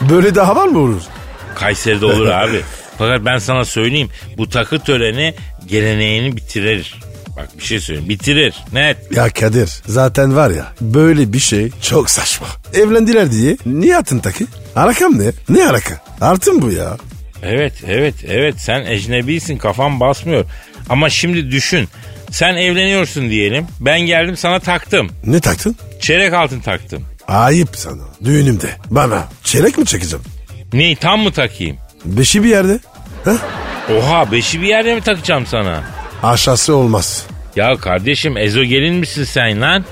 Böyle 0.10 0.34
daha 0.34 0.56
var 0.56 0.66
mı 0.66 0.78
olur? 0.78 1.02
Kayseri'de 1.54 2.06
olur 2.06 2.26
abi. 2.26 2.60
Fakat 2.98 3.24
ben 3.24 3.38
sana 3.38 3.64
söyleyeyim 3.64 4.08
bu 4.38 4.48
takı 4.48 4.78
töreni 4.78 5.34
geleneğini 5.66 6.36
bitirir. 6.36 6.94
Bak 7.36 7.48
bir 7.58 7.64
şey 7.64 7.80
söyleyeyim 7.80 8.08
bitirir 8.08 8.54
net. 8.72 8.96
Ya 9.16 9.30
Kadir 9.30 9.70
zaten 9.86 10.36
var 10.36 10.50
ya 10.50 10.72
böyle 10.80 11.32
bir 11.32 11.38
şey 11.38 11.70
çok 11.82 12.10
saçma. 12.10 12.46
Evlendiler 12.74 13.30
diye 13.32 13.56
niye 13.66 13.96
atın 13.96 14.18
takı? 14.18 14.44
Arakam 14.76 15.18
ne? 15.18 15.32
Ne 15.48 15.66
araka? 15.66 16.00
Artın 16.20 16.62
bu 16.62 16.70
ya. 16.72 16.96
Evet 17.42 17.72
evet 17.86 18.14
evet 18.28 18.54
sen 18.58 18.80
ecnebisin 18.86 19.58
kafam 19.58 20.00
basmıyor. 20.00 20.44
Ama 20.88 21.10
şimdi 21.10 21.50
düşün 21.50 21.88
sen 22.30 22.56
evleniyorsun 22.56 23.30
diyelim 23.30 23.66
ben 23.80 24.00
geldim 24.00 24.36
sana 24.36 24.60
taktım. 24.60 25.10
Ne 25.24 25.40
taktın? 25.40 25.76
Çeyrek 26.00 26.32
altın 26.34 26.60
taktım. 26.60 27.02
Ayıp 27.28 27.68
sana. 27.76 28.02
Düğünümde. 28.24 28.66
Bana 28.90 29.24
çeyrek 29.44 29.78
mi 29.78 29.86
çekeceğim? 29.86 30.24
Neyi 30.72 30.96
tam 30.96 31.20
mı 31.20 31.32
takayım? 31.32 31.76
Beşi 32.04 32.44
bir 32.44 32.48
yerde. 32.48 32.78
Heh? 33.24 33.36
Oha 33.98 34.32
beşi 34.32 34.62
bir 34.62 34.66
yerde 34.66 34.94
mi 34.94 35.00
takacağım 35.00 35.46
sana? 35.46 35.82
Aşağısı 36.22 36.74
olmaz. 36.74 37.26
Ya 37.56 37.76
kardeşim 37.76 38.36
ezogelin 38.36 38.94
misin 38.94 39.24
sen 39.24 39.60
lan? 39.60 39.84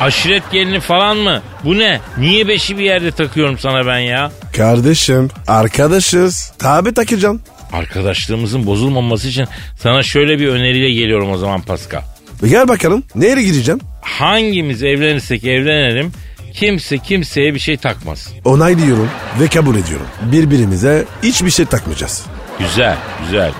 Aşiret 0.00 0.42
gelini 0.52 0.80
falan 0.80 1.16
mı? 1.16 1.42
Bu 1.64 1.78
ne? 1.78 2.00
Niye 2.18 2.48
beşi 2.48 2.78
bir 2.78 2.84
yerde 2.84 3.10
takıyorum 3.10 3.58
sana 3.58 3.86
ben 3.86 3.98
ya? 3.98 4.32
Kardeşim 4.56 5.28
arkadaşız. 5.48 6.52
Tabi 6.58 6.94
takacağım. 6.94 7.40
Arkadaşlığımızın 7.72 8.66
bozulmaması 8.66 9.28
için 9.28 9.46
sana 9.78 10.02
şöyle 10.02 10.38
bir 10.38 10.48
öneriyle 10.48 10.90
geliyorum 10.90 11.30
o 11.30 11.36
zaman 11.38 11.62
Pascal. 11.62 12.02
Gel 12.50 12.68
bakalım. 12.68 13.04
Nereye 13.14 13.42
gideceğim? 13.42 13.80
Hangimiz 14.02 14.82
evlenirsek 14.82 15.44
evlenelim 15.44 16.12
kimse 16.54 16.98
kimseye 16.98 17.54
bir 17.54 17.58
şey 17.58 17.76
takmaz. 17.76 18.28
Onaylıyorum 18.44 19.08
ve 19.40 19.46
kabul 19.48 19.76
ediyorum. 19.76 20.06
Birbirimize 20.22 21.04
hiçbir 21.22 21.50
şey 21.50 21.66
takmayacağız. 21.66 22.26
Güzel 22.58 22.96
güzel. 23.24 23.52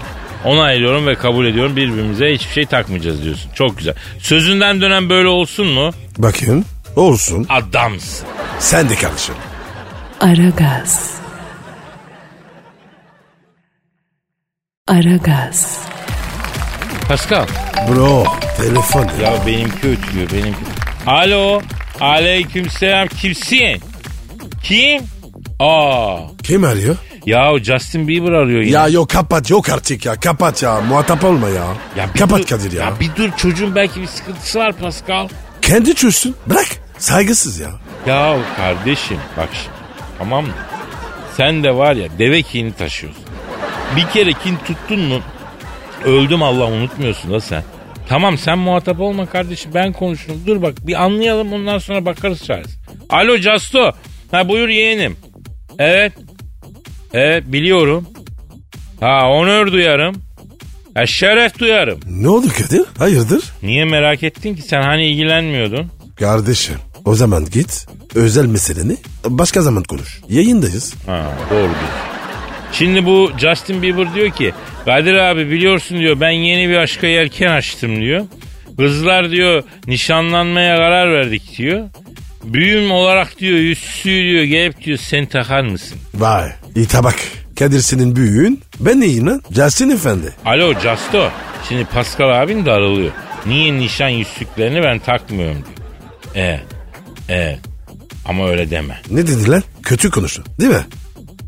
Onaylıyorum 0.44 1.06
ve 1.06 1.14
kabul 1.14 1.46
ediyorum 1.46 1.76
birbirimize 1.76 2.34
hiçbir 2.34 2.52
şey 2.52 2.66
takmayacağız 2.66 3.22
diyorsun. 3.24 3.50
Çok 3.54 3.78
güzel. 3.78 3.94
Sözünden 4.18 4.80
dönen 4.80 5.08
böyle 5.10 5.28
olsun 5.28 5.66
mu? 5.66 5.90
Bakın 6.18 6.64
olsun. 6.96 7.46
Adamsın. 7.48 8.26
Sen 8.58 8.88
de 8.88 8.94
kardeşim. 8.94 9.34
Aragaz. 10.20 11.21
Aragaz. 14.88 15.78
Pascal. 17.08 17.46
Bro 17.88 18.24
telefon. 18.56 19.06
Ya. 19.22 19.30
Ya 19.32 19.46
benimki 19.46 19.76
ötüyor 19.88 20.30
benimki. 20.32 20.58
Alo. 21.06 21.62
Aleykümselam 22.00 23.08
kimsin? 23.08 23.80
Kim? 24.62 25.02
Aa. 25.58 26.16
Kim 26.42 26.64
arıyor? 26.64 26.96
Ya 27.26 27.58
Justin 27.58 28.08
Bieber 28.08 28.32
arıyor 28.32 28.60
yine. 28.60 28.70
Ya 28.70 28.88
yok 28.88 29.10
kapat 29.10 29.50
yok 29.50 29.68
artık 29.68 30.06
ya. 30.06 30.14
Kapat 30.20 30.62
ya. 30.62 30.80
Muhatap 30.80 31.24
olma 31.24 31.48
ya. 31.48 31.66
Ya 31.96 32.12
kapat 32.18 32.38
dur- 32.40 32.46
Kadir 32.46 32.72
ya. 32.72 32.84
Ya 32.84 33.00
bir 33.00 33.10
dur 33.16 33.30
çocuğun 33.36 33.74
belki 33.74 34.00
bir 34.00 34.06
sıkıntısı 34.06 34.58
var 34.58 34.72
Pascal. 34.72 35.28
Kendi 35.62 35.94
çözsün. 35.94 36.36
Bırak. 36.46 36.68
Saygısız 36.98 37.58
ya. 37.60 37.70
Ya 38.06 38.36
kardeşim 38.56 39.18
bak 39.36 39.48
şimdi 39.52 39.76
tamam 40.18 40.44
mı? 40.44 40.52
Sen 41.36 41.64
de 41.64 41.76
var 41.76 41.94
ya 41.96 42.08
deve 42.18 42.42
kini 42.42 42.72
taşıyorsun. 42.72 43.21
Bir 43.96 44.06
kere 44.12 44.32
kin 44.32 44.56
tuttun 44.66 45.00
mu 45.00 45.20
öldüm 46.04 46.42
Allah 46.42 46.66
unutmuyorsun 46.66 47.32
da 47.32 47.40
sen. 47.40 47.64
Tamam 48.08 48.38
sen 48.38 48.58
muhatap 48.58 49.00
olma 49.00 49.26
kardeşim 49.26 49.70
ben 49.74 49.92
konuşurum. 49.92 50.40
Dur 50.46 50.62
bak 50.62 50.86
bir 50.86 51.02
anlayalım 51.04 51.52
ondan 51.52 51.78
sonra 51.78 52.04
bakarız 52.04 52.44
çaresi. 52.44 52.70
Alo 53.10 53.38
Casto. 53.38 53.92
Ha 54.30 54.48
buyur 54.48 54.68
yeğenim. 54.68 55.16
Evet. 55.78 56.12
Evet 57.12 57.44
biliyorum. 57.46 58.06
Ha 59.00 59.28
onur 59.30 59.72
duyarım. 59.72 60.14
Ha 60.94 61.06
şeref 61.06 61.58
duyarım. 61.58 62.00
Ne 62.06 62.28
oldu 62.28 62.46
Kadir? 62.58 62.82
Hayırdır? 62.98 63.44
Niye 63.62 63.84
merak 63.84 64.22
ettin 64.22 64.54
ki 64.54 64.62
sen 64.62 64.82
hani 64.82 65.06
ilgilenmiyordun? 65.06 65.90
Kardeşim 66.16 66.76
o 67.04 67.14
zaman 67.14 67.44
git. 67.50 67.86
Özel 68.14 68.46
meseleni 68.46 68.96
başka 69.24 69.62
zaman 69.62 69.82
konuş. 69.82 70.20
Yayındayız. 70.28 70.94
Ha 71.06 71.32
doğru 71.50 71.58
diyor. 71.60 72.11
Şimdi 72.72 73.04
bu 73.06 73.30
Justin 73.38 73.82
Bieber 73.82 74.14
diyor 74.14 74.30
ki 74.30 74.52
Kadir 74.84 75.14
abi 75.14 75.50
biliyorsun 75.50 75.98
diyor 75.98 76.20
ben 76.20 76.30
yeni 76.30 76.68
bir 76.68 76.76
aşka 76.76 77.06
yelken 77.06 77.50
açtım 77.52 78.00
diyor. 78.00 78.24
Kızlar 78.76 79.30
diyor 79.30 79.62
nişanlanmaya 79.86 80.76
karar 80.76 81.12
verdik 81.12 81.58
diyor. 81.58 81.88
Büyüm 82.44 82.90
olarak 82.90 83.38
diyor 83.38 83.58
yüzsüğü 83.58 84.22
diyor 84.22 84.44
gelip 84.44 84.84
diyor 84.84 84.98
sen 84.98 85.26
takar 85.26 85.62
mısın? 85.62 85.98
Vay. 86.14 86.52
İyi 86.76 86.86
tabak. 86.86 87.16
Kadir 87.58 87.80
senin 87.80 88.16
büyüğün. 88.16 88.60
Ben 88.80 89.00
neyim 89.00 89.26
lan? 89.26 89.42
Justin 89.50 89.90
Efendi. 89.90 90.32
Alo 90.44 90.72
Justo. 90.74 91.30
Şimdi 91.68 91.84
Pascal 91.84 92.42
abin 92.42 92.66
darılıyor. 92.66 93.10
Niye 93.46 93.74
nişan 93.74 94.08
yüzsüklerini 94.08 94.82
ben 94.82 94.98
takmıyorum 94.98 95.56
diyor. 95.56 95.88
Evet. 96.34 96.60
Evet. 97.28 97.58
Ama 98.28 98.48
öyle 98.48 98.70
deme. 98.70 99.00
Ne 99.10 99.26
dediler? 99.26 99.62
Kötü 99.82 100.10
konuştun 100.10 100.44
değil 100.60 100.70
mi? 100.70 100.84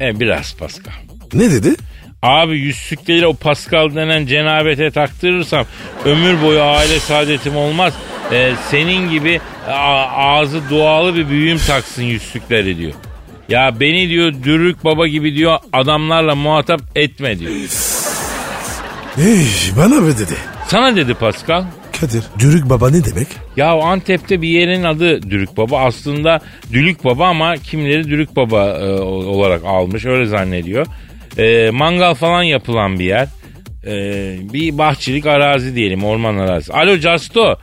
E 0.00 0.20
biraz 0.20 0.56
Pascal. 0.56 0.92
Ne 1.34 1.50
dedi? 1.50 1.74
Abi 2.22 2.58
yüzsükleri 2.58 3.26
o 3.26 3.34
Pascal 3.34 3.94
denen 3.94 4.26
cenabete 4.26 4.90
taktırırsam 4.90 5.66
ömür 6.04 6.42
boyu 6.42 6.62
aile 6.62 7.00
saadetim 7.00 7.56
olmaz. 7.56 7.94
Ee, 8.32 8.52
senin 8.70 9.10
gibi 9.10 9.40
a- 9.68 10.06
ağzı 10.36 10.60
dualı 10.70 11.14
bir 11.16 11.28
büyüğüm 11.28 11.58
taksın 11.58 12.02
yüzsükleri 12.02 12.78
diyor. 12.78 12.92
Ya 13.48 13.80
beni 13.80 14.08
diyor 14.08 14.32
dürük 14.44 14.84
baba 14.84 15.06
gibi 15.08 15.34
diyor 15.36 15.58
adamlarla 15.72 16.34
muhatap 16.34 16.80
etme 16.94 17.38
diyor. 17.38 17.52
Hey, 19.16 19.46
bana 19.78 19.94
mı 19.94 20.18
dedi? 20.18 20.34
Sana 20.68 20.96
dedi 20.96 21.14
Pascal. 21.14 21.64
Kadir, 22.00 22.24
Dürük 22.38 22.70
Baba 22.70 22.90
ne 22.90 23.04
demek? 23.04 23.28
Ya 23.56 23.72
Antep'te 23.72 24.42
bir 24.42 24.48
yerin 24.48 24.84
adı 24.84 25.22
Dürük 25.30 25.56
Baba. 25.56 25.78
Aslında 25.80 26.40
Dülük 26.72 27.04
Baba 27.04 27.28
ama 27.28 27.56
kimleri 27.56 28.04
Dürük 28.08 28.36
Baba 28.36 28.64
e, 28.78 28.84
olarak 29.02 29.64
almış 29.64 30.04
öyle 30.06 30.26
zannediyor. 30.26 30.86
E, 31.38 31.70
mangal 31.70 32.14
falan 32.14 32.42
yapılan 32.42 32.98
bir 32.98 33.04
yer. 33.04 33.28
E, 33.86 33.92
bir 34.52 34.78
bahçelik 34.78 35.26
arazi 35.26 35.74
diyelim 35.74 36.04
orman 36.04 36.36
arazisi. 36.36 36.72
Alo 36.72 36.98
Casto 36.98 37.58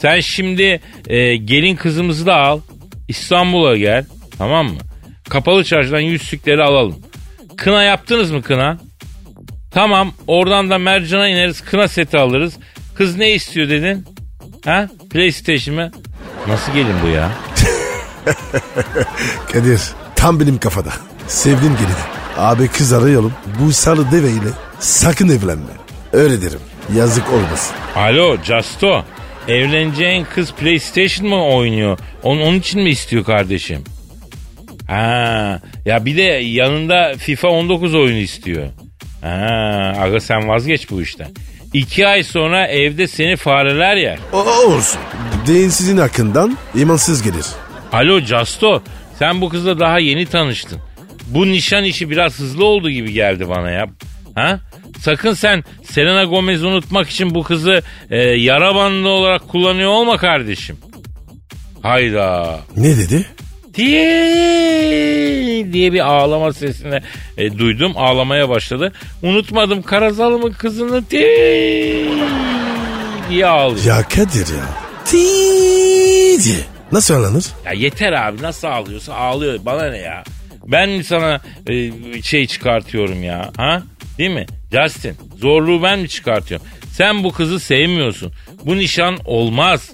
sen 0.00 0.20
şimdi 0.20 0.80
e, 1.08 1.36
gelin 1.36 1.76
kızımızı 1.76 2.26
da 2.26 2.36
al. 2.36 2.60
İstanbul'a 3.08 3.76
gel 3.76 4.04
tamam 4.38 4.66
mı? 4.66 4.78
Kapalı 5.28 5.64
çarşıdan 5.64 6.00
yüzsükleri 6.00 6.62
alalım. 6.62 6.96
Kına 7.56 7.82
yaptınız 7.82 8.30
mı 8.30 8.42
kına? 8.42 8.78
Tamam 9.70 10.12
oradan 10.26 10.70
da 10.70 10.78
mercana 10.78 11.28
ineriz 11.28 11.60
kına 11.60 11.88
seti 11.88 12.18
alırız. 12.18 12.58
Kız 12.94 13.16
ne 13.16 13.32
istiyor 13.32 13.68
dedin? 13.68 14.06
Ha? 14.64 14.88
PlayStation 15.10 15.76
mı? 15.76 15.90
Nasıl 16.48 16.72
gelin 16.72 16.94
bu 17.04 17.08
ya? 17.08 17.30
Kadir, 19.52 19.80
tam 20.16 20.40
benim 20.40 20.58
kafada. 20.58 20.90
Sevdim 21.26 21.76
gelini. 21.76 22.09
Abi 22.40 22.68
kız 22.68 22.92
arayalım. 22.92 23.32
Bu 23.60 23.72
sarı 23.72 24.10
deveyle 24.10 24.48
sakın 24.78 25.28
evlenme. 25.28 25.72
Öyle 26.12 26.42
derim. 26.42 26.60
Yazık 26.96 27.32
olmasın. 27.32 27.76
Alo 27.96 28.36
Justo. 28.42 29.04
Evleneceğin 29.48 30.26
kız 30.34 30.52
PlayStation 30.52 31.28
mı 31.28 31.44
oynuyor? 31.46 31.98
Onun, 32.22 32.40
onun 32.40 32.56
için 32.56 32.82
mi 32.82 32.90
istiyor 32.90 33.24
kardeşim? 33.24 33.84
Ha, 34.86 35.60
ya 35.86 36.04
bir 36.04 36.16
de 36.16 36.22
yanında 36.22 37.12
FIFA 37.18 37.48
19 37.48 37.94
oyunu 37.94 38.18
istiyor. 38.18 38.66
Ha, 39.22 39.92
aga 40.00 40.20
sen 40.20 40.48
vazgeç 40.48 40.90
bu 40.90 41.02
işten. 41.02 41.28
İki 41.72 42.06
ay 42.06 42.22
sonra 42.22 42.66
evde 42.66 43.06
seni 43.06 43.36
fareler 43.36 43.96
yer. 43.96 44.18
O, 44.32 44.36
olsun. 44.38 45.00
Dinsizin 45.46 45.96
hakkından 45.96 46.58
imansız 46.74 47.22
gelir. 47.22 47.46
Alo 47.92 48.20
Casto 48.20 48.82
sen 49.18 49.40
bu 49.40 49.48
kızla 49.48 49.80
daha 49.80 49.98
yeni 49.98 50.26
tanıştın. 50.26 50.78
Bu 51.30 51.46
nişan 51.46 51.84
işi 51.84 52.10
biraz 52.10 52.38
hızlı 52.38 52.64
oldu 52.64 52.90
gibi 52.90 53.12
geldi 53.12 53.48
bana 53.48 53.70
ya. 53.70 53.86
Ha? 54.34 54.60
Sakın 55.00 55.32
sen 55.32 55.64
Selena 55.84 56.24
Gomez'i 56.24 56.66
unutmak 56.66 57.10
için 57.10 57.34
bu 57.34 57.42
kızı 57.42 57.82
e, 58.10 58.18
yara 58.18 58.74
bandı 58.74 59.08
olarak 59.08 59.48
kullanıyor 59.48 59.90
olma 59.90 60.16
kardeşim. 60.16 60.76
Hayda. 61.82 62.60
Ne 62.76 62.96
dedi? 62.96 63.26
Diye 63.74 65.72
diye 65.72 65.92
bir 65.92 66.00
ağlama 66.00 66.52
sesini 66.52 67.00
e, 67.38 67.58
duydum. 67.58 67.92
Ağlamaya 67.96 68.48
başladı. 68.48 68.92
Unutmadım 69.22 69.82
Karazalım'ın 69.82 70.52
kızını 70.52 71.10
diye 71.10 72.06
diye 73.30 73.46
ağlıyor. 73.46 73.84
Ya 73.84 74.02
Kadir 74.02 74.46
ya. 74.54 74.64
Diye. 75.12 76.56
Nasıl 76.92 77.14
anlanır? 77.14 77.44
Ya 77.64 77.72
yeter 77.72 78.12
abi 78.12 78.42
nasıl 78.42 78.68
ağlıyorsa 78.68 79.14
ağlıyor 79.14 79.58
bana 79.66 79.90
ne 79.90 79.98
ya. 79.98 80.24
Ben 80.70 81.02
sana 81.02 81.40
e, 81.68 81.92
şey 82.22 82.46
çıkartıyorum 82.46 83.22
ya 83.22 83.50
ha? 83.56 83.82
Değil 84.18 84.30
mi? 84.30 84.46
Justin 84.72 85.16
zorluğu 85.36 85.82
ben 85.82 85.98
mi 85.98 86.08
çıkartıyorum? 86.08 86.66
Sen 86.92 87.24
bu 87.24 87.32
kızı 87.32 87.60
sevmiyorsun. 87.60 88.32
Bu 88.64 88.76
nişan 88.76 89.18
olmaz. 89.24 89.90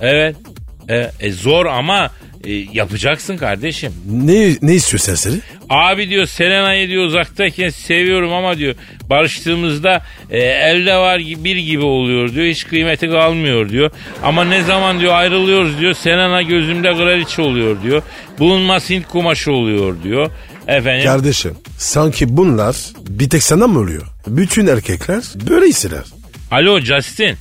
Evet. 0.00 0.36
E, 0.88 1.10
e, 1.20 1.32
zor 1.32 1.66
ama 1.66 2.10
E, 2.44 2.52
yapacaksın 2.52 3.36
kardeşim. 3.36 3.92
Ne, 4.10 4.56
ne 4.62 4.74
istiyor 4.74 5.00
serseri? 5.00 5.34
Abi 5.70 6.10
diyor 6.10 6.26
Selena'yı 6.26 6.88
diyor 6.88 7.04
uzaktayken 7.04 7.70
seviyorum 7.70 8.32
ama 8.32 8.58
diyor 8.58 8.74
barıştığımızda 9.10 10.02
e, 10.30 10.38
elde 10.38 10.96
var 10.96 11.18
bir 11.18 11.56
gibi 11.56 11.84
oluyor 11.84 12.34
diyor. 12.34 12.46
Hiç 12.46 12.66
kıymeti 12.66 13.10
kalmıyor 13.10 13.68
diyor. 13.68 13.90
Ama 14.22 14.44
ne 14.44 14.62
zaman 14.62 15.00
diyor 15.00 15.14
ayrılıyoruz 15.14 15.80
diyor 15.80 15.94
Selena 15.94 16.42
gözümde 16.42 16.92
kraliçe 16.94 17.42
oluyor 17.42 17.82
diyor. 17.82 18.02
Bulunmaz 18.38 18.90
Hint 18.90 19.08
kumaşı 19.08 19.52
oluyor 19.52 20.02
diyor. 20.02 20.30
Efendim 20.68 21.04
Kardeşim 21.04 21.54
sanki 21.78 22.36
bunlar 22.36 22.76
bir 23.08 23.30
tek 23.30 23.42
sana 23.42 23.66
mı 23.66 23.78
oluyor? 23.78 24.06
Bütün 24.26 24.66
erkekler 24.66 25.22
böyle 25.50 25.66
hisseder. 25.66 26.04
Alo 26.50 26.80
Justin. 26.80 27.36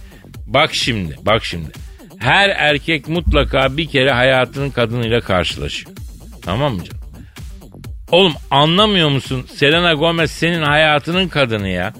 Bak 0.47 0.73
şimdi, 0.73 1.15
bak 1.25 1.45
şimdi. 1.45 1.69
Her 2.21 2.49
erkek 2.49 3.07
mutlaka 3.07 3.77
bir 3.77 3.87
kere 3.87 4.11
hayatının 4.11 4.69
kadınıyla 4.69 5.21
karşılaşıyor. 5.21 5.95
Tamam 6.41 6.73
mı 6.73 6.83
canım? 6.83 7.01
Oğlum 8.11 8.33
anlamıyor 8.51 9.09
musun? 9.09 9.45
Selena 9.55 9.93
Gomez 9.93 10.31
senin 10.31 10.61
hayatının 10.61 11.27
kadını 11.27 11.67
ya. 11.67 11.93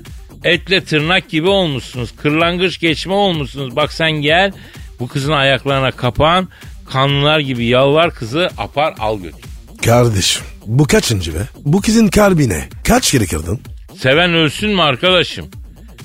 Etle 0.44 0.84
tırnak 0.84 1.30
gibi 1.30 1.48
olmuşsunuz. 1.48 2.16
Kırlangıç 2.16 2.80
geçme 2.80 3.14
olmuşsunuz. 3.14 3.76
Bak 3.76 3.94
sen 3.94 4.12
gel 4.12 4.52
bu 5.00 5.08
kızın 5.08 5.32
ayaklarına 5.32 5.92
kapan. 5.92 6.48
Kanlılar 6.90 7.40
gibi 7.40 7.66
yalvar 7.66 8.14
kızı 8.14 8.50
apar 8.58 8.94
al 9.00 9.20
götür. 9.20 9.42
Kardeşim 9.86 10.44
bu 10.66 10.88
kaçıncı 10.88 11.34
be? 11.34 11.40
Bu 11.66 11.82
kızın 11.82 12.08
kalbine 12.08 12.70
kaç 12.88 13.12
kere 13.12 13.26
kırdın? 13.26 13.60
Seven 13.98 14.34
ölsün 14.34 14.70
mü 14.70 14.82
arkadaşım? 14.82 15.46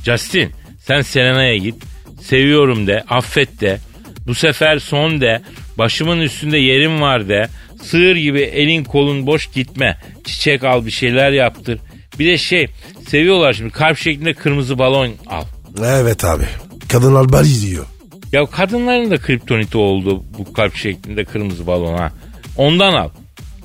Justin 0.05 0.53
sen 0.79 1.01
Selena'ya 1.03 1.57
git. 1.57 1.75
Seviyorum 2.23 2.87
de, 2.87 3.05
affet 3.09 3.61
de. 3.61 3.79
Bu 4.27 4.35
sefer 4.35 4.79
son 4.79 5.21
de. 5.21 5.43
Başımın 5.79 6.21
üstünde 6.21 6.59
yerim 6.59 7.01
var 7.01 7.29
de. 7.29 7.49
Sığır 7.83 8.17
gibi 8.17 8.41
elin 8.41 8.85
kolun 8.85 9.27
boş 9.27 9.47
gitme. 9.47 9.99
Çiçek 10.25 10.65
al 10.65 10.87
bir 10.87 10.91
şeyler 10.91 11.33
yaptır. 11.33 11.79
Bir 12.19 12.27
de 12.27 12.39
şey 12.39 12.69
seviyorlar 13.09 13.53
şimdi 13.53 13.71
kalp 13.71 13.99
şeklinde 13.99 14.35
kırmızı 14.35 14.79
balon 14.79 15.11
al. 15.27 15.45
Evet 15.85 16.25
abi. 16.25 16.45
Kadınlar 16.89 17.33
bari 17.33 17.61
diyor. 17.63 17.87
Ya 18.33 18.47
kadınların 18.47 19.11
da 19.11 19.17
kriptoniti 19.17 19.79
oldu 19.79 20.23
bu 20.39 20.53
kalp 20.53 20.77
şeklinde 20.77 21.25
kırmızı 21.25 21.67
balon 21.67 21.99
ha. 21.99 22.13
Ondan 22.57 22.93
al. 22.93 23.09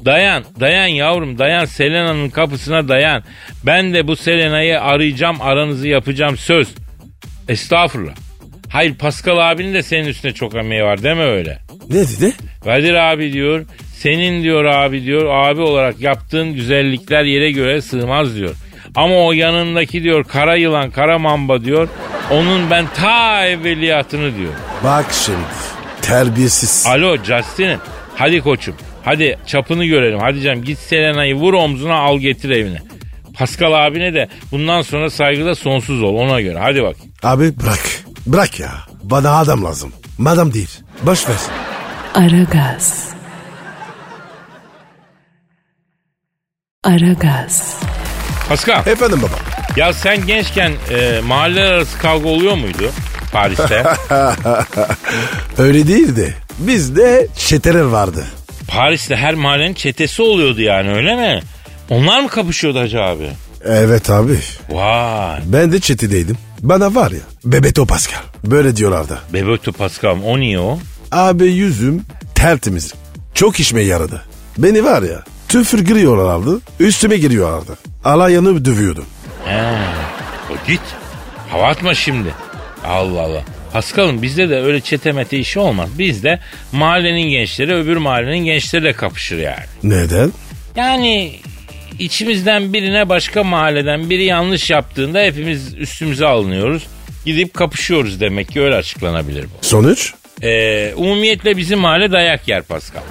Dayan, 0.05 0.43
dayan 0.59 0.87
yavrum, 0.87 1.37
dayan 1.37 1.65
Selena'nın 1.65 2.29
kapısına 2.29 2.87
dayan. 2.87 3.23
Ben 3.65 3.93
de 3.93 4.07
bu 4.07 4.15
Selena'yı 4.15 4.81
arayacağım, 4.81 5.41
aranızı 5.41 5.87
yapacağım 5.87 6.37
söz. 6.37 6.67
Estağfurullah. 7.49 8.15
Hayır 8.71 8.95
Pascal 8.95 9.51
abinin 9.51 9.73
de 9.73 9.83
senin 9.83 10.07
üstüne 10.07 10.31
çok 10.31 10.55
emeği 10.55 10.83
var 10.83 11.03
deme 11.03 11.23
öyle. 11.23 11.59
Ne 11.89 11.95
dedi? 11.95 12.33
Kadir 12.63 12.93
abi 12.93 13.33
diyor, 13.33 13.65
senin 13.95 14.43
diyor 14.43 14.65
abi 14.65 15.03
diyor, 15.03 15.25
abi 15.25 15.61
olarak 15.61 16.01
yaptığın 16.01 16.53
güzellikler 16.53 17.23
yere 17.23 17.51
göre 17.51 17.81
sığmaz 17.81 18.35
diyor. 18.35 18.55
Ama 18.95 19.15
o 19.15 19.31
yanındaki 19.31 20.03
diyor 20.03 20.23
kara 20.23 20.55
yılan, 20.55 20.91
kara 20.91 21.19
mamba 21.19 21.63
diyor, 21.65 21.87
onun 22.31 22.69
ben 22.69 22.85
ta 22.95 23.45
evveliyatını 23.45 24.37
diyor. 24.37 24.53
Bak 24.83 25.05
şimdi. 25.25 25.37
Terbiyesiz. 26.01 26.85
Alo 26.87 27.17
Justin. 27.17 27.77
Hadi 28.15 28.41
koçum. 28.41 28.75
Hadi 29.03 29.37
çapını 29.45 29.85
görelim. 29.85 30.19
Hadi 30.19 30.41
canım 30.41 30.63
git 30.63 30.79
Selena'yı 30.79 31.35
vur 31.35 31.53
omzuna 31.53 31.95
al 31.95 32.19
getir 32.19 32.49
evine. 32.49 32.81
Pascal 33.33 33.87
abine 33.87 34.13
de 34.13 34.27
bundan 34.51 34.81
sonra 34.81 35.09
saygıda 35.09 35.55
sonsuz 35.55 36.03
ol 36.03 36.15
ona 36.15 36.41
göre. 36.41 36.59
Hadi 36.59 36.83
bak. 36.83 36.95
Abi 37.23 37.59
bırak. 37.59 38.00
Bırak 38.27 38.59
ya. 38.59 38.71
Bana 39.03 39.31
adam 39.37 39.63
lazım. 39.65 39.93
Madam 40.17 40.53
değil. 40.53 40.79
Boş 41.03 41.29
ver. 41.29 41.35
Aragaz. 42.15 43.09
Aragaz. 46.83 47.75
Pascal 48.49 48.87
Efendim 48.87 49.19
baba. 49.21 49.35
ya 49.79 49.93
sen 49.93 50.25
gençken 50.25 50.71
e, 50.89 51.21
mahalleler 51.27 51.71
arası 51.71 51.97
kavga 51.97 52.29
oluyor 52.29 52.55
muydu 52.55 52.91
Paris'te? 53.31 53.83
Öyle 55.57 55.87
değildi. 55.87 56.35
Bizde 56.59 57.27
çeteler 57.37 57.81
vardı. 57.81 58.25
Paris'te 58.67 59.15
her 59.15 59.33
mahallenin 59.33 59.73
çetesi 59.73 60.21
oluyordu 60.21 60.61
yani 60.61 60.91
öyle 60.93 61.15
mi? 61.15 61.41
Onlar 61.89 62.21
mı 62.21 62.29
kapışıyordu 62.29 62.79
hacı 62.79 63.01
abi? 63.01 63.29
Evet 63.65 64.09
abi. 64.09 64.39
Vay. 64.69 65.39
Ben 65.45 65.71
de 65.71 65.79
çetedeydim. 65.79 66.37
Bana 66.61 66.95
var 66.95 67.11
ya 67.11 67.19
Bebeto 67.45 67.85
Pascal. 67.85 68.19
Böyle 68.45 68.75
diyorlardı. 68.75 69.19
Bebeto 69.33 69.71
Pascal 69.71 70.17
o 70.25 70.39
niye 70.39 70.59
o? 70.59 70.79
Abi 71.11 71.45
yüzüm 71.45 72.01
tertemiz. 72.35 72.93
Çok 73.33 73.59
işime 73.59 73.81
yaradı. 73.81 74.21
Beni 74.57 74.83
var 74.83 75.01
ya 75.01 75.23
tüfür 75.47 75.79
giriyorlardı. 75.79 76.59
Üstüme 76.79 77.17
giriyorlardı. 77.17 77.77
Alayanı 78.03 78.65
dövüyordum. 78.65 79.05
He. 79.45 79.61
O 80.51 80.67
git. 80.67 80.81
Hava 81.49 81.67
atma 81.67 81.93
şimdi. 81.93 82.29
Allah 82.85 83.21
Allah. 83.21 83.41
Paskal'ım 83.73 84.21
bizde 84.21 84.49
de 84.49 84.55
öyle 84.61 84.81
çetemete 84.81 85.37
işi 85.37 85.59
olmaz. 85.59 85.89
Bizde 85.99 86.39
mahallenin 86.71 87.29
gençleri 87.29 87.75
öbür 87.75 87.97
mahallenin 87.97 88.45
gençleriyle 88.45 88.93
kapışır 88.93 89.37
yani. 89.37 89.63
Neden? 89.83 90.31
Yani 90.75 91.35
içimizden 92.05 92.73
birine 92.73 93.09
başka 93.09 93.43
mahalleden 93.43 94.09
biri 94.09 94.23
yanlış 94.23 94.69
yaptığında 94.69 95.19
hepimiz 95.19 95.75
üstümüze 95.77 96.25
alınıyoruz. 96.27 96.87
Gidip 97.25 97.53
kapışıyoruz 97.53 98.19
demek 98.19 98.49
ki 98.49 98.61
öyle 98.61 98.75
açıklanabilir 98.75 99.43
bu. 99.43 99.65
Sonuç? 99.65 100.13
Ee, 100.43 100.93
umumiyetle 100.95 101.57
bizim 101.57 101.79
mahalle 101.79 102.11
dayak 102.11 102.47
yer 102.47 102.63
Pascal. 102.63 103.01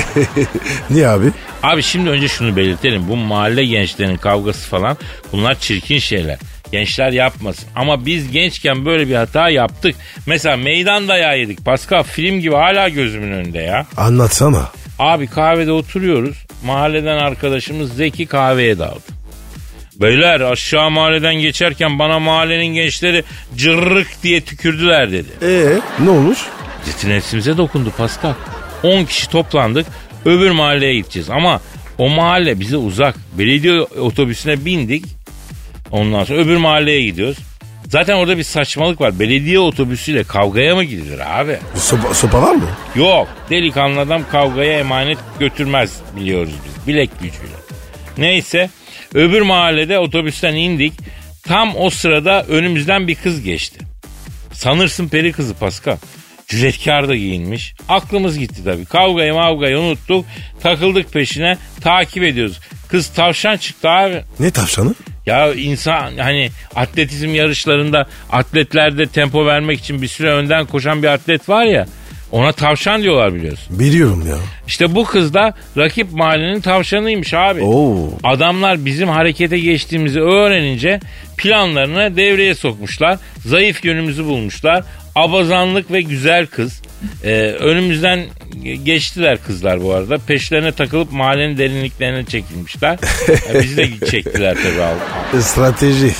Niye 0.90 1.08
abi? 1.08 1.26
Abi 1.62 1.82
şimdi 1.82 2.10
önce 2.10 2.28
şunu 2.28 2.56
belirtelim. 2.56 3.08
Bu 3.08 3.16
mahalle 3.16 3.64
gençlerinin 3.64 4.16
kavgası 4.16 4.68
falan 4.68 4.96
bunlar 5.32 5.58
çirkin 5.60 5.98
şeyler. 5.98 6.38
Gençler 6.72 7.12
yapmasın. 7.12 7.64
Ama 7.76 8.06
biz 8.06 8.30
gençken 8.30 8.86
böyle 8.86 9.08
bir 9.08 9.14
hata 9.14 9.48
yaptık. 9.48 9.96
Mesela 10.26 10.56
meydan 10.56 11.08
dayağı 11.08 11.38
yedik. 11.38 11.64
Pascal 11.64 12.02
film 12.02 12.40
gibi 12.40 12.54
hala 12.54 12.88
gözümün 12.88 13.32
önünde 13.32 13.58
ya. 13.58 13.86
Anlatsana. 13.96 14.68
Abi 14.98 15.26
kahvede 15.26 15.72
oturuyoruz. 15.72 16.36
Mahalleden 16.64 17.16
arkadaşımız 17.18 17.96
Zeki 17.96 18.26
kahveye 18.26 18.78
daldı. 18.78 19.20
Beyler 20.00 20.40
aşağı 20.40 20.90
mahalleden 20.90 21.34
geçerken 21.34 21.98
bana 21.98 22.18
mahallenin 22.18 22.74
gençleri 22.74 23.24
cırrık 23.56 24.08
diye 24.22 24.40
tükürdüler 24.40 25.12
dedi. 25.12 25.28
Ee 25.42 25.78
ne 26.04 26.10
olmuş? 26.10 26.38
Ciddi 26.86 27.10
nefsimize 27.10 27.56
dokundu 27.56 27.92
Pascal. 27.96 28.34
10 28.82 29.04
kişi 29.04 29.30
toplandık 29.30 29.86
öbür 30.24 30.50
mahalleye 30.50 30.94
gideceğiz 30.94 31.30
ama 31.30 31.60
o 31.98 32.08
mahalle 32.08 32.60
bize 32.60 32.76
uzak. 32.76 33.14
Belediye 33.38 33.80
otobüsüne 33.80 34.64
bindik. 34.64 35.04
Ondan 35.90 36.24
sonra 36.24 36.38
öbür 36.38 36.56
mahalleye 36.56 37.02
gidiyoruz. 37.02 37.38
Zaten 37.90 38.14
orada 38.14 38.38
bir 38.38 38.42
saçmalık 38.42 39.00
var. 39.00 39.18
Belediye 39.18 39.58
otobüsüyle 39.58 40.24
kavgaya 40.24 40.74
mı 40.74 40.84
gidilir 40.84 41.40
abi? 41.40 41.58
Sopa, 41.74 42.14
sopa 42.14 42.42
var 42.42 42.54
mı? 42.54 42.68
Yok. 42.94 43.28
Delikanlı 43.50 44.00
adam 44.00 44.22
kavgaya 44.32 44.78
emanet 44.78 45.18
götürmez 45.38 45.96
biliyoruz 46.16 46.52
biz. 46.66 46.86
Bilek 46.86 47.10
gücüyle. 47.20 47.54
Neyse 48.18 48.70
öbür 49.14 49.40
mahallede 49.42 49.98
otobüsten 49.98 50.54
indik. 50.54 50.92
Tam 51.42 51.76
o 51.76 51.90
sırada 51.90 52.44
önümüzden 52.44 53.08
bir 53.08 53.14
kız 53.14 53.42
geçti. 53.42 53.80
Sanırsın 54.52 55.08
peri 55.08 55.32
kızı 55.32 55.54
Pascal. 55.54 55.96
Cüretkar 56.48 57.08
da 57.08 57.16
giyinmiş. 57.16 57.74
Aklımız 57.88 58.38
gitti 58.38 58.64
tabii. 58.64 58.84
Kavgayı 58.84 59.34
mavgayı 59.34 59.78
unuttuk. 59.78 60.24
Takıldık 60.62 61.12
peşine. 61.12 61.58
Takip 61.80 62.22
ediyoruz. 62.22 62.60
Kız 62.88 63.08
tavşan 63.08 63.56
çıktı 63.56 63.88
abi. 63.88 64.22
Ne 64.40 64.50
tavşanı? 64.50 64.94
Ya 65.30 65.54
insan 65.54 66.16
hani 66.18 66.50
atletizm 66.74 67.34
yarışlarında 67.34 68.06
atletlerde 68.30 69.06
tempo 69.06 69.46
vermek 69.46 69.78
için 69.80 70.02
bir 70.02 70.08
süre 70.08 70.32
önden 70.32 70.66
koşan 70.66 71.02
bir 71.02 71.08
atlet 71.08 71.48
var 71.48 71.64
ya. 71.64 71.86
Ona 72.32 72.52
tavşan 72.52 73.02
diyorlar 73.02 73.34
biliyorsun. 73.34 73.78
Biliyorum 73.78 74.24
ya. 74.28 74.36
İşte 74.66 74.94
bu 74.94 75.04
kız 75.04 75.34
da 75.34 75.54
rakip 75.76 76.12
mahallenin 76.12 76.60
tavşanıymış 76.60 77.34
abi. 77.34 77.60
Oo. 77.62 78.08
Adamlar 78.24 78.84
bizim 78.84 79.08
harekete 79.08 79.58
geçtiğimizi 79.58 80.20
öğrenince 80.20 81.00
planlarını 81.36 82.16
devreye 82.16 82.54
sokmuşlar. 82.54 83.18
Zayıf 83.46 83.84
yönümüzü 83.84 84.24
bulmuşlar. 84.24 84.84
Abazanlık 85.14 85.90
ve 85.92 86.00
güzel 86.00 86.46
kız. 86.46 86.82
Ee, 87.24 87.30
önümüzden 87.58 88.20
geçtiler 88.84 89.38
kızlar 89.46 89.82
bu 89.82 89.92
arada. 89.94 90.18
Peşlerine 90.18 90.72
takılıp 90.72 91.12
mahallenin 91.12 91.58
derinliklerine 91.58 92.24
çekilmişler. 92.24 92.98
Ee, 93.54 93.62
bizi 93.62 93.76
de 93.76 94.06
çektiler 94.10 94.56
tabii. 94.62 94.82
al- 94.82 95.40
Strateji. 95.40 96.10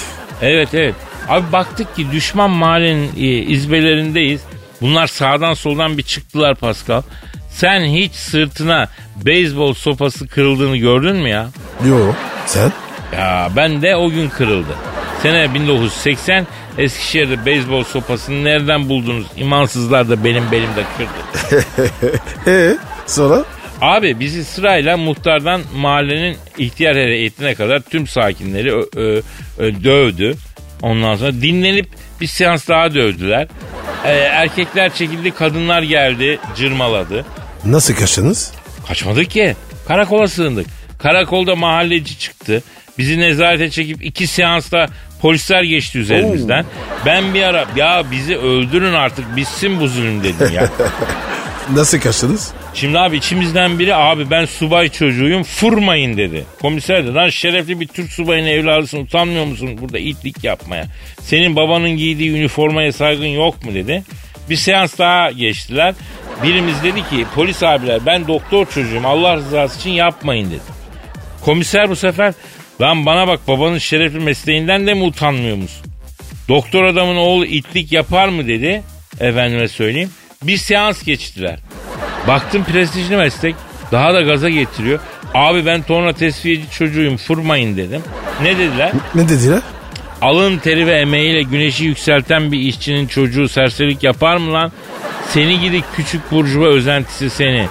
Evet 0.42 0.68
evet. 0.74 0.94
Abi 1.28 1.52
baktık 1.52 1.96
ki 1.96 2.06
düşman 2.12 2.50
mahallenin 2.50 3.10
e, 3.18 3.26
izbelerindeyiz. 3.42 4.40
Bunlar 4.80 5.06
sağdan 5.06 5.54
soldan 5.54 5.98
bir 5.98 6.02
çıktılar 6.02 6.54
Pascal. 6.54 7.02
Sen 7.50 7.80
hiç 7.84 8.12
sırtına 8.12 8.88
beyzbol 9.24 9.74
sopası 9.74 10.28
kırıldığını 10.28 10.76
gördün 10.76 11.16
mü 11.16 11.28
ya? 11.28 11.48
Yo. 11.88 12.12
Sen? 12.46 12.72
Ya 13.16 13.48
ben 13.56 13.82
de 13.82 13.96
o 13.96 14.10
gün 14.10 14.28
kırıldı. 14.28 14.74
Sene 15.22 15.54
1980 15.54 16.46
Eskişehir'de 16.78 17.46
beyzbol 17.46 17.84
sopasını 17.84 18.44
nereden 18.44 18.88
buldunuz? 18.88 19.26
İmansızlar 19.36 20.08
da 20.08 20.24
benim 20.24 20.52
belimde 20.52 20.84
kırdı. 20.96 21.64
Ee 22.46 22.76
Sonra? 23.06 23.44
Abi 23.80 24.20
bizi 24.20 24.44
sırayla 24.44 24.96
muhtardan 24.96 25.60
mahallenin 25.76 26.36
ihtiyar 26.58 26.96
heyetine 26.96 27.54
kadar 27.54 27.80
tüm 27.80 28.06
sakinleri 28.06 28.72
ö- 28.74 28.86
ö- 28.96 29.22
ö- 29.58 29.84
dövdü. 29.84 30.34
Ondan 30.82 31.16
sonra 31.16 31.32
dinlenip 31.32 31.88
bir 32.20 32.26
seans 32.26 32.68
daha 32.68 32.94
dövdüler. 32.94 33.48
Ee, 34.04 34.10
erkekler 34.10 34.94
çekildi, 34.94 35.30
kadınlar 35.30 35.82
geldi, 35.82 36.38
cırmaladı. 36.56 37.24
Nasıl 37.64 37.94
kaçtınız? 37.94 38.52
Kaçmadık 38.88 39.30
ki. 39.30 39.56
Karakola 39.88 40.28
sığındık. 40.28 40.66
Karakolda 40.98 41.56
mahalleci 41.56 42.18
çıktı. 42.18 42.62
Bizi 42.98 43.20
nezarete 43.20 43.70
çekip 43.70 44.04
iki 44.04 44.26
seansta 44.26 44.86
polisler 45.22 45.62
geçti 45.62 45.98
üzerimizden. 45.98 46.64
Ben 47.06 47.34
bir 47.34 47.42
ara 47.42 47.66
ya 47.76 48.04
bizi 48.10 48.36
öldürün 48.36 48.92
artık 48.92 49.36
bitsin 49.36 49.80
bu 49.80 49.88
zulüm 49.88 50.24
dedim 50.24 50.52
ya. 50.54 50.68
Nasıl 51.74 52.00
kaçtınız? 52.00 52.52
Şimdi 52.74 52.98
abi 52.98 53.16
içimizden 53.16 53.78
biri 53.78 53.94
abi 53.94 54.30
ben 54.30 54.44
subay 54.44 54.88
çocuğuyum 54.88 55.42
furmayın 55.42 56.16
dedi. 56.16 56.44
Komiser 56.60 57.06
de 57.06 57.12
lan 57.12 57.28
şerefli 57.28 57.80
bir 57.80 57.86
Türk 57.86 58.12
subayının 58.12 58.48
evladısın 58.48 58.98
utanmıyor 58.98 59.44
musun 59.44 59.78
burada 59.80 59.98
itlik 59.98 60.44
yapmaya? 60.44 60.86
Senin 61.20 61.56
babanın 61.56 61.90
giydiği 61.90 62.30
üniformaya 62.30 62.92
saygın 62.92 63.26
yok 63.26 63.64
mu 63.64 63.74
dedi. 63.74 64.02
Bir 64.50 64.56
seans 64.56 64.98
daha 64.98 65.30
geçtiler. 65.30 65.94
Birimiz 66.42 66.82
dedi 66.82 67.08
ki 67.08 67.26
polis 67.34 67.62
abiler 67.62 68.06
ben 68.06 68.28
doktor 68.28 68.66
çocuğum 68.66 69.02
Allah 69.04 69.36
rızası 69.36 69.78
için 69.78 69.90
yapmayın 69.90 70.50
dedi. 70.50 70.60
Komiser 71.44 71.90
bu 71.90 71.96
sefer 71.96 72.34
lan 72.80 73.06
bana 73.06 73.28
bak 73.28 73.48
babanın 73.48 73.78
şerefli 73.78 74.18
mesleğinden 74.20 74.86
de 74.86 74.94
mi 74.94 75.02
utanmıyor 75.02 75.56
musun? 75.56 75.86
Doktor 76.48 76.84
adamın 76.84 77.16
oğlu 77.16 77.46
itlik 77.46 77.92
yapar 77.92 78.28
mı 78.28 78.48
dedi. 78.48 78.82
Efendime 79.20 79.68
söyleyeyim. 79.68 80.10
Bir 80.42 80.56
seans 80.56 81.02
geçtiler. 81.02 81.58
Baktım 82.28 82.64
prestijli 82.64 83.16
meslek. 83.16 83.54
Daha 83.92 84.14
da 84.14 84.22
gaza 84.22 84.48
getiriyor. 84.48 85.00
Abi 85.34 85.66
ben 85.66 85.82
torna 85.82 86.12
tesviyeci 86.12 86.70
çocuğuyum 86.70 87.16
fırmayın 87.16 87.76
dedim. 87.76 88.02
Ne 88.42 88.58
dediler? 88.58 88.92
Ne 89.14 89.28
dediler? 89.28 89.60
Alın 90.22 90.58
teri 90.58 90.86
ve 90.86 90.92
emeğiyle 90.94 91.42
güneşi 91.42 91.84
yükselten 91.84 92.52
bir 92.52 92.58
işçinin 92.58 93.06
çocuğu 93.06 93.48
serserilik 93.48 94.02
yapar 94.02 94.36
mı 94.36 94.52
lan? 94.52 94.72
Seni 95.28 95.60
gidi 95.60 95.82
küçük 95.96 96.30
burjuva 96.30 96.66
özentisi 96.66 97.30
seni. 97.30 97.66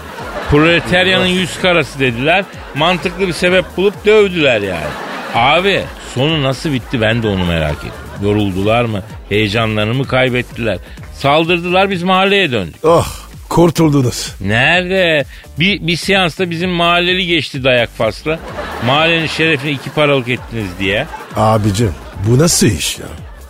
Proletaryanın 0.49 1.25
yüz 1.25 1.61
karası 1.61 1.99
dediler. 1.99 2.45
Mantıklı 2.75 3.27
bir 3.27 3.33
sebep 3.33 3.65
bulup 3.77 4.05
dövdüler 4.05 4.61
yani. 4.61 4.87
Abi 5.35 5.81
sonu 6.13 6.43
nasıl 6.43 6.73
bitti 6.73 7.01
ben 7.01 7.23
de 7.23 7.27
onu 7.27 7.45
merak 7.45 7.77
ediyorum. 7.77 8.08
Yoruldular 8.23 8.85
mı? 8.85 9.03
Heyecanlarını 9.29 9.93
mı 9.93 10.07
kaybettiler? 10.07 10.77
Saldırdılar 11.13 11.89
biz 11.89 12.03
mahalleye 12.03 12.51
döndük. 12.51 12.85
Oh 12.85 13.07
kurtuldunuz. 13.49 14.35
Nerede? 14.41 15.25
Bir, 15.59 15.87
bir 15.87 15.95
seansta 15.95 16.49
bizim 16.49 16.69
mahalleli 16.69 17.27
geçti 17.27 17.63
dayak 17.63 17.89
fasla. 17.97 18.39
Mahallenin 18.85 19.27
şerefine 19.27 19.71
iki 19.71 19.89
paralık 19.89 20.29
ettiniz 20.29 20.69
diye. 20.79 21.07
Abicim 21.35 21.93
bu 22.27 22.39
nasıl 22.39 22.67
iş 22.67 22.99
ya? 22.99 23.05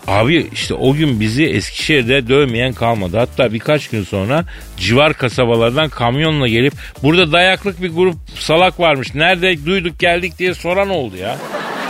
Abi 0.08 0.50
işte 0.54 0.74
o 0.74 0.94
gün 0.94 1.20
bizi 1.20 1.46
Eskişehir'de 1.46 2.28
dövmeyen 2.28 2.74
kalmadı. 2.74 3.18
Hatta 3.18 3.54
birkaç 3.54 3.88
gün 3.88 4.04
sonra 4.04 4.46
civar 4.78 5.14
kasabalardan 5.14 5.90
kamyonla 5.90 6.48
gelip 6.48 6.74
burada 7.04 7.32
dayaklık 7.32 7.82
bir 7.82 7.90
grup 7.90 8.16
salak 8.40 8.80
varmış. 8.80 9.16
Nerede 9.16 9.66
duyduk 9.66 10.00
geldik 10.00 10.40
diye 10.40 10.54
soran 10.54 10.90
oldu 10.90 11.16
ya. 11.18 11.38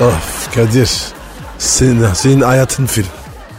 Of 0.02 0.56
Kadir. 0.56 0.90
Senin, 1.60 2.14
senin 2.14 2.42
hayatın 2.42 2.86
film. 2.86 3.06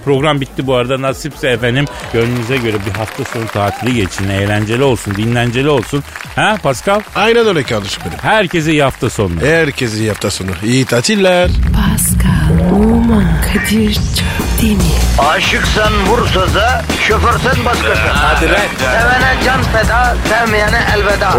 Program 0.04 0.40
bitti 0.40 0.66
bu 0.66 0.74
arada. 0.74 1.02
Nasipse 1.02 1.48
efendim 1.48 1.84
gönlünüze 2.12 2.56
göre 2.56 2.76
bir 2.86 2.92
hafta 2.98 3.24
sonu 3.24 3.46
tatili 3.46 3.94
geçin. 3.94 4.28
Eğlenceli 4.28 4.82
olsun, 4.82 5.14
dinlenceli 5.14 5.68
olsun. 5.68 6.04
Ha 6.36 6.56
Pascal? 6.62 7.00
Aynen 7.14 7.46
öyle 7.46 7.62
kardeşim 7.62 8.02
benim. 8.06 8.18
Herkese 8.18 8.72
iyi 8.72 8.82
hafta 8.82 9.10
sonu. 9.10 9.30
Herkese 9.42 9.96
iyi 9.98 10.08
hafta 10.08 10.30
sonu. 10.30 10.50
İyi 10.64 10.84
tatiller. 10.84 11.50
Pascal, 11.74 12.74
Oman, 12.74 13.24
Kadir 13.52 13.94
çok 13.94 14.62
değil 14.62 14.76
mi? 14.76 14.82
Aşıksan 15.18 16.06
vursa 16.06 16.54
da, 16.54 16.82
şoförsen 17.08 17.64
başkasın. 17.64 18.08
Hadi 18.12 18.46
Sevene 18.78 19.34
can 19.44 19.62
feda, 19.62 20.16
sevmeyene 20.28 20.80
elveda. 20.96 21.30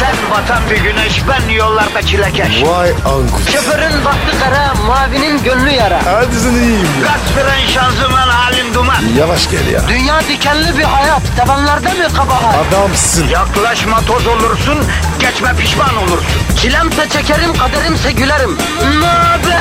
Sen 0.00 0.14
batan 0.30 0.62
bir 0.70 0.76
güneş, 0.76 1.22
ben 1.28 1.54
yollarda 1.54 2.02
çilekeş. 2.02 2.62
Vay 2.64 2.90
anku. 2.90 3.40
Şoförün 3.52 4.04
baktı 4.04 4.36
kara, 4.44 4.74
mavinin 4.74 5.42
gönlü 5.42 5.70
yara. 5.70 6.00
Hadi 6.06 6.34
sen 6.36 6.52
iyiyim 6.52 6.88
ya. 7.02 7.06
Kasperen 7.08 7.66
şanzıman 7.74 8.09
halin 8.16 8.74
duman. 8.74 9.02
Yavaş 9.18 9.50
gel 9.50 9.66
ya. 9.66 9.88
Dünya 9.88 10.20
dikenli 10.20 10.78
bir 10.78 10.84
hayat, 10.84 11.22
sevenlerde 11.36 11.92
mi 11.92 12.14
kabahar? 12.16 12.54
Adamsın. 12.68 13.28
Yaklaşma 13.28 14.00
toz 14.00 14.26
olursun, 14.26 14.78
geçme 15.20 15.54
pişman 15.56 15.96
olursun. 15.96 16.26
Çilemse 16.62 17.08
çekerim, 17.08 17.56
kaderimse 17.58 18.12
gülerim. 18.12 18.58
Möber! 19.00 19.60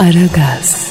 Aragaz. 0.00 0.89